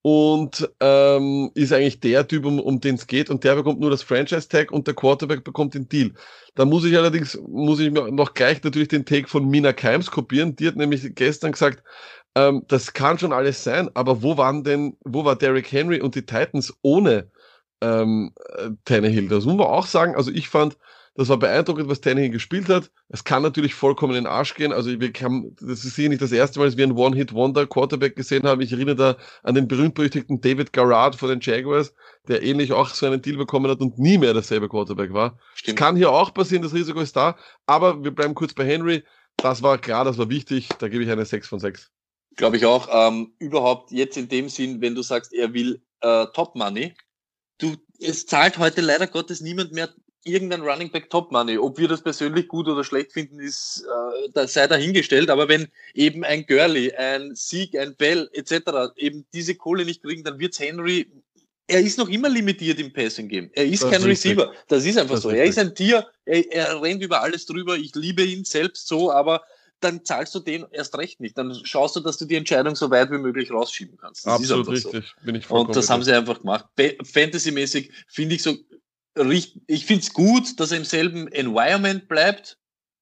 und 0.09 0.69
ähm, 0.79 1.51
ist 1.53 1.73
eigentlich 1.73 1.99
der 1.99 2.25
Typ, 2.25 2.45
um, 2.45 2.61
um 2.61 2.79
den 2.79 2.95
es 2.95 3.07
geht 3.07 3.29
und 3.29 3.43
der 3.43 3.55
bekommt 3.55 3.81
nur 3.81 3.89
das 3.89 4.03
Franchise 4.03 4.47
Tag 4.47 4.71
und 4.71 4.87
der 4.87 4.93
Quarterback 4.93 5.43
bekommt 5.43 5.73
den 5.73 5.89
Deal. 5.89 6.13
Da 6.55 6.63
muss 6.63 6.85
ich 6.85 6.95
allerdings, 6.95 7.37
muss 7.45 7.81
ich 7.81 7.91
noch 7.91 8.33
gleich 8.33 8.63
natürlich 8.63 8.87
den 8.87 9.03
Take 9.03 9.27
von 9.27 9.49
Mina 9.49 9.73
Keims 9.73 10.09
kopieren. 10.09 10.55
Die 10.55 10.65
hat 10.65 10.77
nämlich 10.77 11.13
gestern 11.15 11.51
gesagt, 11.51 11.83
ähm, 12.35 12.63
das 12.69 12.93
kann 12.93 13.19
schon 13.19 13.33
alles 13.33 13.61
sein, 13.65 13.89
aber 13.95 14.23
wo 14.23 14.37
waren 14.37 14.63
denn, 14.63 14.95
wo 15.03 15.25
war 15.25 15.35
Derrick 15.35 15.69
Henry 15.73 15.99
und 15.99 16.15
die 16.15 16.25
Titans 16.25 16.73
ohne 16.83 17.29
ähm, 17.81 18.31
Tannehill? 18.85 19.27
Das 19.27 19.43
muss 19.43 19.57
man 19.57 19.67
auch 19.67 19.87
sagen. 19.87 20.15
Also 20.15 20.31
ich 20.31 20.47
fand, 20.47 20.77
das 21.17 21.29
war 21.29 21.37
beeindruckend, 21.37 21.89
was 21.89 21.99
Tannehill 21.99 22.29
gespielt 22.29 22.69
hat. 22.69 22.91
Es 23.09 23.23
kann 23.23 23.41
natürlich 23.41 23.73
vollkommen 23.73 24.13
in 24.13 24.25
den 24.25 24.31
Arsch 24.31 24.53
gehen. 24.53 24.71
Also 24.71 24.99
wir 24.99 25.11
haben, 25.23 25.55
das 25.59 25.83
ist 25.83 25.95
hier 25.95 26.09
nicht 26.09 26.21
das 26.21 26.31
erste 26.31 26.59
Mal, 26.59 26.65
dass 26.65 26.77
wir 26.77 26.83
einen 26.83 26.95
One-Hit-Wonder-Quarterback 26.95 28.15
gesehen 28.15 28.43
haben. 28.43 28.61
Ich 28.61 28.71
erinnere 28.71 28.95
da 28.95 29.17
an 29.41 29.55
den 29.55 29.67
berühmt-berüchtigten 29.67 30.41
David 30.41 30.73
Garrard 30.73 31.15
von 31.15 31.29
den 31.29 31.39
Jaguars, 31.41 31.95
der 32.27 32.43
ähnlich 32.43 32.71
auch 32.71 32.89
so 32.89 33.07
einen 33.07 33.23
Deal 33.23 33.35
bekommen 33.35 33.71
hat 33.71 33.79
und 33.79 33.97
nie 33.97 34.19
mehr 34.19 34.33
derselbe 34.33 34.69
Quarterback 34.69 35.11
war. 35.11 35.39
Stimmt. 35.55 35.79
kann 35.79 35.95
hier 35.95 36.11
auch 36.11 36.35
passieren, 36.35 36.61
das 36.61 36.75
Risiko 36.75 36.99
ist 36.99 37.15
da. 37.15 37.35
Aber 37.65 38.03
wir 38.03 38.11
bleiben 38.11 38.35
kurz 38.35 38.53
bei 38.53 38.65
Henry. 38.65 39.03
Das 39.37 39.63
war 39.63 39.79
klar, 39.79 40.05
das 40.05 40.19
war 40.19 40.29
wichtig. 40.29 40.69
Da 40.77 40.87
gebe 40.87 41.03
ich 41.03 41.09
eine 41.09 41.25
6 41.25 41.47
von 41.47 41.59
6. 41.59 41.89
Glaube 42.35 42.57
ich 42.57 42.65
auch. 42.67 42.89
Ähm, 42.91 43.33
überhaupt 43.39 43.91
jetzt 43.91 44.17
in 44.17 44.29
dem 44.29 44.49
Sinn, 44.49 44.81
wenn 44.81 44.93
du 44.93 45.01
sagst, 45.01 45.33
er 45.33 45.51
will 45.55 45.81
äh, 46.01 46.27
Top 46.35 46.55
Money, 46.55 46.93
du, 47.57 47.75
es 47.99 48.27
zahlt 48.27 48.59
heute 48.59 48.81
leider 48.81 49.07
Gottes 49.07 49.41
niemand 49.41 49.71
mehr 49.71 49.89
irgendein 50.27 50.61
Running 50.61 50.91
Back 50.91 51.09
Top 51.09 51.31
Money. 51.31 51.57
Ob 51.57 51.77
wir 51.77 51.87
das 51.87 52.01
persönlich 52.01 52.47
gut 52.47 52.67
oder 52.67 52.83
schlecht 52.83 53.13
finden, 53.13 53.39
ist 53.39 53.83
äh, 53.85 54.29
da 54.33 54.47
sei 54.47 54.67
dahingestellt. 54.67 55.29
Aber 55.29 55.47
wenn 55.47 55.67
eben 55.93 56.23
ein 56.23 56.45
Gurley, 56.45 56.93
ein 56.93 57.35
Sieg, 57.35 57.77
ein 57.77 57.95
Bell 57.95 58.29
etc. 58.33 58.93
eben 58.95 59.25
diese 59.33 59.55
Kohle 59.55 59.85
nicht 59.85 60.03
kriegen, 60.03 60.23
dann 60.23 60.39
wird's 60.39 60.59
Henry. 60.59 61.11
Er 61.67 61.81
ist 61.81 61.97
noch 61.97 62.09
immer 62.09 62.29
limitiert 62.29 62.79
im 62.79 62.93
Passing 62.93 63.27
Game. 63.27 63.49
Er 63.53 63.65
ist 63.65 63.83
das 63.83 63.91
kein 63.91 64.01
ist 64.01 64.07
Receiver. 64.07 64.49
Richtig. 64.49 64.67
Das 64.67 64.85
ist 64.85 64.97
einfach 64.97 65.15
das 65.15 65.23
so. 65.23 65.29
Ist 65.29 65.37
er 65.37 65.45
ist 65.45 65.59
ein 65.59 65.75
Tier. 65.75 66.07
Er, 66.25 66.51
er 66.51 66.81
rennt 66.81 67.03
über 67.03 67.21
alles 67.21 67.45
drüber. 67.45 67.75
Ich 67.75 67.93
liebe 67.95 68.23
ihn 68.23 68.45
selbst 68.45 68.87
so, 68.87 69.11
aber 69.11 69.43
dann 69.79 70.03
zahlst 70.03 70.33
du 70.33 70.39
den 70.39 70.65
erst 70.71 70.97
recht 70.97 71.19
nicht. 71.19 71.37
Dann 71.37 71.53
schaust 71.63 71.95
du, 71.95 71.99
dass 71.99 72.17
du 72.17 72.25
die 72.25 72.35
Entscheidung 72.35 72.75
so 72.75 72.89
weit 72.89 73.11
wie 73.11 73.17
möglich 73.17 73.51
rausschieben 73.51 73.97
kannst. 73.97 74.25
Das 74.25 74.33
Absolut 74.33 74.69
richtig. 74.69 75.05
So. 75.05 75.25
Bin 75.25 75.35
ich 75.35 75.49
Und 75.49 75.75
das 75.75 75.89
haben 75.89 76.03
sie 76.03 76.13
einfach 76.13 76.39
gemacht. 76.39 76.65
Fantasy-mäßig 77.03 77.91
finde 78.07 78.35
ich 78.35 78.43
so 78.43 78.55
ich 79.67 79.85
finde 79.85 80.03
es 80.03 80.13
gut, 80.13 80.59
dass 80.59 80.71
er 80.71 80.77
im 80.77 80.85
selben 80.85 81.27
Environment 81.27 82.07
bleibt. 82.07 82.57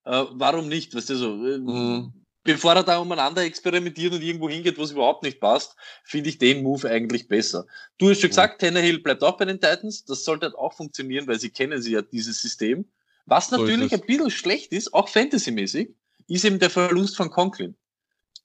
Äh, 0.06 0.24
warum 0.32 0.68
nicht? 0.68 0.96
Weißt 0.96 1.10
du 1.10 1.16
so? 1.16 1.34
Äh, 1.46 1.58
mhm. 1.58 2.14
Bevor 2.44 2.76
er 2.76 2.84
da 2.84 3.00
umeinander 3.00 3.42
experimentiert 3.42 4.14
und 4.14 4.22
irgendwo 4.22 4.48
hingeht, 4.48 4.78
wo 4.78 4.84
es 4.84 4.92
überhaupt 4.92 5.24
nicht 5.24 5.40
passt, 5.40 5.76
finde 6.04 6.30
ich 6.30 6.38
den 6.38 6.62
Move 6.62 6.88
eigentlich 6.88 7.28
besser. 7.28 7.66
Du 7.98 8.10
hast 8.10 8.20
schon 8.20 8.28
mhm. 8.28 8.32
gesagt, 8.32 8.62
Tannehill 8.62 9.00
bleibt 9.00 9.24
auch 9.24 9.38
bei 9.38 9.46
den 9.46 9.60
Titans. 9.60 10.06
Das 10.06 10.24
sollte 10.24 10.46
halt 10.48 10.56
auch 10.56 10.74
funktionieren, 10.74 11.28
weil 11.28 11.40
sie 11.40 11.50
kennen 11.50 11.82
sie 11.82 11.94
ja 11.94 12.04
dieses 12.04 12.42
System. 12.42 12.86
Was 13.26 13.50
natürlich 13.50 13.90
so 13.90 13.96
ein 13.96 14.06
bisschen 14.06 14.30
schlecht 14.30 14.72
ist, 14.72 14.94
auch 14.94 15.10
fantasymäßig, 15.10 15.90
ist 16.28 16.46
eben 16.46 16.60
der 16.60 16.70
Verlust 16.70 17.18
von 17.18 17.32
Conklin, 17.32 17.76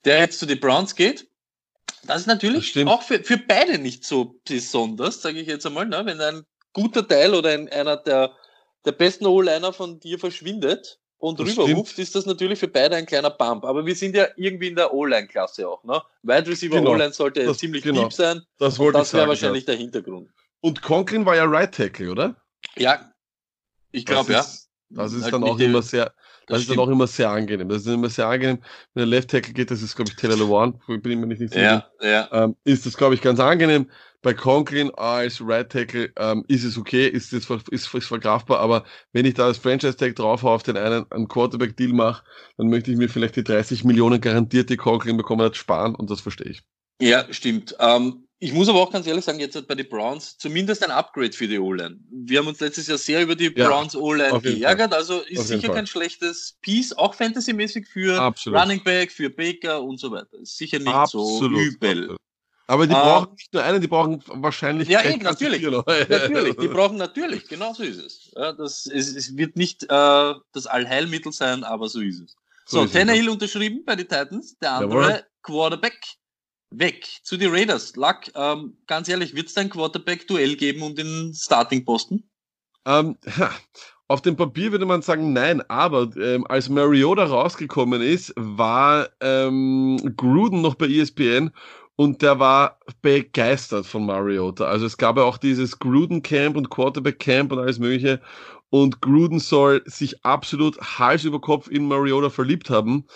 der 0.06 0.20
jetzt 0.20 0.38
zu 0.38 0.46
den 0.46 0.58
Browns 0.58 0.94
geht. 0.94 1.28
Das 2.04 2.22
ist 2.22 2.26
natürlich 2.26 2.72
das 2.72 2.86
auch 2.86 3.02
für, 3.02 3.22
für 3.22 3.36
beide 3.36 3.78
nicht 3.78 4.04
so 4.04 4.40
besonders, 4.46 5.20
sage 5.20 5.40
ich 5.40 5.46
jetzt 5.46 5.66
einmal, 5.66 5.86
ne? 5.86 6.02
wenn 6.06 6.20
ein 6.20 6.44
guter 6.72 7.06
Teil 7.06 7.34
oder 7.34 7.50
ein, 7.50 7.68
einer 7.68 7.96
der, 7.96 8.32
der 8.84 8.92
besten 8.92 9.26
O-Liner 9.26 9.72
von 9.72 10.00
dir 10.00 10.18
verschwindet 10.18 11.00
und 11.18 11.38
das 11.38 11.48
rüberruft, 11.48 11.98
ist 11.98 12.14
das 12.14 12.24
natürlich 12.24 12.58
für 12.58 12.68
beide 12.68 12.96
ein 12.96 13.04
kleiner 13.04 13.30
Bump. 13.30 13.64
Aber 13.64 13.84
wir 13.84 13.94
sind 13.94 14.16
ja 14.16 14.28
irgendwie 14.36 14.68
in 14.68 14.76
der 14.76 14.92
O-Line-Klasse 14.92 15.68
auch. 15.68 15.84
Ne? 15.84 16.00
Wide 16.22 16.46
Receiver 16.48 16.78
genau. 16.78 16.92
O-Line 16.92 17.12
sollte 17.12 17.44
das, 17.44 17.58
ziemlich 17.58 17.82
genau. 17.82 18.02
deep 18.02 18.12
sein. 18.12 18.42
Das, 18.58 18.78
wollte 18.78 18.98
das 18.98 19.12
wäre 19.12 19.28
wahrscheinlich 19.28 19.64
ja. 19.64 19.74
der 19.74 19.76
Hintergrund. 19.76 20.30
Und 20.60 20.80
Conklin 20.80 21.26
war 21.26 21.36
ja 21.36 21.44
Right 21.44 21.74
Tackle, 21.74 22.10
oder? 22.10 22.36
Ja, 22.76 23.12
ich 23.92 24.06
glaube 24.06 24.32
ja. 24.32 24.44
Das 24.92 25.12
ist 25.12 25.30
dann 25.30 25.44
auch 25.44 25.58
immer 25.58 25.82
sehr, 25.82 26.06
das, 26.06 26.14
das 26.46 26.60
ist 26.62 26.70
dann 26.70 26.80
auch 26.80 26.88
immer 26.88 27.06
sehr 27.06 27.30
angenehm. 27.30 27.68
Das 27.68 27.82
ist 27.82 27.86
immer 27.86 28.08
sehr 28.08 28.26
angenehm, 28.26 28.58
wenn 28.94 29.02
der 29.02 29.06
Left 29.06 29.30
Tackle 29.30 29.52
geht, 29.52 29.70
das 29.70 29.82
ist, 29.82 29.94
glaube 29.94 30.10
ich, 30.10 30.16
Taylor 30.16 30.36
Lewan, 30.36 30.80
bin 30.86 31.12
ich 31.12 31.18
mir 31.18 31.26
nicht 31.26 31.38
sicher. 31.38 31.60
Ja, 31.60 31.90
ja. 32.02 32.28
Ähm, 32.32 32.56
ist 32.64 32.86
das, 32.86 32.96
glaube 32.96 33.14
ich, 33.14 33.22
ganz 33.22 33.38
angenehm. 33.38 33.88
Bei 34.22 34.34
Conklin 34.34 34.90
als 34.96 35.40
Right 35.40 35.70
Tackle 35.70 36.12
ähm, 36.16 36.44
ist 36.46 36.64
es 36.64 36.76
okay, 36.76 37.08
ist 37.08 37.32
es 37.32 37.48
ist, 37.48 37.94
ist 37.94 38.06
verkraftbar, 38.06 38.60
aber 38.60 38.84
wenn 39.12 39.24
ich 39.24 39.34
da 39.34 39.46
als 39.46 39.56
Franchise 39.56 39.96
Tag 39.96 40.14
drauf 40.16 40.44
auf 40.44 40.62
den 40.62 40.76
einen 40.76 41.10
einen 41.10 41.26
Quarterback 41.26 41.76
Deal 41.76 41.92
mache, 41.94 42.22
dann 42.58 42.68
möchte 42.68 42.90
ich 42.90 42.98
mir 42.98 43.08
vielleicht 43.08 43.36
die 43.36 43.44
30 43.44 43.84
Millionen 43.84 44.20
garantiert, 44.20 44.68
die 44.68 44.76
Conklin 44.76 45.16
bekommen 45.16 45.42
hat, 45.42 45.56
sparen 45.56 45.94
und 45.94 46.10
das 46.10 46.20
verstehe 46.20 46.50
ich. 46.50 46.62
Ja, 47.00 47.32
stimmt. 47.32 47.74
Ähm, 47.80 48.26
ich 48.42 48.52
muss 48.52 48.68
aber 48.68 48.80
auch 48.80 48.90
ganz 48.90 49.06
ehrlich 49.06 49.24
sagen, 49.24 49.38
jetzt 49.38 49.66
bei 49.66 49.74
den 49.74 49.88
Browns 49.88 50.38
zumindest 50.38 50.82
ein 50.84 50.90
Upgrade 50.90 51.32
für 51.32 51.46
die 51.46 51.58
O-Line. 51.58 51.98
Wir 52.10 52.38
haben 52.38 52.46
uns 52.46 52.60
letztes 52.60 52.86
Jahr 52.86 52.96
sehr 52.96 53.22
über 53.22 53.36
die 53.36 53.52
ja, 53.54 53.68
Browns 53.68 53.94
O-Line 53.94 54.40
geärgert, 54.40 54.94
also 54.94 55.20
ist 55.20 55.48
sicher 55.48 55.68
kein 55.68 55.86
schlechtes 55.86 56.56
Piece, 56.62 56.92
auch 56.92 57.14
fantasymäßig 57.14 57.86
für 57.86 58.20
Absolut. 58.20 58.58
Running 58.58 58.82
Back, 58.82 59.12
für 59.12 59.28
Baker 59.28 59.82
und 59.82 59.98
so 59.98 60.10
weiter. 60.10 60.38
Ist 60.40 60.56
sicher 60.56 60.78
nicht 60.78 60.88
Absolut. 60.88 61.52
so 61.52 61.60
übel. 61.60 62.16
Aber 62.70 62.86
die 62.86 62.94
uh, 62.94 62.98
brauchen 62.98 63.32
nicht 63.32 63.52
nur 63.52 63.64
einen, 63.64 63.80
die 63.80 63.88
brauchen 63.88 64.22
wahrscheinlich. 64.26 64.88
Ja, 64.88 65.02
eben, 65.02 65.24
natürlich. 65.24 65.60
natürlich. 65.62 66.56
Die 66.56 66.68
brauchen 66.68 66.98
natürlich, 66.98 67.48
genau 67.48 67.72
so 67.72 67.82
ist 67.82 67.98
es. 67.98 68.30
Ja, 68.36 68.52
das, 68.52 68.86
es, 68.86 69.12
es 69.16 69.36
wird 69.36 69.56
nicht 69.56 69.82
äh, 69.82 70.34
das 70.52 70.66
Allheilmittel 70.68 71.32
sein, 71.32 71.64
aber 71.64 71.88
so 71.88 72.00
ist 72.00 72.20
es. 72.20 72.36
So, 72.66 72.86
so 72.86 72.92
Tannehill 72.92 73.28
unterschrieben 73.28 73.82
bei 73.84 73.96
den 73.96 74.06
Titans, 74.06 74.56
der 74.58 74.74
andere 74.74 75.02
Jawohl. 75.02 75.26
Quarterback 75.42 75.98
weg 76.70 77.08
zu 77.24 77.36
den 77.36 77.50
Raiders. 77.50 77.96
Luck, 77.96 78.30
ähm, 78.36 78.76
ganz 78.86 79.08
ehrlich, 79.08 79.34
wird 79.34 79.48
es 79.48 79.56
ein 79.56 79.68
Quarterback-Duell 79.68 80.54
geben 80.54 80.82
um 80.82 80.94
den 80.94 81.34
Starting-Posten? 81.34 82.30
Ähm, 82.86 83.18
auf 84.06 84.22
dem 84.22 84.36
Papier 84.36 84.70
würde 84.70 84.86
man 84.86 85.02
sagen 85.02 85.32
nein, 85.32 85.60
aber 85.68 86.08
ähm, 86.16 86.46
als 86.48 86.68
Mariota 86.68 87.24
rausgekommen 87.24 88.00
ist, 88.00 88.32
war 88.36 89.08
ähm, 89.20 90.14
Gruden 90.16 90.62
noch 90.62 90.76
bei 90.76 90.86
ESPN 90.86 91.50
und 92.00 92.22
der 92.22 92.38
war 92.38 92.78
begeistert 93.02 93.84
von 93.84 94.06
Mariota. 94.06 94.64
Also 94.64 94.86
es 94.86 94.96
gab 94.96 95.18
ja 95.18 95.24
auch 95.24 95.36
dieses 95.36 95.78
Gruden 95.78 96.22
Camp 96.22 96.56
und 96.56 96.70
Quarterback 96.70 97.18
Camp 97.18 97.52
und 97.52 97.58
alles 97.58 97.78
mögliche. 97.78 98.22
Und 98.70 99.02
Gruden 99.02 99.38
soll 99.38 99.82
sich 99.84 100.24
absolut 100.24 100.80
Hals 100.80 101.24
über 101.24 101.42
Kopf 101.42 101.68
in 101.68 101.86
Mariota 101.86 102.30
verliebt 102.30 102.70
haben. 102.70 103.06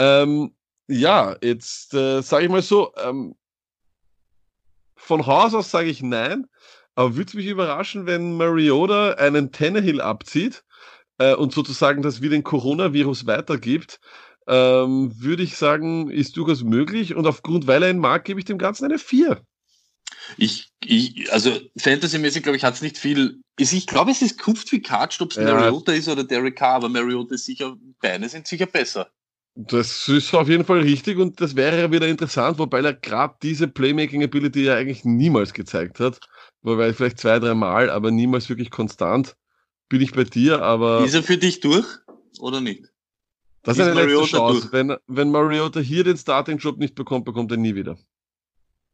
Ähm, 0.00 0.56
ja, 0.88 1.36
jetzt 1.40 1.94
äh, 1.94 2.20
sage 2.20 2.46
ich 2.46 2.50
mal 2.50 2.62
so, 2.62 2.92
ähm, 2.96 3.36
von 4.96 5.24
Haus 5.24 5.54
aus 5.54 5.70
sage 5.70 5.90
ich 5.90 6.02
nein, 6.02 6.48
aber 6.96 7.14
würde 7.14 7.28
es 7.28 7.34
mich 7.34 7.46
überraschen, 7.46 8.06
wenn 8.06 8.36
Mariota 8.36 9.12
einen 9.12 9.52
Tannehill 9.52 10.00
abzieht 10.00 10.64
äh, 11.18 11.36
und 11.36 11.52
sozusagen 11.52 12.02
das 12.02 12.22
wie 12.22 12.28
den 12.28 12.42
Coronavirus 12.42 13.24
weitergibt, 13.24 14.00
ähm, 14.46 15.12
würde 15.20 15.42
ich 15.42 15.56
sagen, 15.56 16.10
ist 16.10 16.36
durchaus 16.36 16.62
möglich 16.62 17.14
und 17.14 17.26
aufgrund, 17.26 17.66
weil 17.66 17.82
er 17.82 17.90
ihn 17.90 17.98
mag, 17.98 18.24
gebe 18.24 18.40
ich 18.40 18.46
dem 18.46 18.58
Ganzen 18.58 18.84
eine 18.84 18.98
4. 18.98 19.40
Ich, 20.36 20.70
ich, 20.84 21.32
also 21.32 21.58
Fantasy-mäßig, 21.76 22.42
glaube 22.42 22.56
ich, 22.56 22.64
hat 22.64 22.74
es 22.74 22.82
nicht 22.82 22.98
viel. 22.98 23.40
Ich 23.58 23.86
glaube, 23.86 24.10
es 24.10 24.22
ist 24.22 24.38
Kupft 24.38 24.72
wie 24.72 24.80
Katsch, 24.80 25.20
ob 25.20 25.30
es 25.30 25.36
ja. 25.36 25.44
Mariota 25.44 25.92
ist 25.92 26.08
oder 26.08 26.24
Derek 26.24 26.56
Carr, 26.56 26.76
aber 26.76 26.88
Mariota 26.88 27.34
ist 27.34 27.44
sicher, 27.44 27.76
beide 28.00 28.28
sind 28.28 28.46
sicher 28.46 28.66
besser. 28.66 29.08
Das 29.54 30.08
ist 30.08 30.32
auf 30.34 30.48
jeden 30.48 30.64
Fall 30.64 30.80
richtig 30.80 31.18
und 31.18 31.38
das 31.40 31.56
wäre 31.56 31.78
ja 31.78 31.92
wieder 31.92 32.08
interessant, 32.08 32.58
wobei 32.58 32.80
er 32.80 32.94
gerade 32.94 33.34
diese 33.42 33.68
Playmaking-Ability 33.68 34.64
ja 34.64 34.76
eigentlich 34.76 35.04
niemals 35.04 35.52
gezeigt 35.52 36.00
hat. 36.00 36.20
Wobei 36.62 36.94
vielleicht 36.94 37.18
zwei, 37.18 37.38
drei 37.38 37.54
Mal, 37.54 37.90
aber 37.90 38.10
niemals 38.10 38.48
wirklich 38.48 38.70
konstant. 38.70 39.36
Bin 39.88 40.00
ich 40.00 40.12
bei 40.12 40.24
dir, 40.24 40.62
aber. 40.62 41.04
Ist 41.04 41.14
er 41.14 41.22
für 41.22 41.36
dich 41.36 41.60
durch 41.60 41.86
oder 42.38 42.62
nicht? 42.62 42.91
Das 43.62 43.78
ist, 43.78 43.84
ist 43.84 43.90
eine 43.90 44.00
Mariota 44.00 44.22
letzte 44.22 44.36
Chance. 44.36 44.68
Wenn, 44.72 44.96
wenn 45.06 45.30
Mariota 45.30 45.80
hier 45.80 46.04
den 46.04 46.16
Starting-Job 46.16 46.78
nicht 46.78 46.94
bekommt, 46.94 47.24
bekommt 47.24 47.50
er 47.52 47.58
nie 47.58 47.74
wieder. 47.74 47.96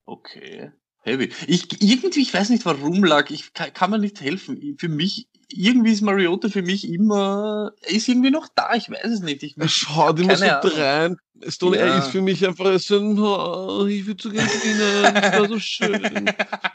Okay. 0.04 0.72
Heavy. 1.02 1.30
Ich, 1.46 1.82
irgendwie, 1.82 2.20
ich 2.20 2.34
weiß 2.34 2.50
nicht 2.50 2.66
warum 2.66 3.04
lag, 3.04 3.30
ich 3.30 3.52
kann, 3.54 3.72
kann 3.72 3.90
mir 3.90 3.98
nicht 3.98 4.20
helfen. 4.20 4.76
Für 4.78 4.88
mich 4.88 5.28
irgendwie 5.50 5.92
ist 5.92 6.02
Mariota 6.02 6.48
für 6.48 6.62
mich 6.62 6.88
immer, 6.88 7.72
er 7.82 7.90
ist 7.90 8.08
irgendwie 8.08 8.30
noch 8.30 8.48
da, 8.54 8.74
ich 8.74 8.90
weiß 8.90 9.06
es 9.06 9.20
nicht. 9.20 9.42
Ich, 9.42 9.56
er 9.56 9.68
schaut 9.68 10.20
immer 10.20 10.36
so 10.36 10.46
rein. 10.46 11.16
Stone, 11.46 11.76
ja. 11.76 11.86
er 11.86 11.98
ist 11.98 12.08
für 12.08 12.20
mich 12.20 12.46
einfach 12.46 12.78
so 12.80 12.98
oh, 12.98 13.86
ich 13.86 14.06
würde 14.06 14.22
so 14.22 14.30
gerne 14.30 14.48
gewinnen, 14.48 15.14
das 15.14 15.38
war 15.38 15.48
so 15.48 15.58
schön. 15.58 16.30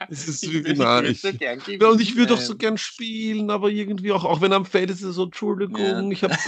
Es 0.09 0.27
ist 0.27 0.41
so 0.41 0.51
genau. 0.51 1.01
Ich, 1.01 1.21
so 1.21 1.33
gern 1.33 1.61
ja, 1.67 1.87
und 1.87 1.99
ich 1.99 2.15
würde 2.15 2.33
auch 2.33 2.39
so 2.39 2.55
gern 2.55 2.77
spielen, 2.77 3.49
aber 3.49 3.69
irgendwie 3.69 4.11
auch, 4.11 4.23
auch 4.23 4.41
wenn 4.41 4.51
er 4.51 4.57
am 4.57 4.65
Feld 4.65 4.89
ist, 4.89 5.03
er 5.03 5.11
so, 5.11 5.25
Entschuldigung, 5.25 5.81
ja. 5.81 6.09
ich 6.09 6.23
habe 6.23 6.35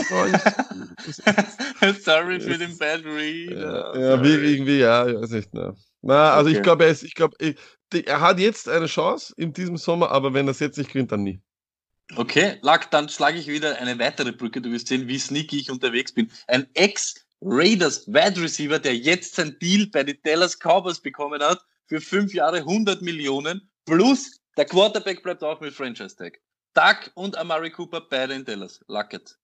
Sorry 2.01 2.39
für 2.39 2.57
den 2.57 2.77
Bad 2.77 3.03
Read. 3.03 3.51
Ja, 3.51 3.97
ja 3.97 4.23
irgendwie, 4.23 4.79
ja, 4.79 5.07
ich 5.07 5.15
weiß 5.15 5.31
nicht. 5.31 5.49
Na, 5.51 5.75
na 6.01 6.31
also 6.31 6.49
okay. 6.49 6.57
ich 6.57 6.63
glaube, 6.63 6.85
er 6.85 6.91
ist, 6.91 7.03
ich 7.03 7.15
glaube, 7.15 7.35
er 7.39 8.21
hat 8.21 8.39
jetzt 8.39 8.69
eine 8.69 8.87
Chance 8.87 9.33
in 9.37 9.53
diesem 9.53 9.77
Sommer, 9.77 10.11
aber 10.11 10.33
wenn 10.33 10.47
er 10.47 10.51
es 10.51 10.59
jetzt 10.59 10.77
nicht 10.77 10.91
gewinnt, 10.91 11.11
dann 11.11 11.23
nie. 11.23 11.41
Okay, 12.15 12.57
Lack, 12.61 12.91
dann 12.91 13.09
schlage 13.09 13.39
ich 13.39 13.47
wieder 13.47 13.77
eine 13.79 13.97
weitere 13.97 14.31
Brücke. 14.31 14.61
Du 14.61 14.71
wirst 14.71 14.87
sehen, 14.87 15.07
wie 15.07 15.17
sneaky 15.17 15.59
ich 15.59 15.71
unterwegs 15.71 16.13
bin. 16.13 16.31
Ein 16.47 16.67
Ex-Raiders 16.75 18.07
Wide 18.07 18.41
Receiver, 18.41 18.77
der 18.79 18.95
jetzt 18.95 19.35
sein 19.35 19.57
Deal 19.59 19.87
bei 19.87 20.03
den 20.03 20.17
Dallas 20.23 20.57
Cowboys 20.59 20.99
bekommen 20.99 21.41
hat, 21.41 21.65
für 21.87 21.99
fünf 21.99 22.33
Jahre 22.33 22.57
100 22.57 23.01
Millionen, 23.01 23.69
plus 23.85 24.39
der 24.57 24.65
Quarterback 24.65 25.23
bleibt 25.23 25.43
auch 25.43 25.59
mit 25.61 25.73
Franchise 25.73 26.15
Tag. 26.15 26.39
Doug 26.73 27.11
und 27.15 27.37
Amari 27.37 27.71
Cooper, 27.71 28.01
beide 28.01 28.33
in 28.33 28.45
Dallas. 28.45 28.83
Lucket. 28.87 29.37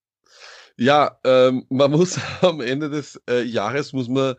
Ja, 0.78 1.20
ähm, 1.24 1.66
man 1.70 1.92
muss 1.98 2.20
am 2.42 2.62
Ende 2.62 2.90
des 2.90 3.20
äh, 3.30 3.42
Jahres 3.42 3.94
muss 3.94 4.08
man 4.08 4.36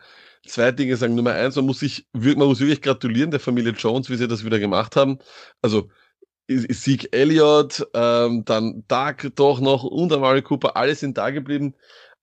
zwei 0.47 0.73
Dinge 0.73 0.97
sagen. 0.97 1.15
Nummer 1.15 1.33
eins, 1.33 1.57
man 1.57 1.67
muss 1.67 1.81
sich, 1.81 2.07
man 2.13 2.37
muss 2.37 2.61
wirklich 2.61 2.83
gratulieren 2.83 3.31
der 3.31 3.41
Familie 3.41 3.73
Jones, 3.73 4.11
wie 4.11 4.17
sie 4.17 4.29
das 4.29 4.45
wieder 4.45 4.59
gemacht 4.59 4.97
haben. 4.97 5.19
Also 5.61 5.91
Sieg 6.49 7.15
Elliott, 7.15 7.87
ähm, 7.95 8.45
dann 8.45 8.85
Doug 8.89 9.31
doch 9.35 9.61
noch 9.61 9.85
und 9.85 10.13
Amari 10.13 10.43
Cooper, 10.43 10.77
alle 10.77 10.95
sind 10.95 11.19
da 11.19 11.31
geblieben. 11.31 11.75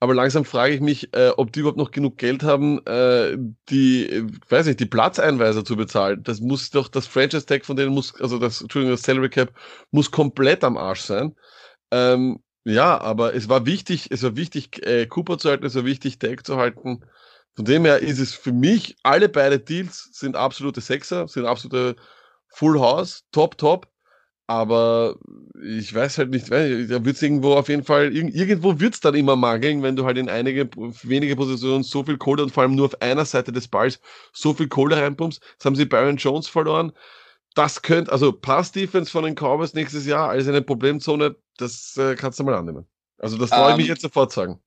Aber 0.02 0.14
langsam 0.14 0.46
frage 0.46 0.74
ich 0.76 0.82
mich, 0.82 1.14
äh, 1.14 1.32
ob 1.36 1.52
die 1.52 1.60
überhaupt 1.60 1.78
noch 1.78 1.92
genug 1.92 2.18
Geld 2.18 2.44
haben, 2.44 2.86
äh, 2.86 3.38
die, 3.70 4.10
äh, 4.10 4.28
weiß 4.48 4.68
nicht, 4.68 4.80
die 4.80 4.86
Platzeinweiser 4.86 5.66
zu 5.66 5.76
bezahlen. 5.76 6.24
Das 6.24 6.40
muss 6.40 6.70
doch, 6.70 6.88
das 6.88 7.06
Franchise 7.06 7.46
Tag 7.46 7.66
von 7.66 7.76
denen 7.76 7.94
muss, 7.94 8.16
also 8.22 8.40
das, 8.40 8.62
Entschuldigung, 8.62 8.94
das 8.94 9.02
Salary 9.02 9.30
Cap 9.30 9.54
muss 9.92 10.10
komplett 10.12 10.64
am 10.64 10.78
Arsch 10.78 11.02
sein. 11.02 11.36
Ähm, 11.92 12.42
ja, 12.64 13.00
aber 13.02 13.34
es 13.36 13.50
war 13.50 13.66
wichtig, 13.66 14.08
es 14.12 14.24
war 14.24 14.36
wichtig, 14.38 14.86
äh, 14.86 15.06
Cooper 15.08 15.38
zu 15.38 15.50
halten, 15.50 15.66
es 15.66 15.76
war 15.76 15.86
wichtig, 15.86 16.20
Tag 16.20 16.46
zu 16.46 16.58
halten. 16.58 17.02
Von 17.56 17.66
dem 17.66 17.84
her 17.84 18.00
ist 18.00 18.20
es 18.20 18.34
für 18.34 18.54
mich, 18.54 18.96
alle 19.04 19.28
beide 19.28 19.60
Deals 19.60 20.10
sind 20.14 20.36
absolute 20.38 20.80
Sexer, 20.80 21.28
sind 21.28 21.46
absolute 21.46 21.98
Full 22.50 22.80
House, 22.80 23.26
top, 23.32 23.58
top. 23.58 23.88
Aber 24.50 25.16
ich 25.64 25.94
weiß 25.94 26.18
halt 26.18 26.32
nicht, 26.32 26.50
da 26.50 26.58
wird 26.58 27.16
es 27.16 27.22
irgendwo 27.22 27.54
auf 27.54 27.70
jeden 27.70 27.84
Fall, 27.84 28.12
irgendwo 28.12 28.80
wird 28.80 28.96
es 28.96 29.00
dann 29.00 29.14
immer 29.14 29.36
mangeln, 29.36 29.84
wenn 29.84 29.96
du 29.96 30.06
halt 30.06 30.18
in 30.18 30.28
einige 30.28 30.68
wenige 31.04 31.36
Positionen 31.36 31.84
so 31.84 32.04
viel 32.04 32.18
Kohle 32.18 32.42
und 32.42 32.52
vor 32.52 32.64
allem 32.64 32.74
nur 32.74 32.88
auf 32.88 33.00
einer 33.00 33.26
Seite 33.26 33.52
des 33.52 33.68
Balls 33.68 34.02
so 34.34 34.56
viel 34.56 34.68
Kohle 34.68 34.98
reinpumpst. 34.98 35.40
Jetzt 35.52 35.66
haben 35.66 35.76
sie 35.76 35.86
Byron 35.86 36.18
Jones 36.18 36.48
verloren. 36.48 36.94
Das 37.54 37.84
könnte, 37.84 38.12
also 38.12 38.32
Pass-Defense 38.32 39.12
von 39.12 39.24
den 39.24 39.36
Cowboys 39.36 39.76
nächstes 39.76 40.08
Jahr 40.08 40.30
als 40.30 40.48
eine 40.48 40.64
Problemzone, 40.64 41.36
das 41.58 41.96
äh, 41.98 42.16
kannst 42.16 42.40
du 42.40 42.44
mal 42.44 42.56
annehmen. 42.56 42.88
Also 43.20 43.38
das 43.38 43.52
traue 43.52 43.68
ich 43.68 43.74
um, 43.74 43.78
mich 43.78 43.86
ähm, 43.86 43.94
jetzt 43.94 44.02
sofort 44.02 44.32
sagen. 44.32 44.60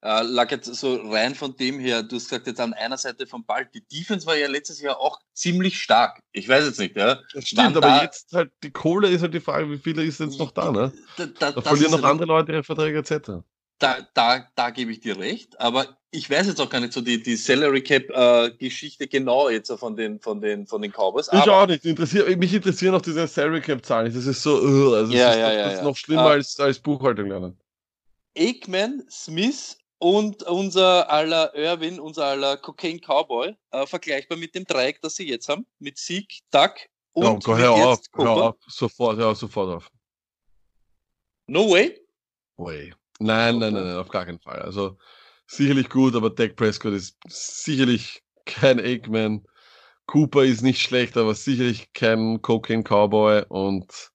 Äh, 0.00 0.22
lag 0.22 0.50
jetzt 0.52 0.72
so 0.76 0.94
rein 1.10 1.34
von 1.34 1.56
dem 1.56 1.80
her, 1.80 2.04
du 2.04 2.16
hast 2.16 2.28
gesagt, 2.28 2.46
jetzt 2.46 2.60
an 2.60 2.72
einer 2.72 2.96
Seite 2.96 3.26
vom 3.26 3.44
Ball, 3.44 3.66
die 3.66 3.84
Defense 3.84 4.26
war 4.26 4.36
ja 4.36 4.46
letztes 4.46 4.80
Jahr 4.80 5.00
auch 5.00 5.18
ziemlich 5.32 5.82
stark. 5.82 6.20
Ich 6.30 6.48
weiß 6.48 6.66
jetzt 6.66 6.78
nicht, 6.78 6.96
ja. 6.96 7.18
Das 7.34 7.48
stimmt, 7.48 7.76
aber 7.76 7.80
da, 7.80 8.02
jetzt 8.02 8.32
halt, 8.32 8.52
die 8.62 8.70
Kohle 8.70 9.08
ist 9.08 9.22
halt 9.22 9.34
die 9.34 9.40
Frage, 9.40 9.68
wie 9.68 9.78
viele 9.78 10.04
ist 10.04 10.20
jetzt 10.20 10.38
noch 10.38 10.52
da, 10.52 10.70
ne? 10.70 10.92
Da, 11.16 11.26
da, 11.26 11.50
da 11.50 11.62
verlieren 11.62 11.90
noch 11.90 12.04
andere 12.04 12.28
Leute 12.28 12.52
ihre 12.52 12.62
Verträge 12.62 12.98
etc. 12.98 13.42
Da, 13.80 14.06
da, 14.14 14.46
da 14.54 14.70
gebe 14.70 14.92
ich 14.92 15.00
dir 15.00 15.18
recht, 15.18 15.60
aber 15.60 15.98
ich 16.12 16.30
weiß 16.30 16.46
jetzt 16.46 16.60
auch 16.60 16.70
gar 16.70 16.80
nicht 16.80 16.92
so 16.92 17.00
die, 17.00 17.20
die 17.20 17.34
Salary 17.34 17.82
Cap 17.82 18.08
äh, 18.10 18.50
Geschichte 18.56 19.08
genau 19.08 19.48
jetzt 19.48 19.72
von 19.72 19.96
den, 19.96 20.20
von 20.20 20.40
den, 20.40 20.66
von 20.68 20.80
den 20.80 20.92
Cowboys. 20.92 21.28
Ich 21.32 21.40
auch 21.40 21.66
nicht. 21.66 21.84
Interessiert, 21.84 22.38
mich 22.38 22.54
interessieren 22.54 22.94
auch 22.94 23.02
diese 23.02 23.26
Salary 23.26 23.60
Cap 23.60 23.84
Zahlen. 23.84 24.12
Das 24.14 24.26
ist 24.26 24.42
so, 24.42 24.60
uh, 24.60 24.94
also 24.94 25.12
ja, 25.12 25.30
ist, 25.30 25.38
ja, 25.38 25.48
das, 25.48 25.56
ja, 25.56 25.68
ist 25.70 25.82
noch 25.82 25.96
schlimmer 25.96 26.26
uh, 26.26 26.28
als, 26.28 26.58
als 26.60 26.78
Buchhaltung 26.78 27.26
lernen. 27.26 27.58
Aikman, 28.36 29.02
Smith 29.10 29.76
und 29.98 30.42
unser 30.44 31.10
aller 31.10 31.54
Irwin, 31.54 32.00
unser 32.00 32.26
aller 32.26 32.56
Cocaine 32.56 33.00
Cowboy, 33.00 33.56
äh, 33.70 33.86
vergleichbar 33.86 34.38
mit 34.38 34.54
dem 34.54 34.64
Dreieck, 34.64 35.00
das 35.02 35.16
sie 35.16 35.28
jetzt 35.28 35.48
haben, 35.48 35.66
mit 35.78 35.98
Sieg, 35.98 36.40
Duck 36.50 36.74
und 37.12 37.46
ja, 37.46 37.56
hör 37.56 37.72
auf, 37.72 38.00
hör 38.14 38.30
auf, 38.30 38.56
sofort, 38.66 39.18
hör 39.18 39.34
sofort 39.34 39.76
auf. 39.76 39.90
No 41.46 41.70
way? 41.70 42.00
Way. 42.56 42.94
Nein, 43.18 43.56
okay. 43.56 43.64
nein, 43.64 43.72
nein, 43.74 43.84
nein, 43.86 43.96
auf 43.96 44.08
gar 44.08 44.24
keinen 44.24 44.38
Fall. 44.38 44.60
Also 44.60 44.96
sicherlich 45.46 45.88
gut, 45.88 46.14
aber 46.14 46.30
Dak 46.30 46.56
Prescott 46.56 46.92
ist 46.92 47.16
sicherlich 47.26 48.22
kein 48.44 48.78
Eggman. 48.78 49.44
Cooper 50.06 50.44
ist 50.44 50.62
nicht 50.62 50.80
schlecht, 50.80 51.16
aber 51.16 51.34
sicherlich 51.34 51.92
kein 51.92 52.40
Cocaine 52.40 52.84
Cowboy 52.84 53.44
und 53.48 54.12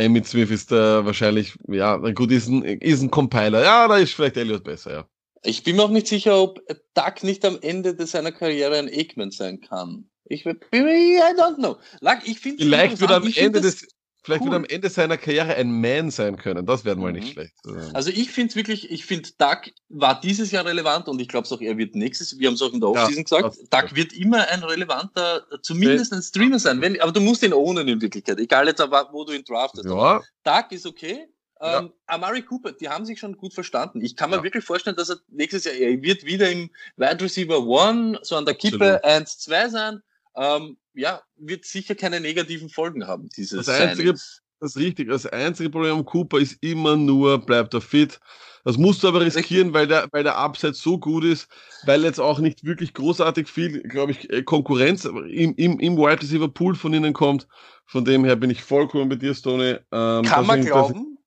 Emmitt 0.00 0.26
Smith 0.26 0.50
ist 0.50 0.72
da 0.72 1.04
wahrscheinlich, 1.04 1.54
ja, 1.68 1.96
gut, 1.96 2.30
ist 2.32 2.48
ein, 2.48 2.62
ist 2.62 3.02
ein 3.02 3.10
Compiler. 3.10 3.62
Ja, 3.62 3.88
da 3.88 3.96
ist 3.98 4.12
vielleicht 4.12 4.36
Elliot 4.36 4.64
besser, 4.64 4.92
ja. 4.92 5.08
Ich 5.42 5.62
bin 5.62 5.76
mir 5.76 5.84
auch 5.84 5.90
nicht 5.90 6.06
sicher, 6.06 6.40
ob 6.40 6.60
Duck 6.94 7.22
nicht 7.22 7.44
am 7.44 7.58
Ende 7.62 8.06
seiner 8.06 8.32
Karriere 8.32 8.78
ein 8.78 8.88
Eggman 8.88 9.30
sein 9.30 9.60
kann. 9.60 10.10
Ich, 10.24 10.44
I 10.44 10.50
don't 10.52 11.56
know. 11.56 11.76
Ich 12.24 12.38
finde 12.38 12.62
Vielleicht 12.62 13.00
wird 13.00 13.10
am 13.10 13.26
Ende 13.34 13.60
des, 13.60 13.88
Vielleicht 14.22 14.42
cool. 14.42 14.50
wird 14.50 14.56
am 14.56 14.64
Ende 14.64 14.90
seiner 14.90 15.16
Karriere 15.16 15.54
ein 15.54 15.80
Man 15.80 16.10
sein 16.10 16.36
können. 16.36 16.66
Das 16.66 16.84
wäre 16.84 16.96
mal 16.96 17.12
mhm. 17.12 17.20
nicht 17.20 17.32
schlecht. 17.32 17.54
Also 17.94 18.10
ich 18.10 18.30
finde 18.30 18.54
wirklich, 18.54 18.90
ich 18.90 19.06
finde, 19.06 19.30
Duck 19.38 19.70
war 19.88 20.20
dieses 20.20 20.50
Jahr 20.50 20.66
relevant 20.66 21.08
und 21.08 21.20
ich 21.20 21.28
glaube 21.28 21.46
es 21.46 21.52
auch, 21.52 21.60
er 21.60 21.78
wird 21.78 21.94
nächstes, 21.94 22.38
wir 22.38 22.48
haben 22.48 22.54
es 22.54 22.62
auch 22.62 22.72
in 22.72 22.80
der 22.80 22.90
Offseason 22.90 23.16
ja, 23.16 23.22
gesagt, 23.22 23.58
Duck 23.72 23.90
ja. 23.90 23.96
wird 23.96 24.12
immer 24.12 24.46
ein 24.48 24.62
relevanter, 24.62 25.46
zumindest 25.62 26.12
ein 26.12 26.22
Streamer 26.22 26.58
sein. 26.58 26.80
Wenn, 26.82 27.00
aber 27.00 27.12
du 27.12 27.20
musst 27.20 27.42
ihn 27.42 27.54
ohne 27.54 27.80
in 27.80 28.00
Wirklichkeit, 28.00 28.38
egal 28.38 28.66
jetzt, 28.66 28.80
wo 28.80 29.24
du 29.24 29.32
ihn 29.32 29.44
draftest. 29.44 29.86
Ja. 29.86 30.20
Duck 30.44 30.72
ist 30.72 30.86
okay. 30.86 31.26
Ja. 31.62 31.80
Ähm, 31.80 31.92
Amari 32.06 32.42
Cooper, 32.42 32.72
die 32.72 32.88
haben 32.88 33.04
sich 33.04 33.18
schon 33.18 33.36
gut 33.36 33.52
verstanden. 33.52 34.00
Ich 34.02 34.16
kann 34.16 34.30
mir 34.30 34.36
ja. 34.36 34.42
wirklich 34.42 34.64
vorstellen, 34.64 34.96
dass 34.96 35.10
er 35.10 35.18
nächstes 35.28 35.64
Jahr, 35.64 35.74
er 35.74 36.02
wird 36.02 36.24
wieder 36.24 36.50
im 36.50 36.70
Wide 36.96 37.22
Receiver 37.22 37.66
One, 37.66 38.18
so 38.22 38.36
an 38.36 38.46
der 38.46 38.54
Kippe 38.54 39.02
1-2 39.04 39.68
sein. 39.68 40.02
Ähm, 40.40 40.78
ja, 40.94 41.20
wird 41.36 41.66
sicher 41.66 41.94
keine 41.94 42.18
negativen 42.18 42.70
Folgen 42.70 43.06
haben, 43.06 43.28
dieses 43.36 43.66
das 43.66 43.80
einzige, 43.80 44.12
das 44.12 44.40
ist 44.60 44.76
richtig. 44.76 45.08
Das 45.10 45.26
einzige 45.26 45.68
Problem 45.68 45.98
am 45.98 46.04
Cooper 46.04 46.38
ist 46.38 46.56
immer 46.62 46.96
nur, 46.96 47.44
bleibt 47.44 47.74
er 47.74 47.82
fit. 47.82 48.18
Das 48.64 48.78
musst 48.78 49.02
du 49.02 49.08
aber 49.08 49.20
riskieren, 49.20 49.74
weil 49.74 49.86
der, 49.86 50.08
weil 50.12 50.22
der 50.22 50.38
Upside 50.38 50.74
so 50.74 50.98
gut 50.98 51.24
ist, 51.24 51.48
weil 51.84 52.04
jetzt 52.04 52.20
auch 52.20 52.38
nicht 52.38 52.64
wirklich 52.64 52.94
großartig 52.94 53.48
viel, 53.48 53.82
glaube 53.82 54.12
ich, 54.12 54.30
äh, 54.30 54.42
Konkurrenz 54.42 55.04
im, 55.04 55.54
im, 55.56 55.78
im 55.78 55.96
Wide 55.96 56.22
Receiver 56.22 56.48
Pool 56.48 56.74
von 56.74 56.94
ihnen 56.94 57.12
kommt. 57.12 57.46
Von 57.86 58.04
dem 58.04 58.24
her 58.24 58.36
bin 58.36 58.50
ich 58.50 58.62
vollkommen 58.62 59.08
bei 59.08 59.16
dir, 59.16 59.34
Stoney. 59.34 59.78
Ähm, 59.92 60.24
kann 60.24 60.46
man 60.46 60.64
glauben, 60.64 61.18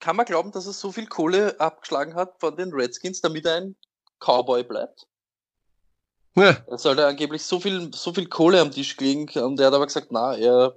kann 0.00 0.16
man 0.16 0.24
glauben, 0.24 0.50
dass 0.52 0.66
er 0.66 0.72
so 0.72 0.92
viel 0.92 1.06
Kohle 1.06 1.58
abgeschlagen 1.60 2.14
hat 2.14 2.40
von 2.40 2.56
den 2.56 2.72
Redskins, 2.72 3.20
damit 3.20 3.44
er 3.44 3.56
ein 3.56 3.76
Cowboy 4.20 4.64
bleibt? 4.64 5.06
Ja. 6.36 6.56
Er 6.66 6.78
sollte 6.78 7.06
angeblich 7.06 7.42
so 7.42 7.58
viel, 7.60 7.90
so 7.94 8.12
viel 8.12 8.26
Kohle 8.26 8.60
am 8.60 8.70
Tisch 8.70 8.96
liegen 8.98 9.28
und 9.42 9.58
er 9.58 9.68
hat 9.68 9.74
aber 9.74 9.86
gesagt, 9.86 10.08
na, 10.10 10.36
er, 10.36 10.76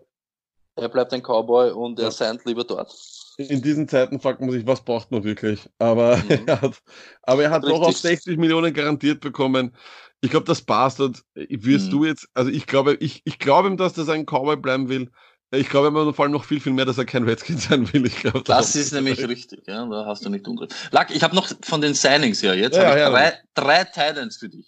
er 0.76 0.89
bleibt 0.89 1.14
ein 1.14 1.22
Cowboy 1.22 1.72
und 1.72 1.99
er 1.99 2.05
ja. 2.05 2.12
seint 2.12 2.45
lieber 2.45 2.64
dort. 2.64 2.95
In 3.38 3.62
diesen 3.62 3.88
Zeiten 3.88 4.20
fragt 4.20 4.41
man 4.41 4.51
sich, 4.51 4.66
was 4.66 4.84
braucht 4.84 5.12
man 5.12 5.24
wirklich? 5.24 5.70
Aber 5.78 6.18
mhm. 6.30 6.47
er 6.47 6.62
hat, 6.62 6.82
aber 7.24 7.43
er 7.43 7.51
hat 7.51 7.64
Richtig. 7.64 7.80
doch 7.80 7.88
auf 7.88 7.97
60 7.97 8.38
Millionen 8.38 8.74
garantiert 8.74 9.20
bekommen. 9.22 9.76
Ich 10.22 10.32
glaube, 10.32 10.45
das 10.45 10.62
passt. 10.62 10.99
Und 10.99 11.24
wirst 11.36 11.88
mhm. 11.88 11.91
du 11.91 12.05
jetzt, 12.05 12.28
also 12.34 12.49
ich 12.49 12.66
glaube, 12.66 12.95
ich, 12.95 13.22
ich 13.26 13.39
glaube 13.39 13.70
ihm, 13.70 13.78
dass 13.78 13.93
das 13.93 14.10
ein 14.10 14.26
Cowboy 14.26 14.57
bleiben 14.57 14.89
will. 14.89 15.10
Ich 15.51 15.70
glaube 15.70 15.88
aber 15.88 16.14
vor 16.14 16.26
allem 16.26 16.32
noch 16.32 16.43
viel, 16.43 16.60
viel 16.60 16.74
mehr, 16.74 16.86
dass 16.86 16.99
er 16.99 17.05
kein 17.05 17.24
Redskin 17.24 17.57
sein 17.57 17.91
will. 17.91 18.05
Ich 18.05 18.18
glaube, 18.18 18.43
das, 18.43 18.74
das 18.74 18.76
ist 18.76 18.93
nämlich 18.93 19.26
richtig, 19.28 19.62
ja, 19.66 19.86
da 19.88 20.05
hast 20.05 20.24
du 20.24 20.30
nicht 20.30 20.47
unrecht. 20.47 20.76
Lack, 20.91 21.14
ich 21.14 21.24
habe 21.24 21.36
noch 21.36 21.49
von 21.64 21.82
den 21.82 21.95
Signings 21.95 22.41
ja 22.41 22.53
jetzt 22.53 22.78
ja, 22.78 22.95
ja, 22.95 23.10
drei, 23.10 23.34
drei 23.55 23.84
Titans 23.86 24.38
für 24.38 24.49
dich. 24.49 24.68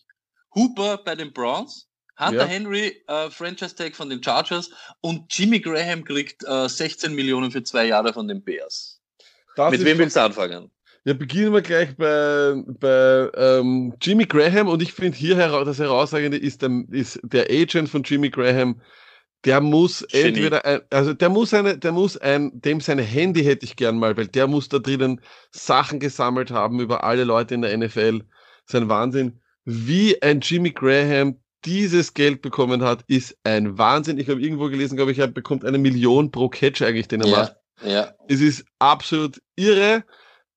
Hooper 0.56 0.97
bei 0.97 1.16
den 1.16 1.34
Browns, 1.34 1.88
Hunter 2.20 2.38
ja. 2.38 2.45
Henry, 2.45 3.02
äh, 3.08 3.30
Franchise 3.30 3.76
Tag 3.76 3.95
von 3.95 4.10
den 4.10 4.22
Chargers 4.24 4.70
und 5.02 5.26
Jimmy 5.30 5.60
Graham 5.60 6.04
kriegt 6.04 6.43
äh, 6.45 6.68
16 6.68 7.16
Millionen 7.16 7.52
für 7.52 7.64
zwei 7.64 7.86
Jahre 7.86 8.14
von 8.14 8.28
den 8.28 8.43
Bears. 8.43 9.02
Das 9.56 9.72
Mit 9.72 9.84
wem 9.84 9.97
willst 9.97 10.16
du 10.16 10.22
anfangen? 10.22 10.72
Ja, 11.04 11.14
beginnen 11.14 11.52
wir 11.52 11.62
gleich 11.62 11.95
bei, 11.97 12.54
bei 12.80 13.30
ähm, 13.36 13.95
Jimmy 13.99 14.26
Graham 14.26 14.68
und 14.68 14.84
ich 14.84 14.93
finde 14.93 15.18
hier 15.18 15.36
hera 15.36 15.64
das 15.64 15.80
Herausragende 15.80 16.38
ist 16.38 16.62
der, 16.62 16.84
ist 16.91 17.20
der 17.24 17.47
Agent 17.49 17.89
von 17.89 18.04
Jimmy 18.04 18.30
Graham, 18.30 18.80
der 19.43 19.62
muss 19.62 20.06
Genie. 20.12 20.28
entweder 20.28 20.64
ein, 20.64 20.82
also 20.91 21.14
der 21.14 21.30
muss 21.30 21.56
eine, 21.56 21.76
der 21.76 21.91
muss 21.91 22.18
ein, 22.18 22.52
dem 22.54 22.82
seine 22.82 23.02
Handy 23.02 23.43
hätte 23.43 23.66
ich 23.66 23.76
gern 23.76 23.97
mal, 23.97 24.16
weil 24.16 24.28
der 24.28 24.45
muss 24.45 24.70
da 24.70 24.78
drinnen 24.78 25.22
Sachen 25.49 25.99
gesammelt 25.99 26.52
haben 26.52 26.80
über 26.80 27.04
alle 27.04 27.24
Leute 27.24 27.56
in 27.56 27.64
der 27.64 27.76
NFL. 27.76 28.22
Sein 28.68 28.88
Wahnsinn 28.88 29.41
wie 29.66 30.22
ein 30.22 30.41
Jimmy 30.41 30.72
Graham 30.72 31.39
dieses 31.66 32.14
Geld 32.14 32.41
bekommen 32.41 32.82
hat, 32.84 33.03
ist 33.07 33.38
ein 33.43 33.78
Wahnsinn. 33.78 34.18
Ich 34.18 34.30
habe 34.30 34.41
irgendwo 34.41 34.70
gelesen, 34.70 34.95
glaube 34.95 35.12
ich, 35.12 35.20
er 35.20 35.28
bekommt 35.28 35.64
eine 35.64 35.78
Million 35.78 36.32
pro 36.32 36.49
Catch 36.49 36.82
eigentlich, 36.82 37.07
den 37.07 37.22
er 37.22 37.28
ja. 37.28 37.38
macht. 37.38 37.55
Ja. 37.84 38.14
Es 38.28 38.41
ist 38.41 38.66
absolut 38.80 39.41
irre. 39.55 40.03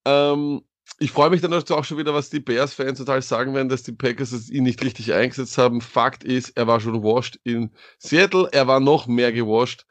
Ähm, 0.05 0.63
ich 0.99 1.11
freue 1.11 1.31
mich 1.31 1.41
dann 1.41 1.53
auch 1.53 1.85
schon 1.85 1.99
wieder, 1.99 2.15
was 2.15 2.31
die 2.31 2.41
Bears-Fans 2.41 2.99
total 2.99 3.21
sagen 3.21 3.55
werden, 3.55 3.69
dass 3.69 3.83
die 3.83 3.93
Packers 3.93 4.33
es 4.33 4.51
ihn 4.51 4.65
nicht 4.65 4.83
richtig 4.83 5.13
eingesetzt 5.13 5.59
haben. 5.59 5.81
Fakt 5.81 6.25
ist, 6.25 6.57
er 6.57 6.67
war 6.67 6.81
schon 6.81 7.03
washed 7.03 7.39
in 7.45 7.71
Seattle. 7.99 8.49
Er 8.53 8.67
war 8.67 8.81
noch 8.81 9.07
mehr 9.07 9.33
gewashed 9.33 9.87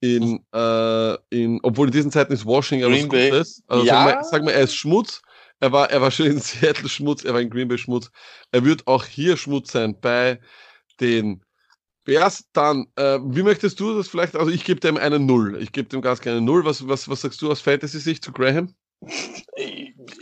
in, 0.00 0.44
äh, 0.52 1.14
in 1.30 1.60
obwohl 1.62 1.86
in 1.86 1.92
diesen 1.92 2.10
Zeiten 2.10 2.32
ist 2.32 2.44
Washing 2.44 2.80
ja 2.80 2.90
was. 2.90 3.08
Gutes. 3.08 3.62
Also 3.66 3.86
Ja. 3.86 3.94
sagen, 3.94 4.18
wir, 4.18 4.24
sagen 4.24 4.46
wir, 4.46 4.54
er 4.54 4.62
ist 4.62 4.74
Schmutz. 4.74 5.22
Er 5.62 5.70
war, 5.70 5.88
er 5.92 6.00
war 6.00 6.10
schon 6.10 6.26
in 6.26 6.40
Seattle 6.40 6.88
Schmutz, 6.88 7.22
er 7.22 7.34
war 7.34 7.40
in 7.40 7.48
Green 7.48 7.68
Bay 7.68 7.78
Schmutz. 7.78 8.10
Er 8.50 8.64
wird 8.64 8.88
auch 8.88 9.04
hier 9.04 9.36
Schmutz 9.36 9.70
sein 9.70 9.96
bei 10.00 10.40
den 11.00 11.44
Bears. 12.02 12.48
Dann, 12.52 12.88
äh, 12.96 13.20
wie 13.22 13.44
möchtest 13.44 13.78
du 13.78 13.96
das 13.96 14.08
vielleicht? 14.08 14.34
Also 14.34 14.50
ich 14.50 14.64
gebe 14.64 14.80
dem 14.80 14.96
eine 14.96 15.20
Null. 15.20 15.62
Ich 15.62 15.70
gebe 15.70 15.88
dem 15.88 16.02
ganz 16.02 16.20
gerne 16.20 16.38
eine 16.38 16.46
Null. 16.46 16.64
Was, 16.64 16.88
was, 16.88 17.08
was 17.08 17.20
sagst 17.20 17.40
du 17.42 17.48
aus 17.48 17.60
Fantasy-Sicht 17.60 18.24
zu 18.24 18.32
Graham? 18.32 18.74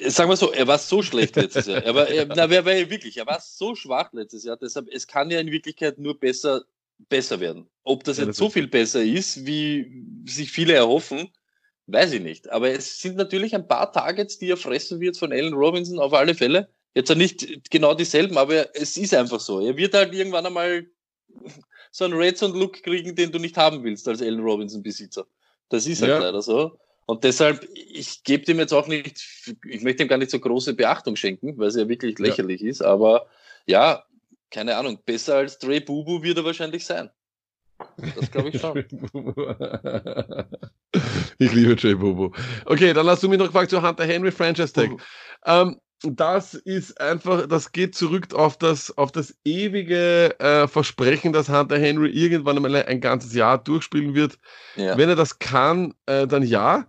Sagen 0.08 0.28
wir 0.28 0.36
so, 0.36 0.52
er 0.52 0.66
war 0.66 0.76
so 0.76 1.00
schlecht 1.00 1.36
letztes 1.36 1.64
Jahr. 1.64 1.82
Er 1.84 1.94
war, 1.94 2.06
er, 2.06 2.26
na, 2.26 2.50
wer 2.50 2.66
war 2.66 2.74
er 2.74 2.90
wirklich? 2.90 3.16
Er 3.16 3.26
war 3.26 3.40
so 3.40 3.74
schwach 3.74 4.12
letztes 4.12 4.44
Jahr. 4.44 4.58
Deshalb, 4.58 4.88
es 4.92 5.06
kann 5.06 5.30
ja 5.30 5.40
in 5.40 5.50
Wirklichkeit 5.50 5.96
nur 5.96 6.20
besser, 6.20 6.64
besser 7.08 7.40
werden. 7.40 7.66
Ob 7.82 8.04
das 8.04 8.18
Ja, 8.18 8.24
jetzt 8.24 8.32
das 8.32 8.36
so 8.36 8.50
viel 8.50 8.68
besser 8.68 9.02
ist, 9.02 9.46
wie 9.46 10.04
sich 10.26 10.52
viele 10.52 10.74
erhoffen, 10.74 11.30
weiß 11.92 12.12
ich 12.12 12.20
nicht. 12.20 12.50
Aber 12.50 12.70
es 12.70 13.00
sind 13.00 13.16
natürlich 13.16 13.54
ein 13.54 13.66
paar 13.68 13.92
Targets, 13.92 14.38
die 14.38 14.50
er 14.50 14.56
fressen 14.56 15.00
wird 15.00 15.16
von 15.16 15.32
Allen 15.32 15.54
Robinson 15.54 15.98
auf 15.98 16.12
alle 16.12 16.34
Fälle. 16.34 16.68
Jetzt 16.94 17.08
ja 17.08 17.14
nicht 17.14 17.70
genau 17.70 17.94
dieselben, 17.94 18.36
aber 18.36 18.74
es 18.74 18.96
ist 18.96 19.14
einfach 19.14 19.40
so. 19.40 19.60
Er 19.60 19.76
wird 19.76 19.94
halt 19.94 20.12
irgendwann 20.12 20.46
einmal 20.46 20.86
so 21.92 22.04
einen 22.04 22.14
Red 22.14 22.38
Zone 22.38 22.58
Look 22.58 22.82
kriegen, 22.82 23.14
den 23.14 23.30
du 23.32 23.38
nicht 23.38 23.56
haben 23.56 23.84
willst 23.84 24.08
als 24.08 24.22
Allen 24.22 24.40
Robinson 24.40 24.82
Besitzer. 24.82 25.26
Das 25.68 25.86
ist 25.86 26.02
halt 26.02 26.10
Ja. 26.12 26.18
leider 26.18 26.42
so. 26.42 26.78
Und 27.06 27.24
deshalb, 27.24 27.66
ich 27.74 28.22
gebe 28.22 28.44
dem 28.44 28.58
jetzt 28.58 28.72
auch 28.72 28.86
nicht, 28.86 29.24
ich 29.68 29.82
möchte 29.82 30.02
ihm 30.04 30.08
gar 30.08 30.18
nicht 30.18 30.30
so 30.30 30.38
große 30.38 30.74
Beachtung 30.74 31.16
schenken, 31.16 31.58
weil 31.58 31.68
es 31.68 31.76
ja 31.76 31.88
wirklich 31.88 32.18
Ja. 32.18 32.26
lächerlich 32.26 32.62
ist, 32.62 32.82
aber 32.82 33.26
ja, 33.66 34.04
keine 34.50 34.76
Ahnung, 34.76 34.98
besser 35.04 35.36
als 35.36 35.58
Dre 35.58 35.80
Bubu 35.80 36.22
wird 36.22 36.38
er 36.38 36.44
wahrscheinlich 36.44 36.84
sein. 36.84 37.10
Das 38.16 38.30
glaube 38.30 38.50
ich 38.50 38.60
schon. 38.60 38.78
ich 41.38 41.52
liebe 41.52 41.76
Jay 41.78 41.94
Bobo. 41.94 42.32
Okay, 42.64 42.92
dann 42.92 43.06
hast 43.06 43.22
du 43.22 43.28
mich 43.28 43.38
noch 43.38 43.46
gefragt 43.46 43.70
zu 43.70 43.82
Hunter 43.82 44.04
Henry 44.04 44.30
Franchise 44.30 44.72
Tag. 44.72 44.90
Ähm, 45.44 45.80
das 46.02 46.54
ist 46.54 46.98
einfach, 47.00 47.46
das 47.46 47.72
geht 47.72 47.94
zurück 47.94 48.32
auf 48.34 48.56
das, 48.56 48.96
auf 48.96 49.12
das 49.12 49.36
ewige 49.44 50.38
äh, 50.40 50.66
Versprechen, 50.66 51.32
dass 51.32 51.50
Hunter 51.50 51.78
Henry 51.78 52.10
irgendwann 52.10 52.56
einmal 52.56 52.74
ein 52.76 53.00
ganzes 53.00 53.34
Jahr 53.34 53.58
durchspielen 53.58 54.14
wird. 54.14 54.38
Ja. 54.76 54.96
Wenn 54.96 55.10
er 55.10 55.16
das 55.16 55.38
kann, 55.38 55.94
äh, 56.06 56.26
dann 56.26 56.42
ja. 56.42 56.86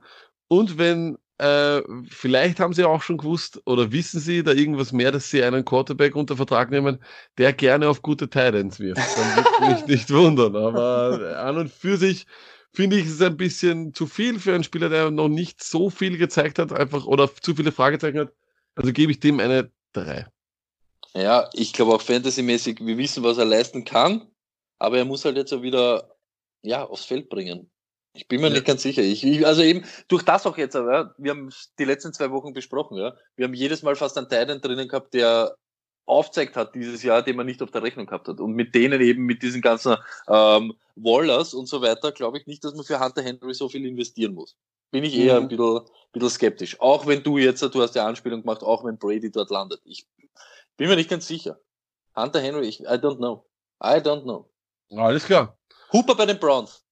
Und 0.48 0.78
wenn, 0.78 1.18
äh, 1.42 1.82
vielleicht 2.08 2.60
haben 2.60 2.74
sie 2.74 2.84
auch 2.84 3.02
schon 3.02 3.18
gewusst 3.18 3.62
oder 3.66 3.92
wissen 3.92 4.20
sie 4.20 4.44
da 4.44 4.52
irgendwas 4.52 4.92
mehr, 4.92 5.12
dass 5.12 5.32
sie 5.32 5.44
einen 5.44 5.66
Quarterback 5.66 6.16
unter 6.16 6.38
Vertrag 6.38 6.70
nehmen, 6.70 7.04
der 7.40 7.52
gerne 7.52 7.90
auf 7.90 8.04
gute 8.04 8.30
Titans 8.30 8.80
wirft. 8.80 9.02
Dann 9.18 9.36
wird 9.36 9.60
mich 9.60 9.88
nicht 9.88 10.14
wundern. 10.14 10.56
Aber 10.56 11.40
an 11.40 11.58
und 11.58 11.72
für 11.72 11.98
sich 11.98 12.28
finde 12.72 12.98
ich 12.98 13.08
es 13.08 13.22
ein 13.24 13.38
bisschen 13.38 13.92
zu 13.96 14.06
viel 14.06 14.40
für 14.40 14.54
einen 14.54 14.64
Spieler, 14.64 14.90
der 14.90 15.10
noch 15.10 15.30
nicht 15.30 15.64
so 15.64 15.90
viel 15.90 16.20
gezeigt 16.20 16.60
hat, 16.60 16.72
einfach 16.72 17.08
oder 17.08 17.28
zu 17.34 17.56
viele 17.56 17.72
Fragezeichen 17.72 18.20
hat. 18.20 18.34
Also 18.76 18.94
gebe 18.94 19.12
ich 19.12 19.20
dem 19.20 19.40
eine 19.40 19.72
3. 19.94 20.28
Ja, 21.16 21.50
ich 21.54 21.74
glaube 21.74 21.96
auch 21.96 22.02
fantasymäßig, 22.02 22.86
wir 22.86 22.98
wissen, 23.00 23.24
was 23.24 23.40
er 23.40 23.46
leisten 23.46 23.84
kann, 23.84 24.28
aber 24.78 25.00
er 25.00 25.06
muss 25.06 25.26
halt 25.26 25.38
jetzt 25.38 25.52
auch 25.54 25.64
wieder 25.64 26.16
ja, 26.62 26.86
aufs 26.86 27.06
Feld 27.06 27.30
bringen. 27.30 27.72
Ich 28.14 28.28
bin 28.28 28.42
mir 28.42 28.48
Ja. 28.48 28.54
nicht 28.54 28.66
ganz 28.66 28.82
sicher. 28.82 29.02
Ich, 29.02 29.24
ich, 29.24 29.46
also 29.46 29.62
eben 29.62 29.86
durch 30.08 30.24
das 30.24 30.46
auch 30.46 30.58
jetzt, 30.58 30.76
aber 30.76 30.94
ja, 30.94 31.16
wir 31.18 31.32
haben 31.32 31.50
die 31.80 31.86
letzten 31.86 32.14
zwei 32.14 32.30
Wochen 32.32 32.54
besprochen, 32.54 32.98
ja. 32.98 33.16
Wir 33.36 33.46
haben 33.46 33.54
jedes 33.54 33.84
Mal 33.84 33.96
fast 33.96 34.18
einen 34.18 34.28
Titan 34.28 34.60
drinnen 34.62 34.88
gehabt, 34.88 35.14
der 35.14 35.56
aufzeigt 36.06 36.58
hat 36.58 36.76
dieses 36.76 37.04
Jahr, 37.04 37.22
den 37.22 37.38
man 37.38 37.46
nicht 37.46 37.62
auf 37.62 37.72
der 37.72 37.84
Rechnung 37.84 38.06
gehabt 38.08 38.28
hat. 38.28 38.40
Und 38.42 38.54
mit 38.54 38.76
denen 38.76 39.00
eben, 39.02 39.24
mit 39.24 39.44
diesen 39.44 39.62
ganzen 39.62 39.96
ähm, 40.28 40.74
Wallers 40.96 41.54
und 41.54 41.68
so 41.68 41.82
weiter, 41.82 42.12
glaube 42.12 42.38
ich 42.40 42.48
nicht, 42.48 42.64
dass 42.66 42.74
man 42.74 42.84
für 42.84 43.00
Hunter 43.00 43.22
Henry 43.22 43.54
so 43.54 43.70
viel 43.70 43.86
investieren 43.86 44.34
muss. 44.34 44.58
Bin 44.92 45.06
ich 45.06 45.16
eher 45.16 45.38
Mhm. 45.40 45.46
ein 45.46 45.48
bisschen, 45.48 45.80
bisschen 46.12 46.30
skeptisch. 46.32 46.82
Auch 46.82 47.06
wenn 47.08 47.24
du 47.24 47.38
jetzt, 47.38 47.62
du 47.62 47.82
hast 47.82 47.96
ja 47.96 48.06
Anspielung 48.06 48.42
gemacht, 48.42 48.62
auch 48.62 48.84
wenn 48.84 48.98
Brady 48.98 49.32
dort 49.32 49.52
landet. 49.52 49.80
Ich 49.86 50.06
bin 50.76 50.90
mir 50.90 50.98
nicht 50.98 51.10
ganz 51.10 51.28
sicher. 51.28 51.62
Hunter 52.14 52.42
Henry, 52.42 52.68
ich, 52.68 52.82
I 52.82 52.96
don't 52.96 53.18
know. 53.18 53.46
I 53.82 54.00
don't 54.02 54.24
know. 54.24 54.50
Alles 54.90 55.24
klar. 55.24 55.58
Hooper 55.94 56.16
bei 56.16 56.26
den 56.26 56.40
Browns. 56.40 56.84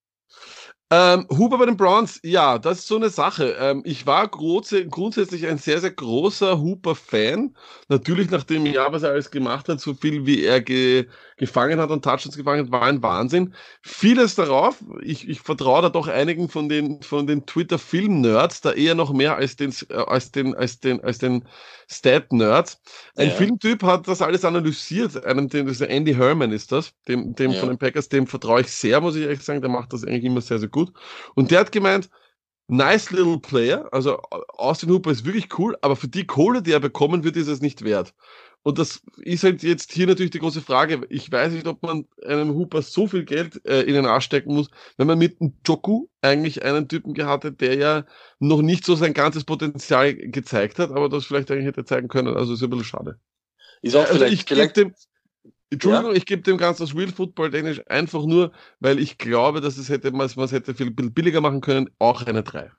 Ähm, 0.92 1.28
Huber 1.30 1.60
bei 1.60 1.68
den 1.68 1.78
Browns, 1.78 2.20
ja, 2.24 2.58
das 2.58 2.80
ist 2.80 2.88
so 2.88 2.96
eine 2.96 3.10
Sache. 3.12 3.56
Ähm, 3.60 3.84
ich 3.86 4.08
war 4.08 4.28
große, 4.28 4.88
grundsätzlich 4.88 5.46
ein 5.46 5.60
sehr, 5.60 5.80
sehr 5.80 5.92
großer 5.92 6.60
Hooper-Fan. 6.60 7.56
Natürlich 7.90 8.32
nach 8.32 8.44
dem 8.44 8.66
Jahr, 8.66 8.92
was 8.92 9.04
er 9.04 9.12
alles 9.12 9.30
gemacht 9.30 9.70
hat, 9.70 9.80
so 9.80 9.94
viel 9.94 10.26
wie 10.26 10.44
er 10.44 10.62
ge 10.62 11.08
gefangen 11.40 11.80
hat 11.80 11.90
und 11.90 12.04
Touchdowns 12.04 12.38
gefangen 12.38 12.66
hat, 12.66 12.72
war 12.72 12.84
ein 12.84 13.02
Wahnsinn. 13.02 13.56
Vieles 13.82 14.36
darauf, 14.36 14.78
ich, 15.02 15.28
ich 15.28 15.40
vertraue 15.42 15.82
da 15.82 15.90
doch 15.90 16.08
einigen 16.08 16.50
von 16.50 16.70
den, 16.70 17.02
von 17.02 17.26
den 17.26 17.46
Twitter-Film-Nerds, 17.48 18.62
da 18.62 18.74
eher 18.74 18.94
noch 18.94 19.12
mehr 19.12 19.38
als 19.38 19.56
den, 19.56 19.74
äh, 19.90 19.96
als 19.96 20.32
den, 20.32 20.54
als 20.54 20.80
den, 20.80 21.02
als 21.04 21.18
den 21.18 21.46
Stat-Nerds. 21.90 22.82
Ein 23.16 23.30
Ja. 23.30 23.34
Filmtyp 23.36 23.82
hat 23.84 24.08
das 24.08 24.22
alles 24.22 24.46
analysiert. 24.46 25.26
Einem, 25.26 25.50
den, 25.50 25.66
das 25.66 25.82
Andy 25.82 26.14
Herman 26.14 26.52
ist 26.52 26.72
das, 26.72 26.94
dem, 27.08 27.34
dem 27.34 27.52
Ja. 27.52 27.60
von 27.60 27.70
den 27.70 27.78
Packers, 27.80 28.10
dem 28.10 28.28
vertraue 28.28 28.62
ich 28.62 28.68
sehr, 28.72 29.02
muss 29.02 29.16
ich 29.16 29.24
ehrlich 29.24 29.42
sagen. 29.42 29.62
Der 29.62 29.72
macht 29.72 29.94
das 29.94 30.04
eigentlich 30.04 30.26
immer 30.26 30.42
sehr, 30.42 30.60
sehr 30.60 30.70
gut. 30.70 30.92
Und 31.36 31.50
der 31.52 31.62
hat 31.62 31.72
gemeint, 31.72 32.10
nice 32.68 33.10
little 33.10 33.40
player, 33.40 33.88
also 33.92 34.20
Austin 34.50 34.92
Hooper 34.92 35.10
ist 35.12 35.26
wirklich 35.26 35.58
cool, 35.58 35.76
aber 35.82 35.96
für 35.96 36.08
die 36.08 36.28
Kohle, 36.28 36.62
die 36.62 36.72
er 36.72 36.80
bekommen 36.80 37.24
wird, 37.24 37.36
ist 37.36 37.48
es 37.48 37.62
nicht 37.62 37.84
wert. 37.84 38.14
Und 38.64 38.78
das 38.78 39.02
ist 39.18 39.44
halt 39.44 39.64
jetzt 39.64 39.94
hier 39.94 40.06
natürlich 40.06 40.32
die 40.32 40.40
große 40.40 40.62
Frage. 40.62 41.02
Ich 41.10 41.32
weiß 41.32 41.54
nicht, 41.54 41.66
ob 41.66 41.82
man 41.82 42.06
einem 42.26 42.54
Hooper 42.54 42.82
so 42.82 43.08
viel 43.08 43.24
Geld 43.24 43.66
äh, 43.66 43.82
in 43.82 43.94
den 43.94 44.06
Arsch 44.06 44.26
stecken 44.26 44.54
muss, 44.54 44.70
wenn 44.98 45.08
man 45.08 45.18
mit 45.18 45.40
einem 45.40 45.54
Joku 45.66 46.08
eigentlich 46.22 46.64
einen 46.64 46.88
Typen 46.88 47.14
gehabt 47.14 47.46
hat, 47.46 47.62
der 47.62 47.76
ja 47.76 48.06
noch 48.40 48.62
nicht 48.62 48.86
so 48.86 48.96
sein 48.96 49.14
ganzes 49.14 49.46
Potenzial 49.46 50.14
gezeigt 50.14 50.78
hat, 50.78 50.92
aber 50.92 51.08
das 51.08 51.26
vielleicht 51.26 51.50
eigentlich 51.52 51.68
hätte 51.68 51.86
zeigen 51.86 52.10
können. 52.10 52.36
Also 52.36 52.54
ist 52.54 52.62
ein 52.62 52.70
bisschen 52.70 52.86
schade. 52.86 53.20
Ist 53.82 53.96
auch 53.96 54.02
Also 54.02 54.16
vielleicht, 54.16 54.34
ich 54.34 54.46
gebe 54.46 54.56
vielleicht 54.56 54.78
dem, 54.78 54.94
Entschuldigung, 55.70 56.16
ich 56.16 56.26
gebe 56.26 56.42
dem 56.42 56.58
Ganzen 56.58 56.84
das 56.84 56.96
Real 56.96 57.12
Football 57.12 57.52
technisch 57.52 57.82
einfach 57.88 58.26
nur, 58.26 58.52
weil 58.80 59.00
ich 59.00 59.18
glaube, 59.18 59.62
dass 59.62 59.78
es 59.78 59.88
hätte, 59.88 60.12
man 60.12 60.28
es 60.28 60.52
hätte 60.52 60.74
viel 60.74 60.92
billiger 60.92 61.42
machen 61.42 61.62
können, 61.62 61.90
auch 61.98 62.24
eine 62.24 62.44
3. 62.44 62.72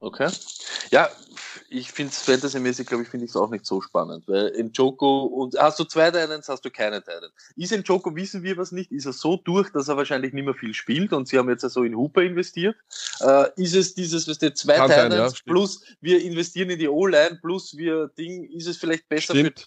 Okay. 0.00 0.30
Ja, 0.90 1.08
ich 1.74 1.90
finde 1.90 2.12
es 2.12 2.22
fantasymäßig, 2.22 2.86
glaube 2.86 3.02
ich, 3.02 3.08
finde 3.08 3.24
ich 3.24 3.30
es 3.30 3.36
auch 3.36 3.50
nicht 3.50 3.66
so 3.66 3.80
spannend, 3.80 4.28
weil 4.28 4.48
in 4.48 4.70
Joko 4.72 5.24
und 5.24 5.58
hast 5.58 5.78
du 5.80 5.84
zwei 5.84 6.10
Titans, 6.10 6.48
hast 6.48 6.64
du 6.64 6.70
keine 6.70 7.02
Titans. 7.02 7.32
Ist 7.56 7.72
in 7.72 7.82
Joko, 7.82 8.14
wissen 8.14 8.42
wir 8.44 8.56
was 8.56 8.70
nicht, 8.70 8.92
ist 8.92 9.06
er 9.06 9.12
so 9.12 9.36
durch, 9.36 9.70
dass 9.70 9.88
er 9.88 9.96
wahrscheinlich 9.96 10.32
nicht 10.32 10.44
mehr 10.44 10.54
viel 10.54 10.72
spielt 10.72 11.12
und 11.12 11.26
sie 11.26 11.36
haben 11.36 11.48
jetzt 11.48 11.62
ja 11.62 11.68
so 11.68 11.82
in 11.82 11.96
Hooper 11.96 12.22
investiert. 12.22 12.76
Äh, 13.20 13.48
ist 13.56 13.74
es 13.74 13.94
dieses, 13.94 14.28
was 14.28 14.38
der 14.38 14.54
zwei 14.54 14.76
Kann 14.76 14.88
sein, 14.88 15.10
Titans 15.10 15.32
ja, 15.32 15.36
stimmt. 15.36 15.52
plus 15.52 15.82
wir 16.00 16.22
investieren 16.22 16.70
in 16.70 16.78
die 16.78 16.88
O-Line 16.88 17.40
plus 17.42 17.76
wir 17.76 18.08
Ding, 18.16 18.44
ist 18.50 18.68
es 18.68 18.76
vielleicht 18.76 19.08
besser 19.08 19.34
Stimmt. 19.34 19.60
für 19.60 19.66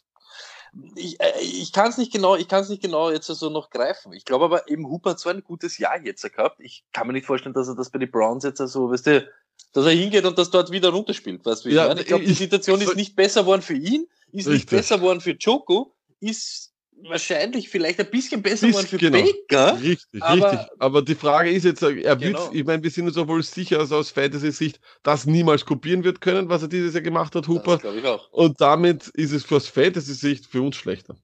ich, 0.96 1.20
äh, 1.20 1.40
ich 1.42 1.74
kann 1.74 1.90
es 1.90 1.98
nicht 1.98 2.14
genau, 2.14 2.36
ich 2.36 2.48
kann 2.48 2.62
es 2.62 2.70
nicht 2.70 2.82
genau 2.82 3.10
jetzt 3.10 3.28
so 3.28 3.50
noch 3.50 3.70
greifen. 3.70 4.14
Ich 4.14 4.26
glaube 4.26 4.46
aber 4.46 4.70
eben 4.70 4.88
Hooper 4.88 5.12
hat 5.12 5.20
so 5.20 5.30
ein 5.30 5.44
gutes 5.44 5.78
Jahr 5.78 6.00
jetzt 6.00 6.22
gehabt. 6.32 6.60
Ich 6.60 6.86
kann 6.94 7.08
mir 7.08 7.14
nicht 7.14 7.26
vorstellen, 7.26 7.54
dass 7.54 7.68
er 7.68 7.76
das 7.76 7.90
bei 7.90 8.00
den 8.00 8.12
Browns 8.12 8.44
jetzt 8.44 8.60
so, 8.60 8.92
weißt 8.92 9.08
du, 9.08 9.30
dass 9.74 9.86
er 9.86 9.92
hingeht 9.92 10.26
und 10.26 10.38
das 10.38 10.50
dort 10.50 10.72
wieder 10.72 10.90
runterspielt. 10.90 11.46
Weißt 11.46 11.66
du, 11.66 11.70
ich 11.70 11.76
Ja, 11.76 11.88
meine? 11.88 12.02
Ich 12.02 12.08
glaube, 12.08 12.24
die 12.26 12.32
ich- 12.32 12.38
Situation 12.38 12.82
ist 12.82 12.96
nicht 12.96 13.16
besser 13.16 13.46
worden 13.46 13.62
für 13.62 13.74
ihn, 13.76 14.08
ist 14.32 14.46
nicht 14.48 14.48
Richtig. 14.48 14.70
besser 14.70 15.02
worden 15.02 15.22
für 15.22 15.32
Joko, 15.40 15.96
ist 16.20 16.74
wahrscheinlich 17.04 17.70
vielleicht 17.70 18.00
ein 18.00 18.10
bisschen 18.10 18.42
besser 18.42 18.66
Bisschen, 18.68 18.74
worden 18.74 18.88
für 18.88 18.98
genau. 18.98 19.20
Baker. 19.22 19.80
Richtig, 19.82 20.24
Aber- 20.24 20.52
richtig. 20.52 20.68
Aber 20.80 21.02
die 21.04 21.14
Frage 21.16 21.52
ist 21.52 21.64
jetzt, 21.64 21.84
er 21.84 21.96
wird, 21.96 22.20
Genau. 22.20 22.50
ich 22.52 22.66
meine, 22.66 22.82
wir 22.82 22.90
sind 22.90 23.06
uns 23.08 23.16
ja 23.16 23.28
wohl 23.28 23.44
sicher, 23.44 23.78
also 23.80 23.98
aus 23.98 24.10
Fantasy-Sicht, 24.10 24.80
das 25.04 25.26
niemals 25.28 25.64
kopieren 25.66 26.04
wird 26.04 26.22
können, 26.22 26.50
was 26.50 26.64
er 26.64 26.70
dieses 26.70 26.94
Jahr 26.96 27.04
gemacht 27.04 27.36
hat, 27.36 27.48
Hooper. 27.48 27.74
Das 27.74 27.82
glaube 27.82 28.00
ich 28.00 28.06
auch. 28.06 28.32
Und 28.32 28.60
damit 28.60 29.10
ist 29.10 29.32
es 29.32 29.52
aus 29.52 29.68
Fantasy-Sicht 29.68 30.48
für 30.48 30.64
uns 30.64 30.76
schlechter. 30.76 31.16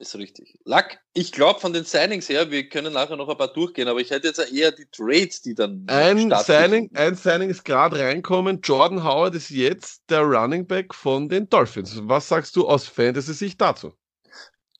Ist 0.00 0.14
richtig. 0.14 0.56
Lack, 0.64 1.00
ich 1.12 1.32
glaube 1.32 1.58
von 1.58 1.72
den 1.72 1.82
Signings 1.82 2.28
her, 2.28 2.52
wir 2.52 2.68
können 2.68 2.92
nachher 2.92 3.16
noch 3.16 3.28
ein 3.28 3.36
paar 3.36 3.52
durchgehen, 3.52 3.88
aber 3.88 4.00
ich 4.00 4.10
hätte 4.10 4.28
jetzt 4.28 4.52
eher 4.52 4.70
die 4.70 4.86
Trades, 4.86 5.42
die 5.42 5.54
dann 5.54 5.84
Ein. 5.88 6.32
Signing, 6.44 6.88
ein 6.94 7.16
Signing 7.16 7.50
ist 7.50 7.64
gerade 7.64 7.98
reinkommen. 7.98 8.60
Jordan 8.62 9.02
Howard 9.02 9.34
ist 9.34 9.50
jetzt 9.50 10.02
der 10.08 10.20
Running 10.20 10.64
Back 10.64 10.94
von 10.94 11.28
den 11.28 11.48
Dolphins. 11.48 11.98
Was 12.04 12.28
sagst 12.28 12.54
du 12.54 12.68
aus 12.68 12.86
Fantasy-Sicht 12.86 13.60
dazu? 13.60 13.92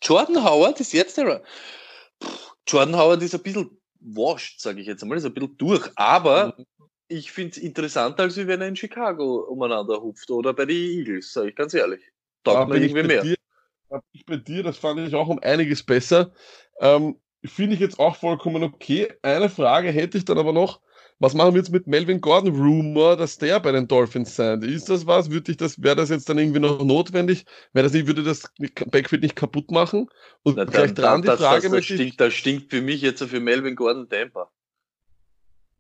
Jordan 0.01 0.45
Howard 0.45 0.79
ist 0.79 0.93
jetzt 0.93 1.17
der. 1.17 1.43
Puh, 2.21 2.29
Jordan 2.69 2.97
Howard 2.97 3.21
ist 3.23 3.35
ein 3.35 3.43
bisschen 3.43 3.77
washed, 3.99 4.61
sage 4.61 4.81
ich 4.81 4.87
jetzt 4.87 5.03
einmal, 5.03 5.19
ist 5.19 5.25
ein 5.25 5.35
bisschen 5.35 5.57
durch, 5.57 5.91
aber 5.97 6.57
ich 7.09 7.33
finde 7.33 7.53
es 7.53 7.59
interessanter, 7.59 8.23
als 8.23 8.37
wenn 8.37 8.61
er 8.61 8.69
in 8.69 8.77
Chicago 8.77 9.47
umeinander 9.49 10.01
hupft 10.01 10.31
oder 10.31 10.55
bei 10.55 10.67
den 10.67 10.77
Eagles, 10.77 11.33
sage 11.33 11.49
ich 11.49 11.57
ganz 11.57 11.75
ehrlich. 11.75 12.03
Da 12.45 12.55
Taugt 12.55 12.69
mir 12.69 12.75
bin 12.75 12.83
ich 12.85 12.95
irgendwie 12.95 13.27
mehr. 13.27 13.38
Ich 14.13 14.27
bei 14.27 14.37
dir, 14.37 14.63
das 14.63 14.79
fand 14.79 15.01
ich 15.01 15.15
auch 15.15 15.29
um 15.29 15.39
einiges 15.41 15.83
besser. 15.83 16.33
Ähm, 16.81 17.17
Finde 17.45 17.75
ich 17.75 17.81
jetzt 17.81 18.01
auch 18.01 18.17
vollkommen 18.17 18.63
okay. 18.63 19.09
Eine 19.23 19.49
Frage 19.49 19.91
hätte 19.91 20.19
ich 20.19 20.25
dann 20.25 20.39
aber 20.39 20.53
noch. 20.53 20.81
Was 21.21 21.35
machen 21.35 21.55
wir 21.55 21.61
jetzt 21.61 21.73
mit 21.73 21.89
Melvin 21.89 22.21
Gordon? 22.21 22.55
Rumor, 22.55 23.17
dass 23.17 23.39
der 23.39 23.59
bei 23.59 23.73
den 23.73 23.89
Dolphins 23.89 24.37
sein. 24.37 24.63
Ist 24.63 24.89
das 24.89 25.07
was? 25.07 25.31
Würde 25.31 25.51
ich 25.51 25.57
das, 25.57 25.83
wäre 25.83 25.97
das 25.97 26.11
jetzt 26.11 26.29
dann 26.29 26.39
irgendwie 26.39 26.61
noch 26.61 26.85
notwendig? 26.85 27.45
Wäre 27.73 27.85
das 27.85 27.93
nicht, 27.93 28.07
würde 28.07 28.23
das 28.23 28.53
Backfield 28.87 29.23
nicht 29.23 29.35
kaputt 29.35 29.71
machen? 29.73 30.09
Und 30.45 30.57
Na, 30.57 30.65
gleich 30.65 30.95
dran 30.95 31.23
die 31.23 31.29
Frage 31.29 31.71
das, 31.71 31.73
das, 31.73 31.85
stinkt, 31.85 32.21
das 32.21 32.35
stinkt 32.35 32.71
für 32.71 32.83
mich 32.83 33.03
jetzt 33.03 33.23
für 33.23 33.41
Melvin 33.41 33.75
Gordon 33.75 34.09
Tampa. 34.09 34.49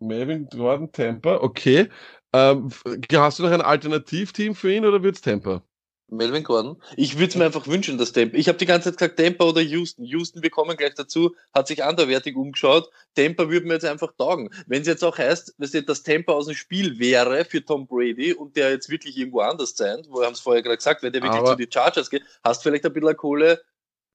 Melvin 0.01 0.49
Gordon 0.49 0.91
Tampa, 0.91 1.37
okay. 1.37 1.89
Ähm, 2.33 2.71
hast 3.13 3.39
du 3.39 3.45
noch 3.45 3.51
ein 3.51 3.63
Alternativteam 3.63 4.57
für 4.57 4.73
ihn 4.73 4.85
oder 4.85 5.03
wird's 5.05 5.21
Tampa? 5.21 5.63
Melvin 6.11 6.43
Gordon. 6.43 6.81
Ich 6.97 7.17
würde 7.17 7.29
es 7.29 7.37
mir 7.37 7.45
einfach 7.45 7.67
wünschen, 7.67 7.99
dass 7.99 8.13
Tampa. 8.13 8.37
Ich 8.37 8.49
habe 8.49 8.59
die 8.59 8.67
ganze 8.67 8.91
Zeit 8.91 8.99
gesagt, 8.99 9.19
Tampa 9.19 9.45
oder 9.45 9.61
Houston. 9.61 10.05
Houston, 10.05 10.43
wir 10.43 10.51
kommen 10.51 10.77
gleich 10.77 10.95
dazu, 10.95 11.35
hat 11.55 11.69
sich 11.69 11.85
anderwertig 11.85 12.37
umgeschaut. 12.37 12.91
Tampa 13.15 13.51
würde 13.51 13.67
mir 13.67 13.75
jetzt 13.75 13.85
einfach 13.85 14.13
taugen. 14.17 14.51
Wenn 14.67 14.83
es 14.83 14.89
jetzt 14.89 15.05
auch 15.05 15.19
heißt, 15.19 15.55
dass 15.59 16.03
Tampa 16.03 16.33
aus 16.33 16.47
dem 16.47 16.55
Spiel 16.55 16.99
wäre 16.99 17.45
für 17.45 17.65
Tom 17.65 17.87
Brady 17.87 18.33
und 18.33 18.57
der 18.57 18.71
jetzt 18.71 18.89
wirklich 18.89 19.17
irgendwo 19.17 19.41
anders 19.41 19.77
sein, 19.77 20.03
wo 20.09 20.21
wir 20.21 20.27
haben 20.27 20.35
es 20.35 20.41
vorher 20.41 20.63
gerade 20.63 20.79
gesagt, 20.79 21.03
wenn 21.03 21.13
der 21.13 21.23
wirklich 21.23 21.41
aber, 21.41 21.51
zu 21.51 21.57
die 21.57 21.69
Chargers 21.73 22.11
geht, 22.11 22.23
hast 22.43 22.63
vielleicht 22.63 22.87
ein 22.87 22.93
bisschen 22.93 23.17
Kohle. 23.17 23.61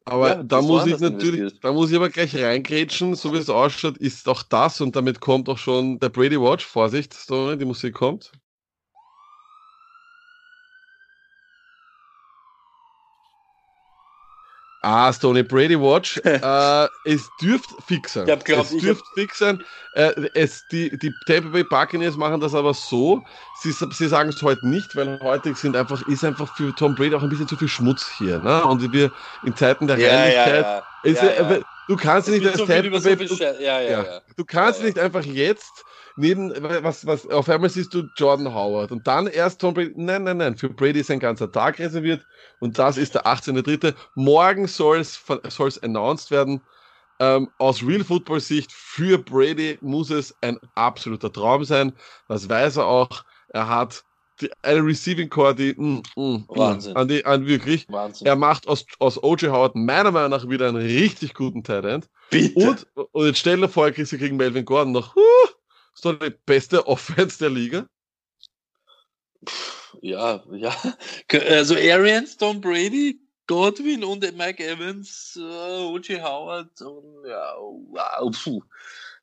Aber 0.06 0.30
ja, 0.30 0.44
da 0.44 0.62
muss 0.62 0.86
ich 0.86 1.00
natürlich, 1.00 1.60
da 1.62 1.72
muss 1.72 1.90
ich 1.90 1.96
aber 1.96 2.10
gleich 2.10 2.36
reingrätschen, 2.36 3.16
so 3.16 3.32
wie 3.34 3.38
es 3.38 3.50
ausschaut, 3.50 3.98
ist 3.98 4.28
auch 4.28 4.44
das 4.44 4.82
und 4.82 4.98
damit 4.98 5.22
kommt 5.22 5.48
auch 5.48 5.58
schon 5.58 5.98
der 6.00 6.10
Brady 6.10 6.40
Watch. 6.42 6.66
Vorsicht, 6.66 7.16
die 7.30 7.66
Musik 7.66 7.94
kommt. 7.94 8.34
Ah, 14.84 15.14
Stony 15.14 15.44
Brady 15.44 15.80
Watch. 15.80 16.18
äh, 16.24 16.88
es 17.06 17.30
dürfte 17.42 17.74
fix 17.88 18.14
sein. 18.14 18.28
Ich 18.28 18.44
glaub, 18.44 18.66
es 18.66 18.78
dürfte 18.78 19.06
fix 19.16 19.40
sein. 19.40 19.64
Äh, 19.94 20.12
es, 20.34 20.66
die, 20.72 20.96
die 20.98 21.14
Tampa 21.26 21.50
Bay 21.50 21.64
Buccaneers 21.64 22.18
machen 22.18 22.42
das 22.42 22.54
aber 22.54 22.74
so. 22.74 23.24
Sie, 23.62 23.72
sie 23.72 24.08
sagen 24.08 24.30
es 24.30 24.42
heute 24.42 24.68
nicht, 24.68 24.94
weil 24.96 25.20
heute 25.22 25.56
sind 25.56 25.78
einfach, 25.78 26.06
ist 26.08 26.26
einfach 26.26 26.54
für 26.58 26.76
Tom 26.76 26.96
Brady 26.96 27.16
auch 27.16 27.24
ein 27.24 27.30
bisschen 27.30 27.48
zu 27.48 27.56
viel 27.56 27.70
Schmutz 27.70 28.12
hier. 28.18 28.40
Ne? 28.40 28.64
Und 28.66 28.92
wir 28.92 29.12
in 29.46 29.56
Zeiten 29.56 29.88
der 29.88 29.98
ja, 29.98 30.10
Reinlichkeit. 30.10 30.66
Ja, 30.66 30.84
ja. 31.04 31.54
Ist, 31.54 31.66
Du 31.88 31.98
kannst 31.98 32.30
nicht 32.30 32.46
als 32.46 32.58
Tampa 32.58 33.00
Bay. 33.00 33.16
Du, 33.16 33.36
ja, 33.36 33.82
ja. 33.82 34.22
du 34.36 34.46
kannst 34.46 34.84
nicht 34.84 34.98
einfach 34.98 35.24
jetzt 35.24 35.84
neben, 36.16 36.52
was, 36.84 37.06
was, 37.06 37.28
auf 37.28 37.50
einmal 37.50 37.70
siehst 37.70 37.94
du 37.94 38.04
Jordan 38.16 38.54
Howard 38.54 38.92
und 38.92 39.08
dann 39.08 39.28
erst 39.28 39.62
Tom 39.62 39.74
Brady. 39.74 39.94
Nein, 39.96 40.24
nein, 40.24 40.38
nein, 40.38 40.58
für 40.58 40.70
Brady 40.70 41.00
ist 41.00 41.12
ein 41.12 41.20
ganzer 41.20 41.52
Tag 41.52 41.80
reserviert 41.80 42.26
und 42.60 42.78
das 42.78 42.98
ist 42.98 43.16
der 43.16 43.26
18.3. 43.26 43.94
Morgen 44.16 44.68
soll 44.68 45.00
es 45.00 45.84
announced 45.84 46.32
werden. 46.32 46.62
Ähm, 47.20 47.50
aus 47.60 47.84
Real 47.84 48.04
Football 48.04 48.40
Sicht 48.40 48.72
für 48.72 49.18
Brady 49.18 49.78
muss 49.82 50.10
es 50.10 50.36
ein 50.42 50.60
absoluter 50.76 51.32
Traum 51.32 51.64
sein. 51.64 51.94
Das 52.28 52.50
weiß 52.50 52.78
er 52.78 52.88
auch. 52.88 53.24
Er 53.50 53.70
hat 53.70 54.04
die, 54.42 54.50
eine 54.64 54.84
Receiving 54.84 55.30
Core, 55.30 55.56
die, 55.56 55.74
mm, 55.78 56.02
mm, 56.16 56.22
mm 56.22 56.46
Wahnsinn. 56.50 56.96
An, 56.96 57.08
die, 57.08 57.24
an 57.26 57.46
wirklich. 57.46 57.88
Wahnsinn. 57.90 58.28
Er 58.28 58.36
macht 58.36 58.68
aus, 58.68 58.86
aus 59.00 59.22
OJ 59.22 59.48
Howard 59.48 59.76
meiner 59.76 60.12
Meinung 60.12 60.32
nach 60.32 60.50
wieder 60.50 60.68
einen 60.68 60.78
richtig 60.78 61.34
guten 61.34 61.64
Tight 61.64 61.86
End. 61.86 62.10
Bitte. 62.30 62.60
Und, 62.60 62.88
und 63.12 63.26
jetzt 63.28 63.40
stell 63.40 63.62
dir 63.62 63.70
vor, 63.70 63.92
du 63.92 64.18
gegen 64.18 64.38
Melvin 64.38 64.66
Gordon 64.66 64.92
noch, 64.92 65.16
uh, 65.16 65.22
ist 65.94 66.06
doch 66.06 66.18
die 66.18 66.34
beste 66.46 66.86
Offense 66.88 67.40
der 67.40 67.50
Liga. 67.50 67.88
Ja, 70.02 70.44
ja. 70.52 70.76
Also 71.32 71.76
Arians, 71.76 72.38
Tom 72.38 72.62
Brady, 72.62 73.20
Godwin 73.48 74.04
und 74.04 74.22
Mike 74.38 74.66
Evans, 74.66 75.38
uh, 75.38 75.94
O.J. 75.94 76.22
Howard 76.22 76.82
und 76.82 77.28
ja, 77.28 77.56
wow, 77.58 78.32
puh. 78.44 78.62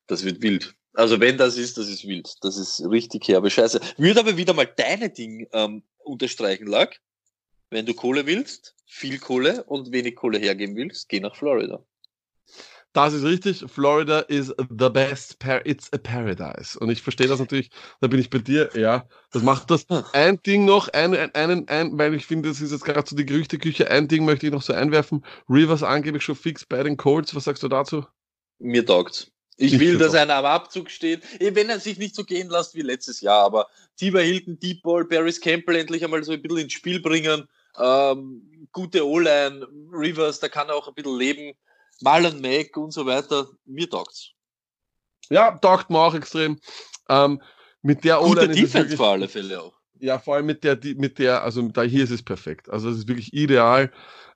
Das 0.07 0.23
wird 0.23 0.41
wild. 0.41 0.73
Also 0.93 1.19
wenn 1.19 1.37
das 1.37 1.57
ist, 1.57 1.77
das 1.77 1.87
ist 1.87 2.07
wild. 2.07 2.33
Das 2.41 2.57
ist 2.57 2.81
richtig 2.89 3.27
herbe 3.27 3.49
Scheiße. 3.49 3.79
Würde 3.97 4.19
aber 4.19 4.37
wieder 4.37 4.53
mal 4.53 4.65
deine 4.65 5.09
Ding 5.09 5.47
ähm, 5.53 5.83
unterstreichen, 5.99 6.67
Lack. 6.67 6.99
Wenn 7.69 7.85
du 7.85 7.93
Kohle 7.93 8.25
willst, 8.25 8.75
viel 8.85 9.17
Kohle 9.17 9.63
und 9.63 9.91
wenig 9.93 10.15
Kohle 10.15 10.37
hergeben 10.37 10.75
willst, 10.75 11.07
geh 11.07 11.21
nach 11.21 11.35
Florida. 11.35 11.83
Das 12.93 13.13
ist 13.13 13.23
richtig. 13.23 13.63
Florida 13.67 14.19
is 14.21 14.53
the 14.57 14.89
best. 14.89 15.39
Par 15.39 15.65
It's 15.65 15.91
a 15.93 15.97
paradise. 15.97 16.77
Und 16.77 16.89
ich 16.89 17.01
verstehe 17.01 17.27
das 17.27 17.39
natürlich. 17.39 17.69
Da 18.01 18.07
bin 18.07 18.19
ich 18.19 18.29
bei 18.29 18.39
dir. 18.39 18.69
Ja, 18.75 19.07
das 19.31 19.43
macht 19.43 19.71
das. 19.71 19.85
Ein 20.13 20.41
Ding 20.43 20.65
noch, 20.65 20.89
ein, 20.89 21.15
ein, 21.15 21.33
ein, 21.33 21.67
ein 21.69 21.97
weil 21.97 22.13
ich 22.13 22.25
finde, 22.25 22.49
das 22.49 22.59
ist 22.59 22.71
jetzt 22.71 22.83
gerade 22.83 23.07
so 23.09 23.15
die 23.15 23.25
Gerüchteküche. 23.25 23.89
Ein 23.89 24.07
Ding 24.07 24.25
möchte 24.25 24.47
ich 24.47 24.51
noch 24.51 24.61
so 24.61 24.73
einwerfen. 24.73 25.23
Rivers 25.49 25.83
angeblich 25.83 26.23
schon 26.23 26.35
fix 26.35 26.65
bei 26.65 26.83
den 26.83 26.97
Colts. 26.97 27.33
Was 27.33 27.45
sagst 27.45 27.63
du 27.63 27.69
dazu? 27.69 28.05
Mir 28.59 28.85
taugt's. 28.85 29.31
Ich, 29.57 29.79
will, 29.79 29.97
dass 29.97 30.15
einer 30.15 30.35
am 30.35 30.45
Abzug 30.45 30.89
steht. 30.89 31.21
Eh, 31.39 31.53
wenn 31.53 31.69
er 31.69 31.79
sich 31.79 31.97
nicht 31.97 32.15
so 32.15 32.23
gehen 32.23 32.49
lässt 32.49 32.73
wie 32.73 32.81
letztes 32.81 33.21
Jahr, 33.21 33.43
aber 33.43 33.67
Tiber 33.95 34.21
Hilton, 34.21 34.59
Deep 34.59 34.81
Ball, 34.81 35.05
Barris 35.05 35.39
Campbell 35.39 35.75
endlich 35.75 36.03
einmal 36.03 36.23
so 36.23 36.31
ein 36.31 36.41
bisschen 36.41 36.57
ins 36.57 36.73
Spiel 36.73 36.99
bringen. 36.99 37.47
Ähm, 37.79 38.67
gute 38.71 39.07
O-Line, 39.07 39.67
Rivers, 39.93 40.39
da 40.39 40.49
kann 40.49 40.69
er 40.69 40.75
auch 40.75 40.87
ein 40.87 40.93
bisschen 40.95 41.17
leben. 41.17 41.53
Marlon 42.01 42.41
Mack 42.41 42.75
und 42.77 42.91
so 42.91 43.05
weiter. 43.05 43.47
Mir 43.65 43.89
taugt's. 43.89 44.31
Ja, 45.29 45.57
taugt 45.57 45.89
mir 45.89 45.99
auch 45.99 46.13
extrem. 46.13 46.59
Ähm, 47.09 47.41
mit 47.81 48.03
der 48.03 48.21
O-Line 48.21 48.49
Defense 48.53 48.73
wirklich, 48.73 48.97
vor 48.97 49.09
alle 49.09 49.27
Fälle 49.27 49.61
auch. 49.61 49.73
Ja, 49.99 50.19
vor 50.19 50.35
allem 50.35 50.47
mit 50.47 50.63
der, 50.63 50.77
mit 50.95 51.19
der, 51.19 51.43
also 51.43 51.61
da 51.69 51.83
hier 51.83 52.03
ist 52.03 52.11
es 52.11 52.23
perfekt. 52.23 52.69
Also 52.69 52.89
es 52.89 52.99
ist 52.99 53.07
wirklich 53.07 53.33
ideal. 53.33 53.91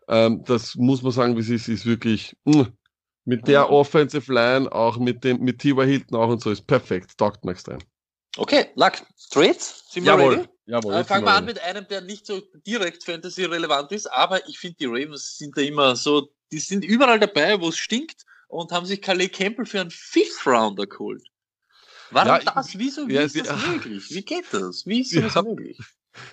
Ähm, 0.07 0.43
das 0.45 0.75
muss 0.75 1.01
man 1.01 1.11
sagen, 1.11 1.35
wie 1.35 1.41
es 1.41 1.49
ist, 1.49 1.67
ist 1.67 1.85
wirklich 1.85 2.35
mh, 2.45 2.63
mm, 2.63 2.77
mit 3.25 3.47
der 3.47 3.65
mhm. 3.65 3.73
Offensive 3.73 4.31
Line, 4.31 4.71
auch 4.71 4.97
mit 4.97 5.23
dem, 5.23 5.41
mit 5.41 5.59
T.Y. 5.59 5.87
Hilton 5.87 6.17
auch 6.17 6.29
und 6.29 6.41
so, 6.41 6.51
ist 6.51 6.67
perfekt. 6.67 7.17
Taugt 7.17 7.43
mir 7.43 7.51
extrem. 7.51 7.79
Okay, 8.37 8.67
Luck. 8.75 8.93
Trades? 9.31 9.83
Sind 9.89 10.05
wir 10.05 10.13
Jawohl. 10.13 10.35
ready? 10.35 10.49
Jawohl, 10.67 10.93
äh, 10.93 11.03
fangen 11.03 11.25
wir 11.25 11.33
an 11.33 11.45
mit 11.45 11.59
einem, 11.59 11.87
der 11.87 12.01
nicht 12.01 12.25
so 12.25 12.41
direkt 12.65 13.03
Fantasy-relevant 13.03 13.91
ist, 13.91 14.07
aber 14.07 14.47
ich 14.49 14.57
finde, 14.57 14.77
die 14.79 14.85
Ravens 14.85 15.37
sind 15.37 15.55
da 15.55 15.61
immer 15.61 15.95
so, 15.95 16.29
die 16.55 16.61
sind 16.61 16.85
überall 16.85 17.19
dabei, 17.19 17.59
wo 17.59 17.67
es 17.67 17.77
stinkt 17.77 18.25
und 18.47 18.71
haben 18.71 18.85
sich 18.85 19.01
Calais 19.01 19.27
Campbell 19.27 19.65
für 19.65 19.81
einen 19.81 19.91
Fifth 19.91 20.47
Rounder 20.47 20.87
geholt. 20.87 21.27
Warum 22.11 22.29
ja, 22.29 22.39
das? 22.39 22.77
Wieso? 22.77 23.07
Wie 23.09 23.15
ja, 23.15 23.23
ist 23.23 23.37
das 23.37 23.67
möglich? 23.67 24.05
Wie 24.09 24.23
geht 24.23 24.45
das? 24.51 24.85
Wie 24.85 25.01
ist 25.01 25.13
das 25.13 25.35
möglich? 25.43 25.77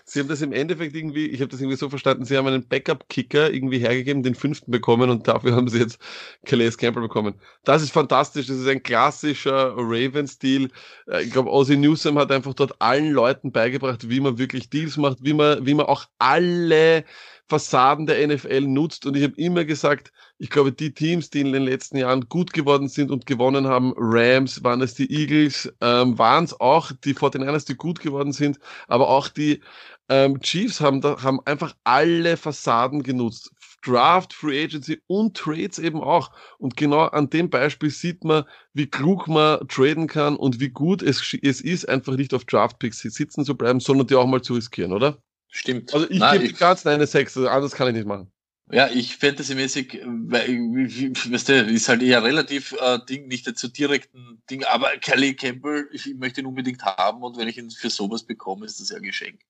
Sie 0.05 0.21
haben 0.21 0.29
das 0.29 0.41
im 0.43 0.53
Endeffekt 0.53 0.95
irgendwie, 0.95 1.27
ich 1.27 1.41
habe 1.41 1.49
das 1.49 1.61
irgendwie 1.61 1.77
so 1.77 1.91
verstanden, 1.91 2.25
Sie 2.25 2.37
haben 2.37 2.47
einen 2.47 2.69
Backup-Kicker 2.69 3.53
irgendwie 3.53 3.81
hergegeben, 3.81 4.23
den 4.23 4.37
fünften 4.37 4.71
bekommen 4.71 5.11
und 5.11 5.27
dafür 5.27 5.57
haben 5.57 5.67
Sie 5.67 5.81
jetzt 5.81 5.99
Calais 6.47 6.77
Campbell 6.77 7.03
bekommen. 7.03 7.35
Das 7.65 7.83
ist 7.83 7.91
fantastisch, 7.91 8.47
das 8.47 8.59
ist 8.59 8.69
ein 8.69 8.85
klassischer 8.85 9.75
Raven-Stil. 9.77 10.71
Äh, 11.09 11.25
ich 11.25 11.33
glaube, 11.33 11.51
Ozzy 11.51 11.77
Newsom 11.77 12.17
hat 12.17 12.31
einfach 12.31 12.55
dort 12.55 12.81
allen 12.81 13.11
Leuten 13.11 13.51
beigebracht, 13.51 14.09
wie 14.09 14.21
man 14.21 14.39
wirklich 14.39 14.71
Deals 14.71 14.97
macht, 14.99 15.19
wie 15.25 15.35
man, 15.35 15.67
wie 15.67 15.75
man 15.75 15.87
auch 15.87 16.05
alle 16.21 17.05
Fassaden 17.49 18.07
der 18.07 18.27
NFL 18.27 18.63
nutzt. 18.63 19.07
Und 19.07 19.17
ich 19.17 19.23
habe 19.23 19.35
immer 19.37 19.65
gesagt, 19.65 20.13
ich 20.39 20.51
glaube, 20.51 20.73
die 20.73 20.95
Teams, 20.95 21.31
die 21.31 21.41
in 21.41 21.53
den 21.53 21.65
letzten 21.65 21.99
Jahren 21.99 22.29
gut 22.29 22.53
geworden 22.53 22.89
sind 22.89 23.11
und 23.11 23.27
gewonnen 23.27 23.67
haben, 23.67 23.93
Rams, 23.97 24.65
waren 24.65 24.81
es 24.81 24.95
die 24.95 25.11
Eagles, 25.11 25.73
ähm, 25.81 26.19
waren 26.19 26.45
es 26.45 26.59
auch 26.59 26.93
die 27.05 27.15
49ers, 27.15 27.67
die 27.67 27.75
gut 27.75 28.01
geworden 28.01 28.33
sind, 28.33 28.59
aber 28.89 29.09
auch 29.09 29.29
die 29.29 29.61
ähm, 30.09 30.41
Chiefs 30.41 30.81
haben, 30.81 31.01
da, 31.01 31.23
haben 31.23 31.41
einfach 31.45 31.75
alle 31.85 32.37
Fassaden 32.37 33.03
genutzt. 33.03 33.51
Draft, 33.85 34.33
Free 34.33 34.65
Agency 34.65 35.01
und 35.09 35.37
Trades 35.37 35.79
eben 35.79 36.01
auch. 36.01 36.31
Und 36.59 36.77
genau 36.77 37.01
an 37.07 37.31
dem 37.31 37.51
Beispiel 37.51 37.91
sieht 37.91 38.25
man, 38.25 38.45
wie 38.73 38.87
klug 38.87 39.27
man 39.29 39.67
traden 39.69 40.07
kann 40.07 40.37
und 40.37 40.61
wie 40.61 40.71
gut 40.71 41.03
es, 41.03 41.37
es 41.43 41.61
ist, 41.61 41.89
einfach 41.89 42.17
nicht 42.17 42.33
auf 42.33 42.45
Draft-Picks 42.45 43.01
sitzen 43.01 43.45
zu 43.45 43.57
bleiben, 43.57 43.81
sondern 43.81 44.07
die 44.07 44.15
auch 44.15 44.27
mal 44.27 44.43
zu 44.43 44.55
riskieren, 44.55 44.93
oder? 44.93 45.19
Stimmt. 45.55 45.93
Also 45.93 46.09
ich 46.09 46.19
gebe 46.19 46.53
ganz 46.55 46.87
eine 46.87 47.07
6, 47.07 47.37
anders 47.37 47.73
kann 47.73 47.89
ich 47.89 47.95
nicht 47.95 48.07
machen. 48.07 48.33
Ja, 48.71 48.89
ich 48.89 49.19
fantasymäßig, 49.19 50.01
weißt 50.03 51.49
du, 51.51 51.53
ist 51.65 51.91
halt 51.91 52.03
eher 52.03 52.25
relativ 52.25 52.73
äh, 52.81 52.99
Ding, 53.07 53.29
nicht 53.29 53.59
zu 53.59 53.69
direkten 53.69 54.43
Ding, 54.49 54.65
aber 54.65 54.97
Kelly 54.97 55.37
Campbell, 55.37 55.91
ich 55.93 56.15
möchte 56.15 56.41
ihn 56.41 56.47
unbedingt 56.47 56.83
haben 56.83 57.23
und 57.23 57.37
wenn 57.37 57.49
ich 57.49 57.59
ihn 57.59 57.71
für 57.71 57.91
sowas 57.91 58.23
bekomme, 58.23 58.65
ist 58.65 58.81
das 58.81 58.89
ja 58.89 58.97
ein 58.97 59.03
Geschenk. 59.03 59.41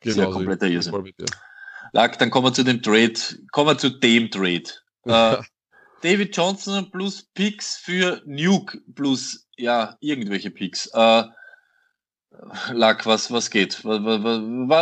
Genau, 0.00 0.10
ist 0.12 0.16
ja 0.18 0.24
genau, 0.26 0.36
kompletter 0.36 0.68
Irrsinn. 0.68 1.12
Lag, 1.92 2.14
dann 2.16 2.30
kommen 2.30 2.46
wir 2.46 2.52
zu 2.52 2.62
dem 2.62 2.80
Trade, 2.80 3.14
kommen 3.50 3.70
wir 3.70 3.78
zu 3.78 3.90
dem 3.90 4.30
Trade. 4.30 4.70
äh, 5.06 5.42
David 6.02 6.36
Johnson 6.36 6.92
plus 6.92 7.24
Picks 7.34 7.76
für 7.76 8.22
Nuke 8.24 8.80
plus, 8.94 9.48
ja, 9.56 9.96
irgendwelche 9.98 10.52
Picks. 10.52 10.86
Äh, 10.94 11.24
Lack, 12.72 13.06
was, 13.06 13.30
was 13.30 13.50
geht? 13.50 13.84
Was, 13.84 14.00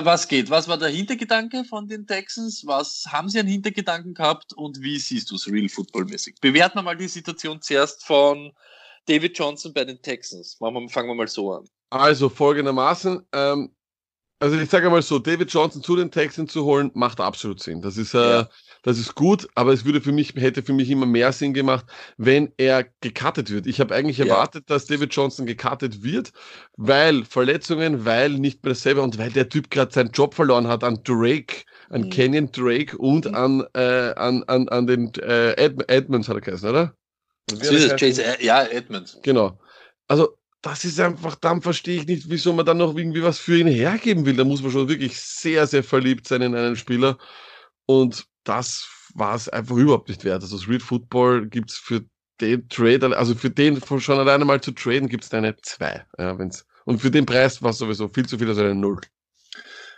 was, 0.04 0.28
geht? 0.28 0.50
Was 0.50 0.68
war 0.68 0.78
der 0.78 0.88
Hintergedanke 0.88 1.64
von 1.64 1.86
den 1.86 2.06
Texans? 2.06 2.66
Was 2.66 3.04
haben 3.08 3.28
sie 3.28 3.40
an 3.40 3.46
Hintergedanken 3.46 4.14
gehabt 4.14 4.52
und 4.54 4.80
wie 4.80 4.98
siehst 4.98 5.30
du 5.30 5.36
es 5.36 5.46
real 5.50 5.68
footballmäßig? 5.68 6.36
Bewerten 6.40 6.78
wir 6.78 6.82
mal 6.82 6.96
die 6.96 7.08
Situation 7.08 7.60
zuerst 7.60 8.04
von 8.04 8.52
David 9.06 9.36
Johnson 9.36 9.72
bei 9.72 9.84
den 9.84 10.00
Texans. 10.00 10.54
Fangen 10.54 11.08
wir 11.08 11.14
mal 11.14 11.28
so 11.28 11.52
an. 11.52 11.68
Also 11.90 12.28
folgendermaßen, 12.28 13.26
ähm, 13.32 13.74
Also 14.42 14.58
ich 14.58 14.68
sage 14.70 14.90
mal 14.90 15.00
so, 15.02 15.20
David 15.20 15.52
Johnson 15.52 15.84
zu 15.84 15.94
den 15.94 16.10
Texans 16.10 16.52
zu 16.52 16.64
holen, 16.64 16.90
macht 16.94 17.20
absolut 17.20 17.60
Sinn. 17.60 17.80
Das 17.80 17.96
ist, 17.96 18.12
äh, 18.12 18.18
ja. 18.18 18.48
das 18.82 18.98
ist 18.98 19.14
gut, 19.14 19.46
aber 19.54 19.72
es 19.72 19.84
würde 19.84 20.00
für 20.00 20.10
mich, 20.10 20.34
hätte 20.34 20.64
für 20.64 20.72
mich 20.72 20.90
immer 20.90 21.06
mehr 21.06 21.30
Sinn 21.30 21.54
gemacht, 21.54 21.86
wenn 22.16 22.52
er 22.56 22.84
gecuttet 23.02 23.52
wird. 23.52 23.68
Ich 23.68 23.78
habe 23.78 23.94
eigentlich 23.94 24.18
ja. 24.18 24.24
erwartet, 24.24 24.68
dass 24.68 24.86
David 24.86 25.14
Johnson 25.14 25.46
gecuttet 25.46 26.02
wird, 26.02 26.32
weil 26.76 27.24
Verletzungen, 27.24 28.04
weil 28.04 28.30
nicht 28.30 28.64
mehr 28.64 28.72
dasselbe 28.72 29.02
und 29.02 29.16
weil 29.16 29.30
der 29.30 29.48
Typ 29.48 29.70
gerade 29.70 29.92
seinen 29.92 30.10
Job 30.10 30.34
verloren 30.34 30.66
hat 30.66 30.82
an 30.82 30.98
Drake, 31.04 31.62
an 31.90 32.00
mhm. 32.00 32.10
Kenyon 32.10 32.50
Drake 32.50 32.98
und 32.98 33.26
mhm. 33.26 33.34
an, 33.36 33.64
äh, 33.74 34.12
an, 34.16 34.42
an, 34.48 34.68
an 34.70 34.88
den 34.88 35.14
äh, 35.22 35.52
Ed 35.52 35.88
Edmonds 35.88 36.28
hat 36.28 36.38
er 36.38 36.40
geheißen, 36.40 36.68
oder? 36.68 36.96
Ist 37.48 37.70
es, 37.70 37.94
Chase, 37.94 38.24
ja, 38.40 38.64
Edmonds. 38.64 39.20
Genau. 39.22 39.56
Also 40.08 40.36
das 40.62 40.84
ist 40.84 41.00
einfach, 41.00 41.34
dann 41.34 41.60
verstehe 41.60 42.00
ich 42.00 42.06
nicht, 42.06 42.30
wieso 42.30 42.52
man 42.52 42.64
dann 42.64 42.78
noch 42.78 42.96
irgendwie 42.96 43.22
was 43.22 43.38
für 43.38 43.58
ihn 43.58 43.66
hergeben 43.66 44.24
will. 44.24 44.36
Da 44.36 44.44
muss 44.44 44.62
man 44.62 44.70
schon 44.70 44.88
wirklich 44.88 45.20
sehr, 45.20 45.66
sehr 45.66 45.82
verliebt 45.82 46.28
sein 46.28 46.40
in 46.42 46.54
einen 46.54 46.76
Spieler. 46.76 47.18
Und 47.86 48.26
das 48.44 48.88
war 49.14 49.34
es 49.34 49.48
einfach 49.48 49.76
überhaupt 49.76 50.08
nicht 50.08 50.24
wert. 50.24 50.42
Also 50.42 50.58
Street 50.58 50.82
Football 50.82 51.48
gibt 51.48 51.70
es 51.70 51.76
für 51.76 52.04
den 52.40 52.68
Trader, 52.68 53.16
also 53.16 53.34
für 53.34 53.50
den 53.50 53.80
schon 53.98 54.18
alleine 54.18 54.44
mal 54.44 54.60
zu 54.60 54.72
traden, 54.72 55.08
gibt 55.08 55.24
es 55.24 55.34
eine 55.34 55.56
zwei. 55.58 56.06
Ja, 56.18 56.38
wenn's, 56.38 56.64
und 56.84 57.00
für 57.00 57.10
den 57.10 57.26
Preis 57.26 57.62
war 57.62 57.70
es 57.70 57.78
sowieso 57.78 58.08
viel 58.08 58.26
zu 58.26 58.38
viel, 58.38 58.48
also 58.48 58.62
eine 58.62 58.74
Null. 58.74 59.00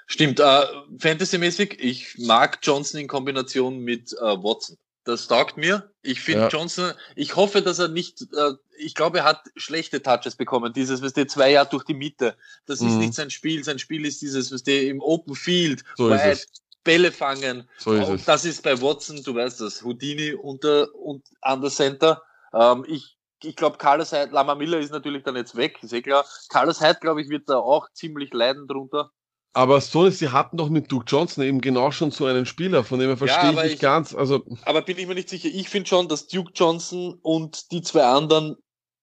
Stimmt, 0.06 0.40
äh, 0.40 0.62
Fantasy-mäßig, 0.98 1.78
ich 1.80 2.16
mag 2.18 2.58
Johnson 2.62 3.00
in 3.00 3.08
Kombination 3.08 3.78
mit 3.80 4.12
äh, 4.12 4.22
Watson. 4.22 4.76
Das 5.05 5.28
taugt 5.28 5.59
mir. 5.59 5.90
Ich 6.02 6.20
finde 6.20 6.42
ja. 6.42 6.48
Johnson, 6.48 6.92
ich 7.14 7.36
hoffe, 7.36 7.61
dass 7.61 7.78
er 7.78 7.88
nicht, 7.88 8.22
äh, 8.22 8.52
ich 8.78 8.94
glaube, 8.94 9.18
er 9.18 9.24
hat 9.24 9.42
schlechte 9.55 10.02
Touches 10.02 10.34
bekommen. 10.34 10.72
Dieses, 10.72 11.02
was 11.02 11.12
der 11.12 11.28
zwei 11.28 11.50
Jahre 11.50 11.68
durch 11.68 11.84
die 11.84 11.94
Mitte. 11.94 12.36
Das 12.66 12.80
mhm. 12.80 12.88
ist 12.88 12.94
nicht 12.94 13.14
sein 13.14 13.30
Spiel. 13.30 13.62
Sein 13.64 13.78
Spiel 13.78 14.07
ist 14.07 14.22
dieses, 14.22 14.50
was 14.50 14.62
der 14.62 14.84
im 14.84 15.00
Open 15.00 15.34
Field, 15.34 15.84
so 15.96 16.09
weit, 16.09 16.46
Bälle 16.84 17.12
fangen. 17.12 17.68
So 17.78 17.92
ist 17.92 18.09
es. 18.09 18.24
Das 18.24 18.44
ist 18.44 18.62
bei 18.62 18.80
Watson, 18.80 19.22
du 19.22 19.34
weißt 19.34 19.61
das, 19.61 19.82
Houdini 19.82 20.32
unter 20.32 20.94
und 20.94 21.24
an 21.40 21.61
der 21.61 21.70
Center. 21.70 22.22
Ähm, 22.52 22.84
ich 22.88 23.14
ich 23.42 23.57
glaube, 23.57 23.78
Carlos 23.78 24.12
Hyde, 24.12 24.32
Lama 24.32 24.55
Miller 24.55 24.78
ist 24.78 24.92
natürlich 24.92 25.22
dann 25.22 25.36
jetzt 25.36 25.55
weg, 25.55 25.82
ist 25.82 25.92
eh 25.92 26.02
klar. 26.02 26.24
Carlos 26.48 26.80
Hyde, 26.80 26.98
glaube 27.00 27.20
ich, 27.20 27.28
wird 27.28 27.48
da 27.48 27.59
auch 27.59 27.90
ziemlich 27.92 28.32
leiden 28.32 28.66
drunter. 28.66 29.11
Aber 29.57 29.80
so 29.80 30.05
ist, 30.05 30.18
sie 30.18 30.30
hatten 30.30 30.57
doch 30.57 30.68
mit 30.68 30.90
Duke 30.90 31.05
Johnson 31.07 31.44
eben 31.44 31.61
genau 31.61 31.92
schon 31.92 32.11
so 32.11 32.26
einen 32.26 32.44
Spieler, 32.44 32.82
von 32.82 32.98
dem 32.98 33.11
er 33.11 33.16
verstehe 33.16 33.52
ja, 33.52 33.62
ich 33.62 33.70
nicht 33.70 33.80
ganz. 33.80 34.12
Also 34.12 34.44
aber 34.64 34.82
bin 34.82 34.98
ich 34.98 35.07
mir 35.07 35.14
nicht 35.14 35.28
sicher. 35.28 35.48
Ich 35.48 35.68
finde 35.68 35.88
schon, 35.88 36.09
dass 36.09 36.26
Duke 36.26 36.50
Johnson 36.55 37.18
und 37.22 37.70
die 37.70 37.80
zwei 37.80 38.02
anderen 38.02 38.57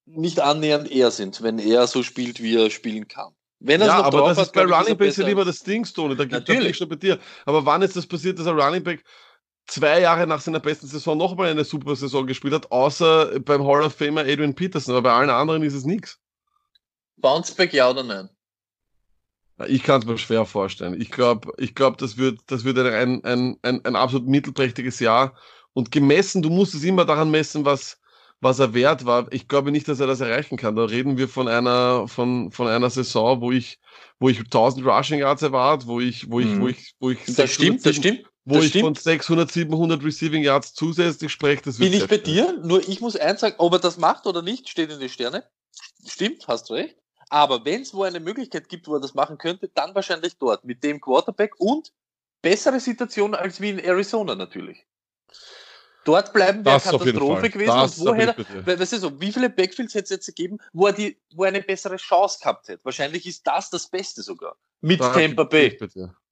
nicht 0.06 0.42
annähernd 0.42 0.92
er 0.92 1.10
sind, 1.10 1.42
wenn 1.42 1.58
er 1.58 1.88
so 1.88 2.04
spielt, 2.04 2.44
wie 2.44 2.58
er 2.58 2.70
spielen 2.70 3.08
kann. 3.08 3.34
Wenn 3.60 3.80
er 3.80 3.88
ja, 3.88 4.04
aber 4.04 4.28
das 4.28 4.38
hat, 4.38 4.48
ist 4.48 4.54
bei 4.54 4.66
Running 4.66 4.98
Backs 4.98 5.18
ja 5.18 5.26
lieber 5.26 5.46
das 5.46 5.64
Ding, 5.64 5.86
Stone. 5.86 6.18
Da 6.18 6.26
gibt 6.26 6.50
es 6.50 6.78
schon 6.78 6.90
bei 6.90 6.96
dir. 6.96 7.18
Aber 7.46 7.66
wann 7.66 7.82
ist 7.82 7.96
das 7.96 8.06
passiert, 8.06 8.38
dass 8.38 8.46
er 8.46 8.54
Running 8.54 8.84
Back 8.84 9.06
zwei 9.68 10.02
Jahre 10.02 10.28
nach 10.28 10.42
seiner 10.42 10.60
besten 10.60 10.88
Saison 10.88 11.18
nochmal 11.18 11.50
eine 11.50 11.64
super 11.64 11.96
Saison 11.96 12.28
gespielt 12.28 12.54
hat, 12.54 12.72
außer 12.72 13.40
beim 13.40 13.66
Hall 13.66 13.84
of 13.84 13.94
Famer 13.94 14.22
Adrian 14.22 14.56
Peterson, 14.56 14.96
aber 14.96 15.04
bei 15.10 15.14
allen 15.14 15.30
anderen 15.30 15.64
ist 15.64 15.76
es 15.76 15.86
nichts. 15.86 16.20
Bounceback 17.18 17.72
ja 17.72 17.90
oder 17.90 18.04
nein? 18.04 18.30
Ich 19.68 19.84
kann 19.84 20.02
es 20.02 20.08
mir 20.08 20.18
schwer 20.18 20.46
vorstellen. 20.46 21.00
Ich 21.00 21.12
glaube, 21.12 21.52
ich 21.58 21.76
glaub, 21.76 21.98
das 21.98 22.18
wird, 22.18 22.40
das 22.48 22.64
wird 22.64 22.78
ein, 22.78 23.24
ein, 23.24 23.58
ein, 23.62 23.86
ein 23.86 23.96
absolut 23.96 24.28
mittelprächtiges 24.28 25.00
Jahr. 25.00 25.36
Und 25.74 25.92
gemessen, 25.92 26.42
du 26.42 26.50
musst 26.50 26.76
es 26.76 26.84
immer 26.84 27.06
daran 27.06 27.32
messen, 27.32 27.66
was, 27.66 27.98
was 28.42 28.60
er 28.60 28.74
wert 28.74 29.06
war. 29.06 29.32
Ich 29.32 29.48
glaube 29.48 29.72
nicht, 29.72 29.88
dass 29.88 30.00
er 30.00 30.08
das 30.08 30.20
erreichen 30.20 30.58
kann. 30.58 30.76
Da 30.76 30.86
reden 30.86 31.18
wir 31.18 31.28
von 31.28 31.48
einer, 31.48 32.08
von, 32.08 32.52
von 32.52 32.68
einer 32.68 32.90
Saison, 32.90 33.40
wo 33.42 33.52
ich, 33.52 33.80
wo 34.20 34.30
ich 34.30 34.40
1000 34.40 34.86
Rushing 34.86 35.20
Yards 35.20 35.44
erwarte, 35.44 35.88
wo 35.88 36.00
ich, 36.00 36.30
wo 36.30 36.40
ich, 36.40 36.48
mhm. 36.48 36.62
wo 36.62 36.68
ich, 36.68 36.96
wo 37.00 37.10
ich, 37.12 37.20
das 37.28 37.54
stimmt, 37.54 37.86
das 37.86 37.96
stimmt. 37.96 38.24
Wo 38.44 38.56
das 38.56 38.66
ich 38.66 38.70
stimmt. 38.72 38.86
von 38.86 38.96
600, 38.96 39.52
700 39.52 40.04
Receiving 40.04 40.44
Yards 40.44 40.74
zusätzlich 40.74 41.32
spreche, 41.32 41.62
das 41.64 41.78
Bin 41.78 41.94
ich 41.94 42.08
bei 42.08 42.18
dir? 42.18 42.60
Nur 42.64 42.88
ich 42.88 43.00
muss 43.00 43.16
eins 43.16 43.42
sagen, 43.42 43.56
ob 43.60 43.74
er 43.74 43.80
das 43.80 43.98
macht 43.98 44.26
oder 44.26 44.42
nicht, 44.42 44.68
steht 44.68 44.92
in 44.92 45.00
die 45.00 45.10
Sterne. 45.10 45.44
Stimmt, 46.06 46.48
hast 46.48 46.70
du 46.70 46.74
recht. 46.74 46.96
Aber 47.32 47.64
wenn 47.64 47.82
es 47.82 47.94
wo 47.94 48.04
eine 48.04 48.20
Möglichkeit 48.20 48.68
gibt, 48.68 48.90
wo 48.90 48.96
er 48.96 49.00
das 49.00 49.14
machen 49.14 49.38
könnte, 49.38 49.70
dann 49.70 49.96
wahrscheinlich 49.96 50.38
dort 50.38 50.66
mit 50.66 50.84
dem 50.84 51.00
Quarterback 51.00 51.58
und 51.60 51.94
bessere 52.42 52.82
Situation 52.82 53.34
als 53.34 53.62
wie 53.62 53.70
in 53.70 53.80
Arizona 53.80 54.36
natürlich. 54.36 54.86
Dort 56.04 56.34
bleiben 56.34 56.66
wäre 56.66 56.82
Katastrophe 56.82 57.50
gewesen. 57.50 57.68
Das 57.68 58.00
und 58.00 58.08
wo 58.08 58.14
hätte 58.14 58.46
er, 58.66 58.80
weißt 58.80 58.94
du 58.94 58.98
so, 58.98 59.22
wie 59.22 59.32
viele 59.32 59.50
Backfields 59.50 59.94
hätte 59.94 60.04
es 60.04 60.10
jetzt 60.10 60.26
gegeben, 60.26 60.58
wo 60.74 60.88
er, 60.88 60.94
die, 60.94 61.22
wo 61.34 61.46
er 61.46 61.50
eine 61.50 61.62
bessere 61.62 61.96
Chance 61.96 62.40
gehabt 62.42 62.68
hätte? 62.68 62.84
Wahrscheinlich 62.84 63.26
ist 63.26 63.48
das 63.48 63.70
das 63.70 63.88
Beste 63.90 64.22
sogar. 64.24 64.58
Mit 64.82 65.00
da 65.00 65.14
Tampa 65.14 65.46
Bay. 65.46 65.80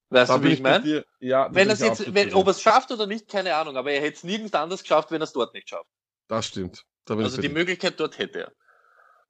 Weißt 0.09 0.31
da 0.31 0.37
du, 0.37 0.43
wie 0.43 0.53
ich 0.53 0.61
meine? 0.61 1.05
Ja, 1.21 1.47
wenn 1.53 1.69
er 1.69 1.77
jetzt, 1.77 2.13
wenn, 2.13 2.33
ob 2.33 2.47
er 2.47 2.51
es 2.51 2.61
schafft 2.61 2.91
oder 2.91 3.07
nicht, 3.07 3.29
keine 3.29 3.55
Ahnung, 3.55 3.77
aber 3.77 3.91
er 3.91 4.01
hätte 4.01 4.17
es 4.17 4.23
nirgends 4.25 4.53
anders 4.53 4.81
geschafft, 4.81 5.11
wenn 5.11 5.21
er 5.21 5.25
es 5.25 5.33
dort 5.33 5.53
nicht 5.53 5.69
schafft. 5.69 5.89
Das 6.27 6.47
stimmt. 6.47 6.83
Da 7.05 7.15
also 7.15 7.39
die 7.39 7.47
Möglichkeit 7.47 7.97
dort 7.97 8.17
hätte 8.17 8.39
er. 8.39 8.51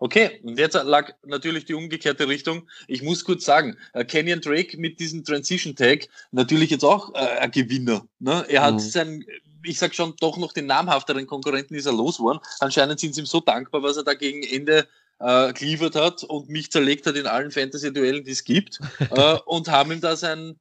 Okay, 0.02 0.40
und 0.44 0.58
jetzt 0.58 0.76
lag 0.76 1.14
natürlich 1.26 1.66
die 1.66 1.74
umgekehrte 1.74 2.28
Richtung. 2.30 2.68
Ich 2.88 3.02
muss 3.04 3.26
kurz 3.26 3.44
sagen, 3.44 3.76
äh, 3.94 4.06
Kenyon 4.06 4.40
Drake 4.40 4.78
mit 4.78 5.00
diesem 5.00 5.26
Transition 5.26 5.76
Tag 5.76 6.08
natürlich 6.32 6.70
jetzt 6.70 6.86
auch 6.86 7.14
äh, 7.14 7.18
ein 7.18 7.52
Gewinner. 7.52 8.08
Ne? 8.20 8.46
Er 8.48 8.64
hat 8.64 8.76
mhm. 8.76 8.80
sein, 8.80 9.26
ich 9.64 9.78
sag 9.78 9.94
schon, 9.94 10.16
doch 10.22 10.38
noch 10.38 10.54
den 10.54 10.68
namhafteren 10.68 11.28
Konkurrenten 11.28 11.76
ist 11.76 11.86
er 11.86 11.92
losgeworden. 11.92 12.40
Anscheinend 12.62 13.02
sind 13.02 13.14
sie 13.14 13.22
ihm 13.22 13.26
so 13.26 13.42
dankbar, 13.42 13.84
was 13.84 13.98
er 13.98 14.04
da 14.04 14.14
gegen 14.14 14.42
Ende 14.44 14.88
äh, 15.20 15.52
geliefert 15.52 15.96
hat 15.96 16.24
und 16.24 16.48
mich 16.48 16.72
zerlegt 16.72 17.06
hat 17.06 17.18
in 17.18 17.28
allen 17.28 17.52
Fantasy-Duellen, 17.52 18.24
die 18.24 18.32
es 18.32 18.46
gibt, 18.46 18.80
äh, 19.12 19.38
und 19.46 19.68
haben 19.68 19.92
ihm 19.92 20.00
da 20.00 20.16
sein, 20.16 20.58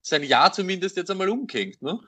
sein 0.00 0.22
Jahr 0.22 0.50
zumindest 0.52 0.96
jetzt 0.96 1.10
einmal 1.10 1.28
umgehängt. 1.28 1.82
Ne? 1.82 2.00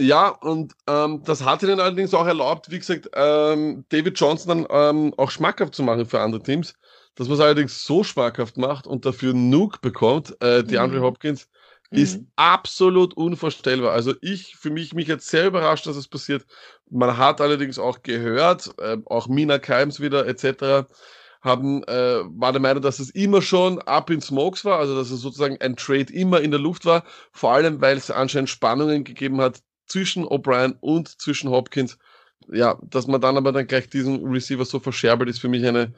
Ja, 0.00 0.28
und 0.28 0.74
ähm, 0.88 1.22
das 1.24 1.44
hat 1.44 1.62
ihnen 1.62 1.78
allerdings 1.78 2.14
auch 2.14 2.26
erlaubt, 2.26 2.70
wie 2.70 2.78
gesagt, 2.78 3.08
ähm, 3.14 3.84
David 3.90 4.18
Johnson 4.18 4.66
dann 4.66 4.96
ähm, 4.96 5.14
auch 5.16 5.30
schmackhaft 5.30 5.74
zu 5.74 5.82
machen 5.84 6.06
für 6.06 6.20
andere 6.20 6.42
Teams. 6.42 6.74
Dass 7.14 7.28
man 7.28 7.36
es 7.36 7.44
allerdings 7.44 7.84
so 7.84 8.02
schmackhaft 8.02 8.56
macht 8.56 8.88
und 8.88 9.06
dafür 9.06 9.34
Nuke 9.34 9.78
bekommt, 9.80 10.36
äh, 10.42 10.64
die 10.64 10.74
mhm. 10.74 10.80
Andre 10.80 11.00
Hopkins, 11.02 11.48
mhm. 11.90 11.98
ist 11.98 12.20
absolut 12.34 13.14
unvorstellbar. 13.14 13.92
Also 13.92 14.14
ich, 14.20 14.56
für 14.56 14.70
mich, 14.70 14.94
mich 14.94 15.06
jetzt 15.06 15.28
sehr 15.28 15.46
überrascht, 15.46 15.86
dass 15.86 15.94
es 15.94 16.08
passiert. 16.08 16.44
Man 16.90 17.16
hat 17.16 17.40
allerdings 17.40 17.78
auch 17.78 18.02
gehört, 18.02 18.74
äh, 18.78 18.96
auch 19.06 19.28
Mina 19.28 19.60
Keims 19.60 20.00
wieder 20.00 20.26
etc., 20.26 20.88
haben, 21.40 21.84
äh, 21.84 22.22
war 22.24 22.52
der 22.52 22.60
Meinung, 22.60 22.82
dass 22.82 22.98
es 22.98 23.10
immer 23.10 23.42
schon 23.42 23.78
up 23.82 24.08
in 24.08 24.22
smokes 24.22 24.64
war, 24.64 24.78
also 24.78 24.96
dass 24.96 25.10
es 25.10 25.20
sozusagen 25.20 25.58
ein 25.60 25.76
Trade 25.76 26.10
immer 26.12 26.40
in 26.40 26.50
der 26.50 26.58
Luft 26.58 26.86
war, 26.86 27.04
vor 27.32 27.52
allem 27.52 27.82
weil 27.82 27.98
es 27.98 28.10
anscheinend 28.10 28.48
Spannungen 28.48 29.04
gegeben 29.04 29.42
hat, 29.42 29.60
zwischen 29.86 30.24
O'Brien 30.24 30.76
und 30.80 31.08
zwischen 31.20 31.50
Hopkins. 31.50 31.98
Ja, 32.48 32.78
dass 32.82 33.06
man 33.06 33.20
dann 33.20 33.36
aber 33.36 33.52
dann 33.52 33.66
gleich 33.66 33.88
diesen 33.88 34.24
Receiver 34.24 34.64
so 34.64 34.78
verscherbelt, 34.78 35.30
ist 35.30 35.40
für 35.40 35.48
mich 35.48 35.66
eine, 35.66 35.94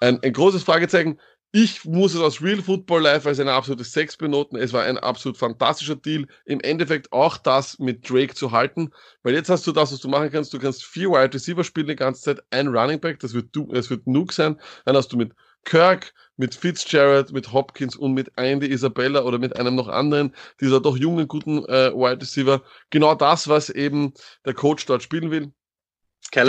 ein, 0.00 0.22
ein 0.22 0.32
großes 0.32 0.62
Fragezeichen. 0.62 1.18
Ich 1.52 1.86
muss 1.86 2.12
es 2.12 2.20
aus 2.20 2.42
Real 2.42 2.60
Football 2.60 3.02
Life 3.02 3.26
als 3.26 3.40
eine 3.40 3.52
absolute 3.52 3.84
Sex 3.84 4.16
benoten. 4.16 4.58
Es 4.58 4.74
war 4.74 4.82
ein 4.82 4.98
absolut 4.98 5.38
fantastischer 5.38 5.96
Deal. 5.96 6.26
Im 6.44 6.60
Endeffekt 6.60 7.12
auch 7.12 7.38
das 7.38 7.78
mit 7.78 8.08
Drake 8.10 8.34
zu 8.34 8.50
halten, 8.50 8.90
weil 9.22 9.32
jetzt 9.32 9.48
hast 9.48 9.66
du 9.66 9.72
das, 9.72 9.90
was 9.90 10.00
du 10.00 10.08
machen 10.08 10.30
kannst. 10.30 10.52
Du 10.52 10.58
kannst 10.58 10.84
vier 10.84 11.08
Wide 11.10 11.32
Receiver 11.32 11.64
spielen 11.64 11.86
die 11.86 11.96
ganze 11.96 12.22
Zeit, 12.22 12.42
ein 12.50 12.68
Running 12.68 13.00
Back, 13.00 13.20
das 13.20 13.32
wird, 13.32 13.56
das 13.70 13.88
wird 13.88 14.06
Nuke 14.06 14.34
sein. 14.34 14.60
Dann 14.84 14.96
hast 14.96 15.12
du 15.12 15.16
mit 15.16 15.32
Kirk, 15.66 16.14
mit 16.38 16.54
Fitzgerald, 16.54 17.32
mit 17.32 17.52
Hopkins 17.52 17.96
und 17.96 18.14
mit 18.14 18.30
Andy 18.36 18.70
Isabella 18.70 19.22
oder 19.22 19.38
mit 19.38 19.56
einem 19.56 19.74
noch 19.74 19.88
anderen, 19.88 20.34
dieser 20.60 20.80
doch 20.80 20.96
jungen, 20.96 21.28
guten 21.28 21.64
äh, 21.66 21.92
Wide 21.92 22.22
Receiver. 22.22 22.62
Genau 22.90 23.14
das, 23.14 23.48
was 23.48 23.68
eben 23.68 24.14
der 24.44 24.54
Coach 24.54 24.86
dort 24.86 25.02
spielen 25.02 25.30
will. 25.30 25.52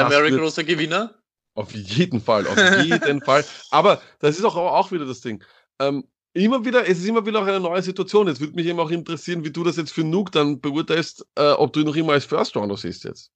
Murray 0.10 0.32
großer 0.32 0.64
Gewinner? 0.64 1.16
Auf 1.56 1.74
jeden 1.74 2.22
Fall, 2.22 2.48
auf 2.48 2.86
jeden 2.86 3.22
Fall. 3.26 3.44
Aber 3.72 4.02
das 4.20 4.38
ist 4.38 4.46
auch, 4.46 4.56
auch 4.56 4.92
wieder 4.92 5.06
das 5.06 5.22
Ding. 5.22 5.44
Ähm, 5.80 6.08
immer 6.34 6.64
wieder, 6.66 6.88
es 6.88 7.00
ist 7.00 7.08
immer 7.08 7.26
wieder 7.26 7.40
auch 7.40 7.48
eine 7.48 7.60
neue 7.60 7.82
Situation. 7.82 8.28
Jetzt 8.28 8.40
würde 8.40 8.54
mich 8.54 8.68
eben 8.68 8.80
auch 8.80 8.92
interessieren, 8.92 9.44
wie 9.44 9.52
du 9.52 9.64
das 9.64 9.78
jetzt 9.78 9.92
für 9.92 10.04
Nuke 10.04 10.32
dann 10.32 10.62
beurteilst, 10.62 11.26
äh, 11.36 11.52
ob 11.52 11.74
du 11.74 11.80
ihn 11.80 11.88
noch 11.88 11.96
immer 11.96 12.14
als 12.14 12.26
First 12.26 12.56
Rounder 12.56 12.78
siehst 12.78 13.06
jetzt. 13.06 13.32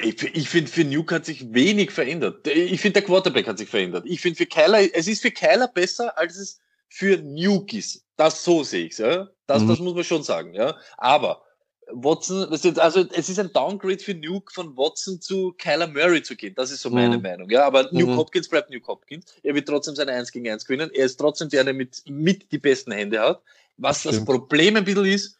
Ich, 0.00 0.22
ich 0.22 0.48
finde, 0.48 0.70
für 0.70 0.84
Nuke 0.84 1.16
hat 1.16 1.26
sich 1.26 1.52
wenig 1.52 1.90
verändert. 1.90 2.46
Ich 2.46 2.80
finde, 2.80 3.00
der 3.00 3.02
Quarterback 3.02 3.48
hat 3.48 3.58
sich 3.58 3.68
verändert. 3.68 4.04
Ich 4.06 4.20
finde, 4.20 4.36
für 4.36 4.46
Kyler, 4.46 4.94
es 4.94 5.08
ist 5.08 5.22
für 5.22 5.32
Kyler 5.32 5.68
besser, 5.68 6.16
als 6.16 6.36
es 6.36 6.60
für 6.88 7.18
Nuke 7.18 7.78
ist. 7.78 8.04
Das 8.16 8.44
so 8.44 8.62
sehe 8.62 8.86
ich's, 8.86 8.98
ja. 8.98 9.28
Das, 9.46 9.62
mhm. 9.62 9.68
das 9.68 9.78
muss 9.80 9.94
man 9.94 10.04
schon 10.04 10.22
sagen, 10.22 10.54
ja. 10.54 10.76
Aber 10.96 11.42
Watson, 11.90 12.44
also 12.78 13.06
es 13.12 13.28
ist 13.28 13.38
ein 13.38 13.52
Downgrade 13.52 13.98
für 13.98 14.14
Nuke 14.14 14.52
von 14.52 14.76
Watson 14.76 15.20
zu 15.20 15.54
Kyler 15.58 15.88
Murray 15.88 16.22
zu 16.22 16.36
gehen. 16.36 16.54
Das 16.54 16.70
ist 16.70 16.82
so 16.82 16.90
meine 16.90 17.16
mhm. 17.16 17.22
Meinung. 17.22 17.50
Ja, 17.50 17.66
aber 17.66 17.84
Nuke 17.92 18.12
mhm. 18.12 18.16
Hopkins 18.16 18.48
bleibt 18.48 18.70
Nuke 18.70 18.86
Hopkins. 18.86 19.24
Er 19.42 19.54
wird 19.54 19.66
trotzdem 19.66 19.96
seine 19.96 20.12
1 20.12 20.30
gegen 20.30 20.48
1 20.48 20.64
gewinnen. 20.64 20.90
Er 20.92 21.06
ist 21.06 21.16
trotzdem 21.16 21.48
der, 21.48 21.64
der 21.64 21.74
mit, 21.74 22.02
mit 22.06 22.52
die 22.52 22.58
besten 22.58 22.92
Hände 22.92 23.20
hat. 23.20 23.42
Was 23.78 24.02
das, 24.02 24.16
das 24.16 24.24
Problem 24.24 24.76
ein 24.76 24.84
bisschen 24.84 25.06
ist, 25.06 25.38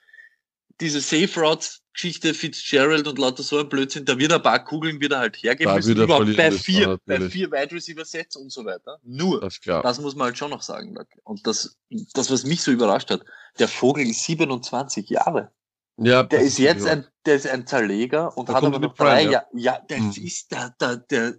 diese 0.81 1.01
Safe 1.01 1.41
Routes 1.41 1.83
Geschichte 1.99 2.33
Fitzgerald 2.33 3.09
und 3.09 3.19
lauter 3.19 3.43
so 3.43 3.59
ein 3.59 3.69
Blödsinn, 3.69 4.05
da 4.05 4.17
wird 4.17 4.33
ein 4.33 4.41
paar 4.41 4.63
Kugeln 4.63 5.01
wieder 5.01 5.19
halt 5.19 5.37
hergeben 5.37 5.75
müssen, 5.75 5.97
er 5.97 6.05
überhaupt 6.05 6.37
bei 6.37 6.53
vier, 6.53 6.97
bei 7.05 7.21
vier 7.29 7.51
Wide 7.51 7.73
Receiver 7.73 8.05
Sets 8.05 8.37
und 8.37 8.53
so 8.53 8.65
weiter. 8.65 9.01
Nur, 9.03 9.41
Das 9.41 9.59
das 9.61 10.01
muss 10.01 10.15
man 10.15 10.27
halt 10.27 10.39
schon 10.39 10.51
noch 10.51 10.63
sagen. 10.63 10.97
Und 11.25 11.45
das, 11.45 11.77
das, 12.15 12.31
was 12.31 12.45
mich 12.45 12.63
so 12.63 12.71
überrascht 12.71 13.11
hat, 13.11 13.23
der 13.59 13.67
Vogel 13.67 14.07
ist 14.07 14.23
27 14.23 15.11
Jahre. 15.11 15.51
Ja, 15.97 16.23
Der 16.23 16.39
das 16.39 16.49
ist 16.49 16.59
jetzt 16.59 16.87
ja. 16.87 16.93
ein, 16.93 17.07
der 17.27 17.35
ist 17.35 17.49
ein 17.49 17.67
Zerleger 17.67 18.37
und 18.39 18.49
Da 18.49 18.55
hat 18.55 18.63
aber 18.63 18.77
er 18.77 18.81
noch 18.81 18.95
drei 18.95 19.25
ja. 19.25 19.31
Jahre. 19.33 19.47
Ja, 19.55 19.81
der 19.81 19.99
Hm. 19.99 20.13
ist 20.23 20.53
da, 20.53 20.73
da, 20.79 20.95
der, 20.95 21.35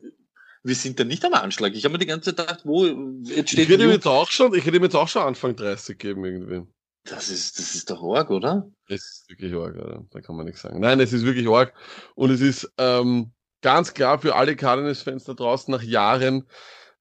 wir 0.64 0.76
sind 0.76 1.00
da 1.00 1.06
nicht 1.06 1.24
am 1.24 1.36
Anschlag. 1.36 1.74
Ich 1.74 1.86
habe 1.86 1.94
mir 1.94 2.00
die 2.00 2.06
ganze 2.06 2.36
Zeit 2.36 2.48
gedacht, 2.48 2.66
wo, 2.66 2.86
jetzt 2.86 3.30
Ich 3.30 3.52
steht 3.52 3.70
hätte 3.70 3.84
ihm 3.84 3.92
jetzt 3.92 4.08
auch 4.08 4.30
schon, 4.30 4.54
ich 4.54 4.66
hätte 4.66 4.76
ihm 4.76 4.84
jetzt 4.84 4.96
auch 4.96 5.08
schon 5.08 5.22
Anfang 5.22 5.56
30 5.56 5.98
geben 5.98 6.26
irgendwie. 6.26 6.68
Das 7.12 7.30
ist, 7.30 7.60
das 7.60 7.76
ist 7.76 7.90
doch 7.90 8.02
arg, 8.04 8.30
oder? 8.30 8.70
Es 8.88 9.04
ist 9.04 9.30
wirklich 9.30 9.54
arg, 9.54 9.76
oder? 9.76 10.04
da 10.12 10.22
kann 10.22 10.36
man 10.36 10.46
nichts 10.46 10.62
sagen. 10.62 10.80
Nein, 10.80 11.00
es 11.00 11.14
ist 11.14 11.26
wirklich 11.26 11.48
arg. 11.48 11.74
Und 12.16 12.32
es 12.32 12.42
ist 12.42 12.72
ähm, 12.78 13.32
ganz 13.62 13.94
klar 13.94 14.20
für 14.20 14.36
alle 14.36 14.56
Cardinals-Fans 14.56 15.24
da 15.26 15.34
draußen 15.34 15.72
nach 15.72 15.84
Jahren, 15.84 16.48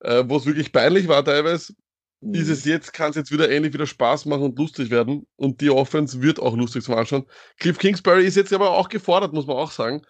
äh, 0.00 0.24
wo 0.26 0.36
es 0.36 0.46
wirklich 0.46 0.72
peinlich 0.72 1.08
war 1.08 1.24
teilweise, 1.24 1.74
Mhm. 2.20 2.34
ist 2.34 2.48
es 2.48 2.64
jetzt, 2.64 2.92
kann 2.92 3.10
es 3.10 3.16
jetzt 3.16 3.30
wieder 3.30 3.50
endlich 3.50 3.72
wieder 3.72 3.86
Spaß 3.86 4.26
machen 4.26 4.42
und 4.42 4.58
lustig 4.58 4.90
werden. 4.90 5.26
Und 5.36 5.60
die 5.60 5.70
Offense 5.70 6.20
wird 6.20 6.40
auch 6.40 6.56
lustig 6.56 6.84
zum 6.84 6.94
Anschauen. 6.94 7.26
Cliff 7.58 7.78
Kingsbury 7.78 8.26
ist 8.26 8.36
jetzt 8.36 8.52
aber 8.52 8.70
auch 8.70 8.88
gefordert, 8.88 9.32
muss 9.32 9.46
man 9.46 9.56
auch 9.56 9.70
sagen. 9.70 10.02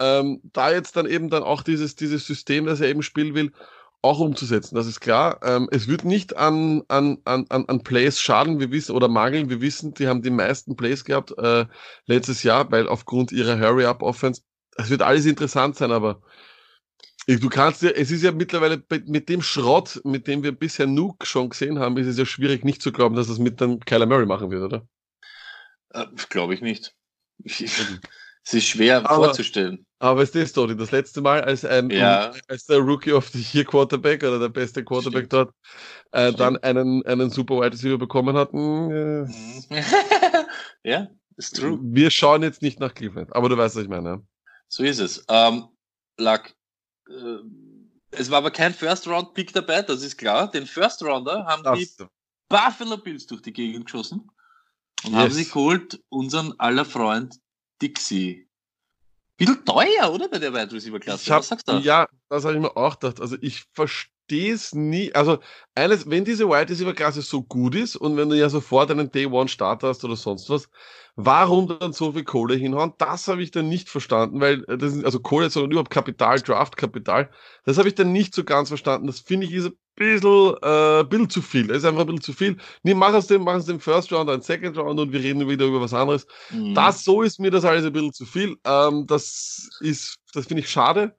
Ähm, 0.00 0.40
da 0.44 0.70
jetzt 0.70 0.96
dann 0.96 1.06
eben 1.06 1.28
dann 1.28 1.42
auch 1.42 1.62
dieses, 1.62 1.96
dieses 1.96 2.26
System, 2.26 2.66
das 2.66 2.80
er 2.80 2.88
eben 2.88 3.02
spielen 3.02 3.34
will, 3.34 3.52
auch 4.02 4.20
umzusetzen. 4.20 4.76
Das 4.76 4.86
ist 4.86 5.00
klar. 5.00 5.40
Ähm, 5.42 5.68
es 5.72 5.88
wird 5.88 6.04
nicht 6.04 6.36
an, 6.36 6.82
an, 6.88 7.18
an, 7.24 7.46
an 7.48 7.82
Plays 7.82 8.20
schaden, 8.20 8.60
wir 8.60 8.70
wissen, 8.70 8.94
oder 8.94 9.08
mangeln. 9.08 9.50
Wir 9.50 9.60
wissen, 9.60 9.94
die 9.94 10.06
haben 10.06 10.22
die 10.22 10.30
meisten 10.30 10.76
Plays 10.76 11.04
gehabt 11.04 11.36
äh, 11.38 11.66
letztes 12.06 12.42
Jahr, 12.42 12.70
weil 12.70 12.88
aufgrund 12.88 13.32
ihrer 13.32 13.58
Hurry-Up-Offense, 13.58 14.42
es 14.76 14.90
wird 14.90 15.02
alles 15.02 15.26
interessant 15.26 15.76
sein, 15.76 15.90
aber 15.90 16.22
du 17.26 17.48
kannst 17.48 17.82
ja, 17.82 17.90
es 17.90 18.10
ist 18.10 18.22
ja 18.22 18.30
mittlerweile 18.30 18.82
mit 19.06 19.28
dem 19.28 19.42
Schrott, 19.42 20.00
mit 20.04 20.28
dem 20.28 20.42
wir 20.44 20.52
bisher 20.52 20.86
Nuke 20.86 21.26
schon 21.26 21.50
gesehen 21.50 21.78
haben, 21.80 21.96
ist 21.98 22.06
es 22.06 22.18
ja 22.18 22.24
schwierig 22.24 22.64
nicht 22.64 22.80
zu 22.80 22.92
glauben, 22.92 23.16
dass 23.16 23.28
es 23.28 23.38
mit 23.38 23.60
dem 23.60 23.80
Kyler 23.80 24.06
Murray 24.06 24.26
machen 24.26 24.50
wird, 24.50 24.62
oder? 24.62 24.88
Äh, 25.90 26.06
Glaube 26.28 26.54
ich 26.54 26.60
nicht. 26.60 26.94
es 27.44 28.54
ist 28.54 28.64
schwer 28.64 28.98
Aber- 29.10 29.26
vorzustellen. 29.26 29.84
Aber 30.00 30.22
ist 30.22 30.34
das 30.34 30.52
doch 30.52 30.72
das 30.72 30.92
letzte 30.92 31.20
Mal, 31.20 31.40
als 31.42 31.64
ein 31.64 31.90
Ja. 31.90 32.32
als 32.46 32.66
der 32.66 32.78
Rookie 32.78 33.12
of 33.12 33.28
the 33.30 33.44
Year 33.52 33.64
Quarterback 33.64 34.22
oder 34.22 34.38
der 34.38 34.48
beste 34.48 34.84
Quarterback 34.84 35.26
Stimmt. 35.26 35.32
dort 35.32 35.54
äh, 36.12 36.32
dann 36.32 36.56
einen, 36.58 37.04
einen 37.04 37.30
Super 37.30 37.56
Wide 37.56 37.72
Receiver 37.72 37.98
bekommen 37.98 38.36
hatten. 38.36 39.26
Äh, 39.70 39.82
ja, 40.84 41.08
ist 41.36 41.56
true. 41.56 41.78
wir 41.82 42.10
schauen 42.10 42.42
jetzt 42.42 42.62
nicht 42.62 42.78
nach 42.80 42.94
Cleveland, 42.94 43.34
aber 43.34 43.48
du 43.48 43.56
weißt, 43.56 43.76
was 43.76 43.82
ich 43.82 43.88
meine. 43.88 44.24
So 44.68 44.82
ist 44.84 44.98
es. 45.00 45.24
Ähm, 45.28 45.64
Lack, 46.16 46.54
äh, 47.08 47.38
es 48.10 48.30
war 48.30 48.38
aber 48.38 48.50
kein 48.50 48.72
First-Round-Pick 48.74 49.52
dabei, 49.52 49.82
das 49.82 50.02
ist 50.02 50.16
klar. 50.16 50.50
Den 50.50 50.66
First-Rounder 50.66 51.44
haben 51.46 51.62
die 51.76 51.88
Das, 51.98 52.08
Buffalo 52.48 52.96
Bills 52.98 53.26
durch 53.26 53.42
die 53.42 53.52
Gegend 53.52 53.86
geschossen 53.86 54.30
und 55.04 55.12
Yes. 55.12 55.20
haben 55.20 55.30
sich 55.32 55.48
geholt 55.48 56.00
unseren 56.08 56.54
aller 56.58 56.84
Freund 56.84 57.36
Dixie. 57.82 58.47
Bisschen 59.38 59.64
teuer, 59.64 60.12
oder? 60.12 60.28
Bei 60.28 60.38
der 60.38 60.52
Wide 60.52 60.72
Receiver 60.72 60.98
Klasse. 61.00 61.22
ich 61.24 61.30
hab, 61.30 61.38
Was 61.40 61.48
sagst 61.48 61.68
du? 61.68 61.72
ja, 61.72 62.06
das 62.28 62.44
habe 62.44 62.54
ich 62.54 62.60
mir 62.60 62.76
auch 62.76 62.98
gedacht. 62.98 63.20
Also 63.20 63.36
ich 63.40 63.64
verstehe 63.72 64.52
es 64.52 64.74
nie. 64.74 65.14
Also 65.14 65.38
eines, 65.74 66.10
wenn 66.10 66.24
diese 66.24 66.48
Wide 66.48 66.68
Receiver 66.70 66.92
Klasse 66.92 67.22
so 67.22 67.42
gut 67.42 67.74
ist 67.76 67.96
und 67.96 68.16
wenn 68.16 68.28
du 68.28 68.36
ja 68.36 68.48
sofort 68.50 68.90
einen 68.90 69.10
Day 69.12 69.26
One 69.26 69.48
Starter 69.48 69.88
hast 69.88 70.04
oder 70.04 70.16
sonst 70.16 70.50
was, 70.50 70.68
warum 71.16 71.68
dann 71.68 71.92
so 71.92 72.12
viel 72.12 72.24
Kohle 72.24 72.56
hinhauen? 72.56 72.94
Das 72.98 73.28
habe 73.28 73.42
ich 73.42 73.50
dann 73.52 73.68
nicht 73.68 73.88
verstanden, 73.88 74.40
weil 74.40 74.64
äh, 74.68 74.76
das 74.76 74.94
ist 74.94 75.04
also 75.04 75.20
Kohle, 75.20 75.50
sondern 75.50 75.70
überhaupt 75.72 75.90
Kapital, 75.90 76.40
Draft 76.40 76.76
Kapital. 76.76 77.30
Das 77.64 77.78
habe 77.78 77.88
ich 77.88 77.94
dann 77.94 78.12
nicht 78.12 78.34
so 78.34 78.44
ganz 78.44 78.68
verstanden. 78.68 79.06
Das 79.06 79.20
finde 79.20 79.46
ich 79.46 79.52
ist 79.52 79.66
ein 79.66 79.78
bisschen, 79.98 80.54
äh, 80.62 81.00
ein 81.00 81.08
bisschen 81.08 81.30
zu 81.30 81.42
viel. 81.42 81.66
Das 81.66 81.78
ist 81.78 81.84
einfach 81.84 82.00
ein 82.00 82.06
bisschen 82.06 82.22
zu 82.22 82.32
viel. 82.32 82.56
Nee, 82.82 82.94
mach 82.94 83.12
aus 83.12 83.26
dem, 83.26 83.42
mach 83.42 83.54
aus 83.54 83.66
dem 83.66 83.80
First 83.80 84.12
Round 84.12 84.30
einen 84.30 84.42
Second 84.42 84.76
Round 84.78 85.00
und 85.00 85.12
wir 85.12 85.20
reden 85.20 85.48
wieder 85.48 85.66
über 85.66 85.80
was 85.80 85.94
anderes. 85.94 86.26
Mhm. 86.50 86.74
Das, 86.74 87.04
so 87.04 87.22
ist 87.22 87.40
mir 87.40 87.50
das 87.50 87.64
alles 87.64 87.84
ein 87.84 87.92
bisschen 87.92 88.12
zu 88.12 88.26
viel. 88.26 88.56
Ähm, 88.64 89.06
das 89.06 89.68
ist, 89.80 90.16
das 90.32 90.46
finde 90.46 90.62
ich 90.62 90.70
schade. 90.70 91.16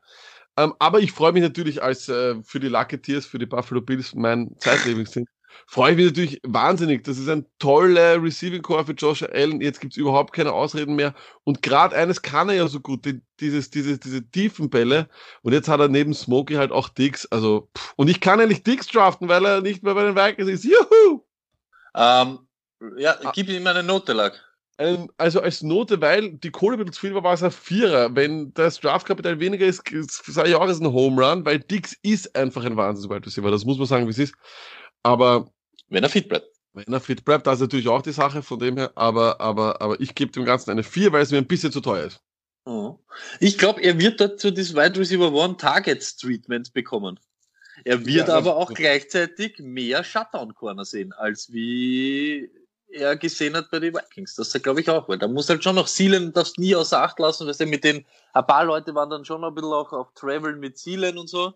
Ähm, 0.58 0.74
aber 0.80 1.00
ich 1.00 1.12
freue 1.12 1.32
mich 1.32 1.44
natürlich 1.44 1.82
als 1.82 2.10
äh, 2.10 2.36
für 2.44 2.60
die 2.60 2.68
Lucky 2.68 3.02
Tears, 3.02 3.26
für 3.26 3.40
die 3.40 3.46
Buffalo 3.46 3.82
Bills, 3.82 4.14
mein 4.16 4.56
Zeitlebens 4.60 5.12
sind. 5.12 5.28
Freue 5.68 5.92
ich 5.92 5.98
mich 5.98 6.06
natürlich 6.08 6.40
wahnsinnig. 6.44 7.04
Das 7.04 7.18
ist 7.18 7.30
ein 7.30 7.46
toller 7.60 8.22
Receiving 8.22 8.62
Core 8.62 8.86
für 8.86 8.94
Josh 8.94 9.24
Allen. 9.24 9.62
Jetzt 9.62 9.82
gibt's 9.82 9.98
überhaupt 9.98 10.34
keine 10.34 10.54
Ausreden 10.54 10.96
mehr. 10.96 11.14
Und 11.44 11.62
gerade 11.62 11.96
eines 11.96 12.22
kann 12.22 12.50
er 12.50 12.56
ja 12.56 12.68
so 12.68 12.80
gut, 12.80 13.06
die, 13.06 13.22
dieses, 13.40 13.70
dieses, 13.70 14.00
diese 14.00 14.30
tiefen 14.30 14.70
Bälle. 14.70 15.10
Und 15.42 15.54
jetzt 15.54 15.68
hat 15.68 15.80
er 15.80 15.88
neben 15.88 16.14
Smokey 16.14 16.56
halt 16.56 16.72
auch 16.72 16.90
Dix. 16.90 17.26
Also, 17.28 17.70
pff. 17.78 17.94
und 17.98 18.10
ich 18.10 18.20
kann 18.22 18.40
eigentlich 18.40 18.64
Dix 18.64 18.88
draften, 18.88 19.28
weil 19.30 19.46
er 19.46 19.62
nicht 19.62 19.84
mehr 19.84 19.94
bei 19.96 20.04
den 20.04 20.16
Vikings 20.16 20.50
ist. 20.50 20.64
Juhu! 20.64 21.24
Ähm, 21.96 22.40
ja, 22.98 23.16
Ah. 23.24 23.32
gib 23.34 23.50
ihm 23.50 23.66
eine 23.68 23.84
Note, 23.84 24.14
Lack. 24.14 24.44
Ähm, 24.78 25.10
also 25.18 25.42
als 25.42 25.62
Note, 25.62 26.00
weil 26.00 26.32
die 26.38 26.52
Kohle 26.52 26.78
ein 26.78 26.80
bisschen 26.80 26.94
zu 26.94 27.02
viel 27.02 27.14
war, 27.14 27.24
war 27.24 27.34
es 27.34 27.44
ein 27.44 27.52
Vierer. 27.52 28.16
Wenn 28.16 28.54
das 28.54 28.80
Draftkapital 28.80 29.40
weniger 29.42 29.66
ist, 29.66 29.84
sage 30.26 30.50
ich 30.50 30.56
auch, 30.56 30.66
es 30.66 30.78
ist 30.78 30.82
ein 30.82 30.94
Home 30.94 31.22
Run, 31.22 31.44
weil 31.46 31.60
Dix 31.60 31.98
ist 32.02 32.34
einfach 32.36 32.64
ein 32.64 32.78
wahnsinns 32.78 33.10
Wide 33.10 33.26
Receiver. 33.26 33.52
Das 33.52 33.66
muss 33.66 33.78
man 33.78 33.88
sagen, 33.88 34.06
wie 34.06 34.12
es 34.12 34.20
ist. 34.20 34.34
Aber 35.04 35.52
Wenn 35.90 36.04
er 36.04 36.10
fit 36.10 36.30
bleibt. 36.30 36.48
wenn 36.74 36.94
er 36.94 37.00
fit 37.00 37.26
bleibt, 37.26 37.48
das 37.48 37.56
ist 37.56 37.62
natürlich 37.62 37.88
auch 37.88 38.02
die 38.02 38.12
Sache 38.12 38.42
von 38.44 38.60
dem 38.60 38.78
her. 38.78 38.92
Aber, 38.96 39.40
aber, 39.42 39.82
aber 39.82 40.00
ich 40.00 40.16
gebe 40.16 40.32
dem 40.32 40.46
Ganzen 40.46 40.72
eine 40.72 40.84
Vier, 40.84 41.12
weil 41.12 41.22
es 41.22 41.32
mir 41.32 41.38
ein 41.38 41.48
bisschen 41.48 41.72
zu 41.72 41.82
teuer 41.82 42.06
ist. 42.06 42.22
Mhm. 42.66 42.98
Ich 43.40 43.58
glaube, 43.58 43.82
er 43.82 43.98
wird 44.00 44.20
dazu 44.22 44.52
das 44.52 44.76
Wide 44.76 45.00
Receiver 45.00 45.32
One 45.32 45.58
Targets 45.58 46.18
Treatment 46.18 46.74
bekommen. 46.74 47.20
Er 47.86 48.06
wird 48.06 48.28
Ja, 48.28 48.36
aber 48.36 48.58
auch 48.58 48.74
gleichzeitig 48.74 49.58
mehr 49.60 50.04
Shutdown 50.04 50.54
Corner 50.54 50.86
sehen, 50.86 51.14
als 51.14 51.52
wie 51.52 52.52
er 52.90 53.16
gesehen 53.16 53.56
hat 53.56 53.72
bei 53.72 53.80
den 53.80 53.94
Vikings. 53.94 54.36
Das 54.36 54.52
glaube 54.54 54.82
ich 54.82 54.90
auch, 54.90 55.08
weil 55.08 55.18
da 55.18 55.28
muss 55.28 55.50
halt 55.50 55.64
schon 55.64 55.76
noch 55.76 55.88
Zielen, 55.88 56.34
darfst 56.34 56.58
nie 56.58 56.76
außer 56.76 57.02
Acht 57.02 57.20
lassen, 57.20 57.48
weil 57.48 57.68
mit 57.68 57.84
den, 57.84 58.06
ein 58.34 58.48
paar 58.48 58.66
Leute 58.66 58.94
waren 58.96 59.10
dann 59.10 59.26
schon 59.26 59.44
ein 59.44 59.54
bisschen 59.54 59.72
auch 59.72 59.94
auf 59.94 60.14
Travel 60.14 60.56
mit 60.58 60.78
Zielen 60.78 61.18
und 61.18 61.30
so. 61.30 61.54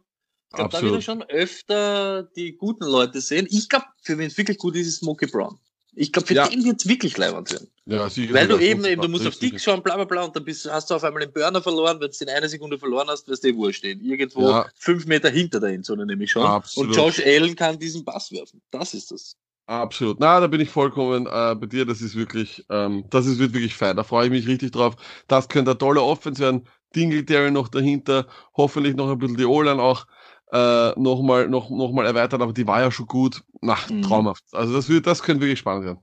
Ich 0.54 0.58
glaube, 0.58 0.70
da 0.72 0.82
wird 0.84 0.94
er 0.94 1.02
schon 1.02 1.24
öfter 1.24 2.24
die 2.36 2.56
guten 2.56 2.86
Leute 2.86 3.22
sehen. 3.22 3.48
Ich 3.50 3.70
glaube, 3.70 3.86
für 4.04 4.20
wen 4.20 4.28
es 4.28 4.38
wirklich 4.38 4.60
gut 4.60 4.76
ist, 4.76 4.86
ist 4.88 4.98
Smokey 5.00 5.26
Brown. 5.26 5.58
Ich 5.96 6.12
glaube, 6.12 6.28
für 6.28 6.36
Ja. 6.36 6.48
den 6.48 6.64
wird 6.64 6.80
es 6.80 6.88
wirklich 6.88 7.18
leibend 7.18 7.52
werden. 7.52 7.68
Ja, 7.86 8.08
sicher. 8.08 8.34
Weil 8.36 8.48
du 8.48 8.58
eben, 8.60 8.86
eben 8.86 9.02
du 9.02 9.08
musst 9.08 9.26
auf. 9.26 9.38
Dick 9.38 9.60
schauen, 9.60 9.82
bla 9.82 9.96
bla 9.96 10.06
bla, 10.06 10.24
und 10.24 10.36
dann 10.36 10.46
bist, 10.46 10.70
hast 10.72 10.92
du 10.92 10.96
auf 10.96 11.04
einmal 11.04 11.24
den 11.24 11.34
Burner 11.34 11.62
verloren, 11.62 12.00
wenn 12.00 12.12
du 12.12 12.18
den 12.18 12.30
eine 12.30 12.48
Sekunde 12.48 12.78
verloren 12.78 13.08
hast, 13.10 13.28
wirst 13.28 13.44
du 13.44 13.48
eh 13.48 13.56
wurscht 13.56 13.80
stehen. 13.80 14.00
Irgendwo 14.02 14.48
Ja. 14.48 14.70
fünf 14.76 15.08
Meter 15.08 15.30
hinter 15.30 15.60
der 15.60 15.72
Endzone 15.72 16.06
nämlich 16.06 16.32
schon. 16.32 16.46
Absolut. 16.46 16.90
Und 16.90 16.96
Josh 16.96 17.20
Allen 17.26 17.56
kann 17.56 17.80
diesen 17.80 18.06
Pass 18.06 18.32
werfen. 18.32 18.62
Das 18.70 18.94
ist 18.94 19.10
das. 19.12 19.36
Absolut. 19.66 20.20
Na, 20.20 20.40
da 20.40 20.48
bin 20.48 20.62
ich 20.62 20.70
vollkommen 20.70 21.26
äh, 21.26 21.56
bei 21.56 21.66
dir. 21.66 21.86
Das 21.86 22.02
ist 22.02 22.16
wirklich, 22.16 22.64
ähm, 22.70 23.06
das 23.10 23.26
ist 23.26 23.40
wird 23.40 23.54
wirklich 23.54 23.76
fein. 23.76 23.96
Da 23.96 24.04
freue 24.04 24.26
ich 24.26 24.32
mich 24.32 24.48
richtig 24.48 24.72
drauf. 24.72 24.96
Das 25.28 25.48
könnte 25.48 25.72
eine 25.72 25.78
tolle 25.80 26.02
Offense 26.04 26.42
werden. 26.42 26.68
Dingletary 26.96 27.50
noch 27.50 27.70
dahinter. 27.70 28.28
Hoffentlich 28.56 28.96
noch 28.96 29.10
ein 29.10 29.18
bisschen 29.18 29.38
die 29.38 29.46
O-Line 29.46 29.82
auch 29.82 30.06
äh, 30.54 30.92
nochmal 31.00 31.50
noch, 31.50 31.70
noch 31.70 31.92
mal 31.92 32.06
erweitert. 32.06 32.42
Aber 32.42 32.54
die 32.54 32.68
war 32.68 32.80
ja 32.82 32.92
schon 32.92 33.08
gut. 33.08 33.42
Na, 33.62 33.78
Mhm. 33.90 34.04
traumhaft. 34.04 34.44
Also 34.52 34.74
das 34.74 34.88
wird, 34.88 35.08
das 35.08 35.22
könnte 35.24 35.42
wirklich 35.42 35.60
spannend 35.60 35.86
werden. 35.86 36.00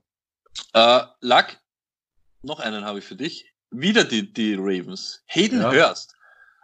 Äh, 0.73 1.01
Luck, 1.21 1.45
noch 2.43 2.59
einen 2.59 2.83
habe 2.85 2.99
ich 2.99 3.05
für 3.05 3.15
dich. 3.15 3.51
Wieder 3.71 4.03
die, 4.03 4.31
die 4.33 4.55
Ravens. 4.55 5.23
Hayden 5.27 5.61
Ja. 5.61 5.71
Hurst. 5.71 6.13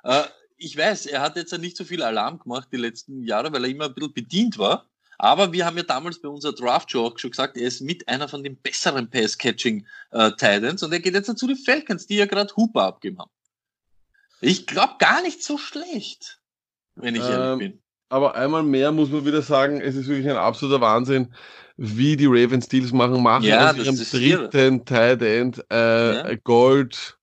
Äh, 0.03 0.23
ich 0.57 0.75
weiß, 0.75 1.05
er 1.05 1.21
hat 1.21 1.35
jetzt 1.37 1.51
ja 1.51 1.57
nicht 1.57 1.77
so 1.77 1.85
viel 1.85 2.03
Alarm 2.03 2.39
gemacht 2.39 2.67
die 2.71 2.77
letzten 2.77 3.23
Jahre, 3.23 3.51
weil 3.53 3.63
er 3.63 3.69
immer 3.69 3.85
ein 3.85 3.93
bisschen 3.93 4.13
bedient 4.13 4.57
war. 4.57 4.85
Aber 5.19 5.51
wir 5.53 5.65
haben 5.65 5.77
ja 5.77 5.83
damals 5.83 6.21
bei 6.21 6.27
unserer 6.27 6.53
Draft-Show 6.53 7.05
auch 7.05 7.17
schon 7.17 7.31
gesagt, 7.31 7.57
er 7.57 7.67
ist 7.67 7.81
mit 7.81 8.07
einer 8.07 8.27
von 8.27 8.43
den 8.43 8.55
besseren 8.57 9.09
Pass-Catching-Titans 9.09 10.83
und 10.83 10.91
er 10.91 10.99
geht 10.99 11.13
jetzt 11.15 11.35
zu 11.37 11.47
den 11.47 11.57
Falcons, 11.57 12.05
die 12.05 12.17
ja 12.17 12.25
gerade 12.25 12.55
Hooper 12.55 12.83
abgeben 12.83 13.19
haben. 13.19 13.31
Ich 14.41 14.67
glaube 14.67 14.95
gar 14.99 15.21
nicht 15.23 15.43
so 15.43 15.57
schlecht, 15.57 16.36
wenn 16.97 17.15
ich 17.15 17.21
ehrlich 17.21 17.37
Ähm, 17.37 17.59
bin. 17.59 17.79
Aber 18.09 18.35
einmal 18.35 18.63
mehr 18.63 18.91
muss 18.91 19.09
man 19.09 19.25
wieder 19.25 19.41
sagen, 19.41 19.81
es 19.81 19.95
ist 19.95 20.07
wirklich 20.07 20.29
ein 20.29 20.37
absoluter 20.37 20.79
Wahnsinn, 20.79 21.33
wie 21.75 22.15
die 22.15 22.25
Ravens 22.25 22.67
Deals 22.67 22.91
machen. 22.93 23.21
Machen 23.21 23.43
Ja, 23.43 23.71
aus 23.71 23.77
ihrem 23.77 23.95
dritten 23.97 24.85
Tight 24.85 25.21
End 25.21 25.63
äh, 25.71 26.15
Ja. 26.15 26.35
Gold. 26.43 27.17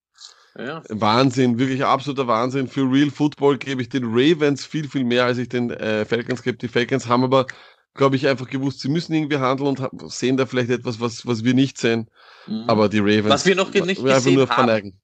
Ja. 0.56 0.82
Wahnsinn, 0.88 1.58
wirklich 1.58 1.84
absoluter 1.84 2.28
Wahnsinn. 2.28 2.68
Für 2.68 2.82
Real 2.82 3.10
Football 3.10 3.58
gebe 3.58 3.82
ich 3.82 3.88
den 3.88 4.04
Ravens 4.04 4.64
viel, 4.64 4.88
viel 4.88 5.04
mehr, 5.04 5.24
als 5.24 5.38
ich 5.38 5.48
den 5.48 5.70
äh, 5.70 6.04
Falcons 6.04 6.42
gebe. 6.42 6.58
Die 6.58 6.68
Falcons 6.68 7.08
haben 7.08 7.24
aber, 7.24 7.46
glaube 7.94 8.14
ich, 8.16 8.28
einfach 8.28 8.48
gewusst, 8.48 8.80
sie 8.80 8.88
müssen 8.88 9.14
irgendwie 9.14 9.38
handeln 9.38 9.76
und 9.76 10.12
sehen 10.12 10.36
da 10.36 10.46
vielleicht 10.46 10.70
etwas, 10.70 11.00
was, 11.00 11.26
was 11.26 11.42
wir 11.42 11.54
nicht 11.54 11.78
sehen. 11.78 12.08
Mhm. 12.46 12.64
Aber 12.68 12.88
die 12.88 13.00
Ravens. 13.00 13.30
Was 13.30 13.46
wir 13.46 13.56
noch 13.56 13.72
nicht 13.72 13.98
einfach 13.98 14.04
gesehen 14.04 14.34
nur 14.34 14.48
haben. 14.48 14.54
verneigen. 14.54 15.00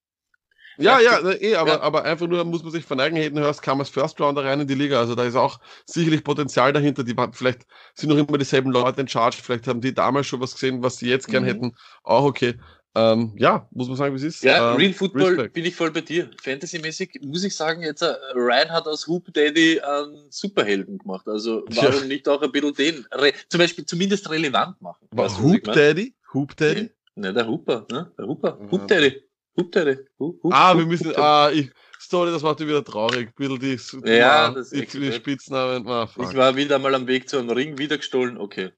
Ja, 0.80 0.98
Ja, 1.00 1.20
ja, 1.20 1.30
eh, 1.40 1.54
aber, 1.56 1.70
ja. 1.72 1.80
aber 1.80 2.04
einfach 2.04 2.26
nur 2.26 2.44
muss 2.44 2.62
man 2.62 2.72
sich 2.72 2.84
verneigen. 2.84 3.16
Hayden 3.16 3.38
Hurst 3.42 3.62
kam 3.62 3.80
als 3.80 3.88
First 3.90 4.20
Rounder 4.20 4.44
rein 4.44 4.60
in 4.60 4.66
die 4.66 4.74
Liga. 4.74 4.98
Also 4.98 5.14
da 5.14 5.24
ist 5.24 5.36
auch 5.36 5.60
sicherlich 5.86 6.24
Potenzial 6.24 6.72
dahinter. 6.72 7.04
Die 7.04 7.14
vielleicht 7.32 7.62
sind 7.94 8.08
noch 8.08 8.16
immer 8.16 8.38
dieselben 8.38 8.70
Leute 8.70 9.00
in 9.00 9.08
Charge. 9.08 9.38
Vielleicht 9.42 9.66
haben 9.66 9.80
die 9.80 9.94
damals 9.94 10.26
schon 10.26 10.40
was 10.40 10.54
gesehen, 10.54 10.82
was 10.82 10.96
sie 10.98 11.08
jetzt 11.08 11.28
gern 11.28 11.42
Mhm. 11.44 11.48
hätten. 11.48 11.76
Auch 12.02 12.24
okay. 12.24 12.54
Ähm, 12.96 13.34
ja, 13.36 13.68
muss 13.70 13.86
man 13.86 13.96
sagen, 13.96 14.12
wie 14.14 14.16
es 14.18 14.24
ist. 14.24 14.42
Ja, 14.42 14.72
ähm, 14.72 14.76
Real 14.76 14.92
Football 14.92 15.22
Respect. 15.34 15.52
bin 15.54 15.64
ich 15.64 15.76
voll 15.76 15.92
bei 15.92 16.00
dir. 16.00 16.28
Fantasy-mäßig 16.42 17.20
muss 17.22 17.44
ich 17.44 17.54
sagen, 17.54 17.82
jetzt 17.82 18.02
äh, 18.02 18.14
Ryan 18.34 18.68
hat 18.70 18.86
aus 18.88 19.06
Hoop 19.06 19.32
Daddy 19.32 19.80
einen 19.80 20.26
Superhelden 20.28 20.98
gemacht. 20.98 21.28
Also 21.28 21.62
warum 21.70 21.94
Ja. 22.00 22.04
nicht 22.06 22.28
auch 22.28 22.42
ein 22.42 22.50
bisschen 22.50 22.74
den, 22.74 23.06
zum 23.48 23.58
Beispiel 23.58 23.86
zumindest 23.86 24.28
relevant 24.28 24.80
machen? 24.82 25.06
War 25.12 25.26
Weißt 25.26 25.38
Hoop? 25.40 25.62
Daddy? 25.62 26.14
Hoop 26.34 26.56
Daddy? 26.56 26.90
Ne, 27.14 27.32
der 27.32 27.46
Hooper, 27.46 27.86
ne? 27.92 28.10
Der 28.18 28.26
Hooper. 28.26 28.58
Ja. 28.60 28.70
Hoop 28.72 28.88
Daddy. 28.88 29.22
Daddy. 29.56 29.98
Hoop, 30.18 30.42
Hoop, 30.42 30.52
Ah, 30.54 30.74
wir 30.74 30.82
Hoop, 30.82 30.90
müssen, 30.90 31.08
Daddy. 31.12 31.18
ah, 31.20 31.50
ich, 31.52 31.70
sorry, 31.98 32.30
das 32.30 32.42
macht 32.42 32.60
mich 32.60 32.68
wieder 32.68 32.84
traurig. 32.84 33.34
Bisschen 33.36 33.58
die, 33.60 33.76
die, 33.76 34.08
Ja, 34.10 34.50
das 34.50 34.70
die, 34.70 34.86
die. 34.86 35.12
Spitznamen. 35.12 35.86
Ah. 35.88 36.08
Ich 36.18 36.34
war 36.34 36.56
wieder 36.56 36.78
mal 36.78 36.94
am 36.94 37.06
Weg 37.06 37.28
zu 37.28 37.38
einem 37.38 37.50
Ring, 37.50 37.76
wieder 37.78 37.96
gestohlen, 37.98 38.38
okay. 38.38 38.72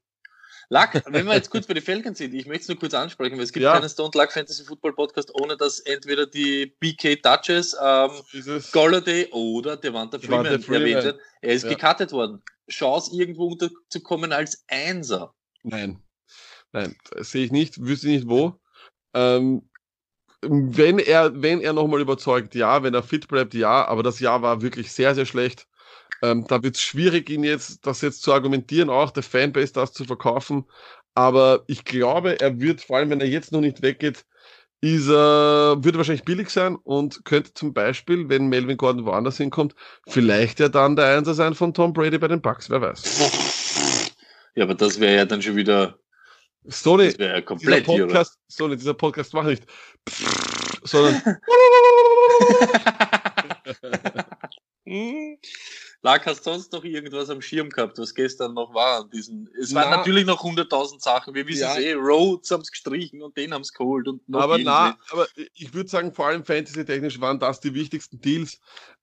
Lack, 0.69 1.03
wenn 1.13 1.27
wir 1.27 1.35
jetzt 1.35 1.51
kurz 1.51 1.67
bei 1.67 1.75
den 1.75 1.83
Falcons 1.83 2.17
sind, 2.17 2.33
ich 2.33 2.47
möchte 2.47 2.63
es 2.63 2.69
nur 2.69 2.79
kurz 2.79 2.95
ansprechen, 2.95 3.37
weil 3.37 3.45
es 3.45 3.53
gibt 3.53 3.63
Ja. 3.65 3.75
keinen 3.75 3.91
Stone 3.91 4.11
Luck 4.15 4.33
Fantasy 4.33 4.65
Football 4.65 4.95
Podcast, 4.95 5.31
ohne 5.35 5.55
dass 5.57 5.81
entweder 5.81 6.25
die 6.27 6.75
BK 6.81 7.17
Duchess, 7.17 7.77
ähm, 7.79 8.11
Golladay 8.73 9.29
oder 9.33 9.77
Devonta 9.77 10.19
Freeman, 10.19 10.45
Devonta 10.45 10.65
Freeman. 10.65 10.81
erwähnt 10.81 11.05
wird. 11.05 11.21
Er 11.43 11.53
ist 11.53 11.65
Ja. 11.65 11.75
gecuttet 11.75 12.13
worden. 12.13 12.43
Chance, 12.71 13.11
irgendwo 13.15 13.49
unterzukommen 13.49 14.33
als 14.33 14.65
Einser. 14.69 15.35
nein. 15.63 16.03
Nein, 16.75 16.97
sehe 17.19 17.45
ich 17.45 17.53
nicht, 17.53 17.79
wüsste 17.85 18.07
nicht 18.07 18.27
wo. 18.27 18.59
Ähm, 19.13 19.69
wenn 20.43 20.99
er, 20.99 21.41
wenn 21.41 21.61
er 21.61 21.73
nochmal 21.73 22.01
überzeugt, 22.01 22.55
ja, 22.55 22.83
wenn 22.83 22.95
er 22.95 23.03
fit 23.03 23.29
bleibt, 23.29 23.55
ja, 23.55 23.87
aber 23.87 24.03
das 24.03 24.21
Jahr 24.21 24.43
war 24.43 24.61
wirklich 24.63 24.93
sehr, 24.93 25.15
sehr 25.15 25.27
schlecht. 25.27 25.69
Ähm, 26.23 26.47
da 26.49 26.63
wird 26.63 26.77
es 26.77 26.83
schwierig, 26.83 27.31
ihn 27.31 27.45
jetzt, 27.45 27.87
das 27.87 28.01
jetzt 28.01 28.23
zu 28.23 28.33
argumentieren, 28.33 28.91
auch 28.91 29.11
der 29.11 29.23
Fanbase 29.23 29.73
das 29.73 29.93
zu 29.93 30.05
verkaufen. 30.05 30.65
Aber 31.15 31.65
ich 31.67 31.85
glaube, 31.85 32.41
er 32.41 32.61
wird, 32.61 32.81
vor 32.81 32.97
allem 32.97 33.11
wenn 33.11 33.21
er 33.21 33.29
jetzt 33.29 33.53
noch 33.53 33.61
nicht 33.61 33.83
weggeht, 33.83 34.25
ist 34.81 35.09
er, 35.09 35.77
wird 35.85 35.97
wahrscheinlich 35.97 36.25
billig 36.25 36.51
sein 36.51 36.77
und 36.77 37.25
könnte 37.25 37.55
zum 37.55 37.73
Beispiel, 37.73 38.29
wenn 38.29 38.49
Melvin 38.49 38.77
Gordon 38.77 39.07
woanders 39.07 39.37
hinkommt, 39.37 39.75
vielleicht 40.09 40.59
ja 40.59 40.69
dann 40.69 40.97
der 40.97 41.17
Einser 41.17 41.35
sein 41.35 41.55
von 41.55 41.73
Tom 41.73 41.93
Brady 41.93 42.19
bei 42.19 42.29
den 42.29 42.41
Bucks, 42.41 42.69
wer 42.69 42.81
weiß. 42.81 43.93
Ja, 44.55 44.65
aber 44.65 44.75
das 44.75 44.99
wäre 44.99 45.17
ja 45.17 45.25
dann 45.25 45.41
schon 45.41 45.57
wieder, 45.57 45.99
Stoney, 46.69 47.07
das 47.07 47.19
wäre 47.19 47.31
ja 47.31 47.41
dieser 47.41 47.47
komplett 47.47 47.87
hier. 47.87 48.07
Podcast, 48.07 48.39
Stoney, 48.51 48.77
dieser 48.77 48.95
Podcast 48.95 49.35
macht 49.35 49.47
nicht, 49.49 49.65
sondern 50.85 51.21
Lack, 56.05 56.27
hast 56.27 56.43
sonst 56.43 56.73
noch 56.73 56.83
irgendwas 56.85 57.31
am 57.31 57.41
Schirm 57.41 57.69
gehabt, 57.71 57.97
was 57.99 58.13
gestern 58.15 58.55
noch 58.55 58.75
war 58.75 59.09
diesen, 59.09 59.49
es 59.61 59.73
waren 59.73 59.91
Na. 59.91 59.99
natürlich 59.99 60.27
noch 60.27 60.43
100.000 60.43 61.01
Sachen, 61.01 61.35
wir 61.35 61.47
wissen 61.47 61.63
Ja. 61.63 61.75
es 61.77 61.79
eh, 61.79 61.93
Rhodes 61.93 62.51
haben 62.51 62.63
es 62.63 62.71
gestrichen 62.71 63.23
und 63.23 63.37
den 63.37 63.55
haben 63.55 63.63
es 63.63 63.73
geholt 63.73 64.09
und 64.09 64.29
noch 64.29 64.41
aber 64.41 64.59
na, 64.59 64.99
aber 65.11 65.29
ich 65.55 65.73
würde 65.73 65.89
sagen, 65.89 66.13
vor 66.13 66.27
allem 66.27 66.45
Fantasy-technisch 66.45 67.21
waren 67.21 67.39
das 67.39 67.61
die 67.61 67.73
wichtigsten 67.75 68.21
Deals. 68.21 68.59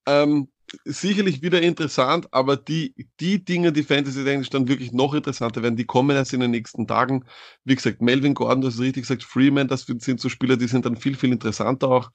Ähm, 0.06 0.50
sicherlich 0.86 1.42
wieder 1.42 1.62
interessant, 1.62 2.28
aber 2.32 2.58
die, 2.58 2.94
die 3.20 3.44
Dinge, 3.44 3.72
die 3.72 3.84
Fantasy-technisch 3.84 4.50
dann 4.50 4.68
wirklich 4.68 4.92
noch 4.92 5.14
interessanter 5.14 5.64
werden, 5.64 5.76
die 5.76 5.86
kommen 5.86 6.16
erst 6.16 6.34
in 6.34 6.40
den 6.40 6.52
nächsten 6.52 6.88
Tagen. 6.88 7.26
Wie 7.64 7.76
gesagt, 7.76 8.02
Melvin 8.02 8.34
Gordon, 8.34 8.62
das 8.62 8.76
ist 8.76 8.82
richtig 8.82 9.04
gesagt, 9.04 9.24
Freeman, 9.24 9.68
das 9.68 9.86
sind 9.86 10.20
so 10.20 10.30
Spieler, 10.30 10.58
die 10.58 10.68
sind 10.68 10.86
dann 10.86 10.96
viel, 10.98 11.16
viel 11.16 11.32
interessanter 11.32 11.90
auch. 11.90 12.12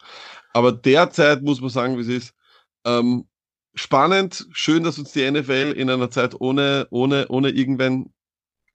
Aber 0.52 0.72
derzeit 0.72 1.42
muss 1.42 1.60
man 1.60 1.70
sagen, 1.70 1.96
wie 1.96 2.02
es 2.02 2.08
ist. 2.08 2.34
Ähm, 2.84 3.26
spannend, 3.74 4.46
schön, 4.52 4.84
dass 4.84 4.98
uns 4.98 5.12
die 5.12 5.30
NFL 5.30 5.74
in 5.76 5.90
einer 5.90 6.10
Zeit 6.10 6.40
ohne, 6.40 6.86
ohne, 6.90 7.28
ohne 7.28 7.50
irgendwann 7.50 8.12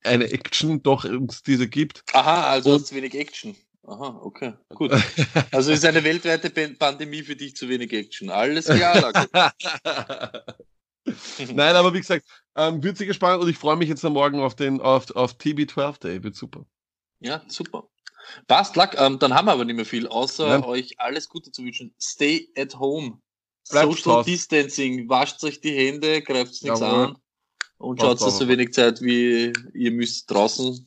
eine 0.03 0.32
Action 0.32 0.82
doch 0.82 1.03
uns 1.03 1.43
diese 1.43 1.67
gibt. 1.67 2.03
Aha, 2.13 2.49
also 2.49 2.71
Und- 2.71 2.82
hast 2.82 2.91
du 2.91 2.95
wenig 2.95 3.15
Action. 3.15 3.55
Aha, 3.89 4.19
okay, 4.21 4.53
gut. 4.69 4.91
Also 5.51 5.71
ist 5.71 5.83
eine 5.83 6.03
weltweite 6.03 6.51
Pan- 6.51 6.77
Pandemie 6.77 7.23
für 7.23 7.35
dich 7.35 7.55
zu 7.55 7.67
wenig 7.67 7.91
Action. 7.91 8.29
Alles 8.29 8.65
klar. 8.65 9.23
Nein, 11.53 11.75
aber 11.75 11.93
wie 11.93 11.99
gesagt, 11.99 12.25
ähm, 12.55 12.83
wird 12.83 12.97
sicher 12.97 13.15
spannend 13.15 13.41
und 13.43 13.49
ich 13.49 13.57
freue 13.57 13.77
mich 13.77 13.89
jetzt 13.89 14.05
am 14.05 14.13
Morgen 14.13 14.41
auf 14.41 14.55
den 14.55 14.79
auf, 14.79 15.09
auf 15.15 15.33
TB12 15.33 15.99
Day. 15.99 16.23
Wird 16.23 16.35
super. 16.35 16.65
Ja, 17.19 17.41
super. 17.47 17.89
Passt, 18.47 18.75
Lack. 18.75 18.99
Ähm, 18.99 19.17
dann 19.17 19.33
haben 19.33 19.47
wir 19.47 19.53
aber 19.53 19.65
nicht 19.65 19.75
mehr 19.75 19.85
viel, 19.85 20.07
außer 20.07 20.47
Nein. 20.47 20.63
euch 20.63 20.99
alles 20.99 21.27
Gute 21.27 21.51
zu 21.51 21.63
wünschen. 21.63 21.95
Stay 21.99 22.49
at 22.55 22.77
home. 22.77 23.19
Bleibt 23.71 23.93
Social 23.93 24.17
Hause. 24.17 24.29
Distancing. 24.29 25.09
Wascht 25.09 25.43
euch 25.43 25.61
die 25.61 25.73
Hände, 25.75 26.21
greift 26.21 26.63
nichts 26.63 26.81
an. 26.81 27.17
Und 27.77 28.01
schaut, 28.01 28.19
so 28.19 28.47
wenig 28.47 28.73
Zeit 28.73 29.01
wie 29.01 29.51
ihr 29.73 29.91
müsst 29.91 30.29
draußen 30.29 30.85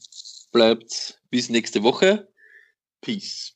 bleibt. 0.53 1.21
Bis 1.31 1.49
nächste 1.49 1.83
Woche. 1.83 2.29
Peace. 3.03 3.53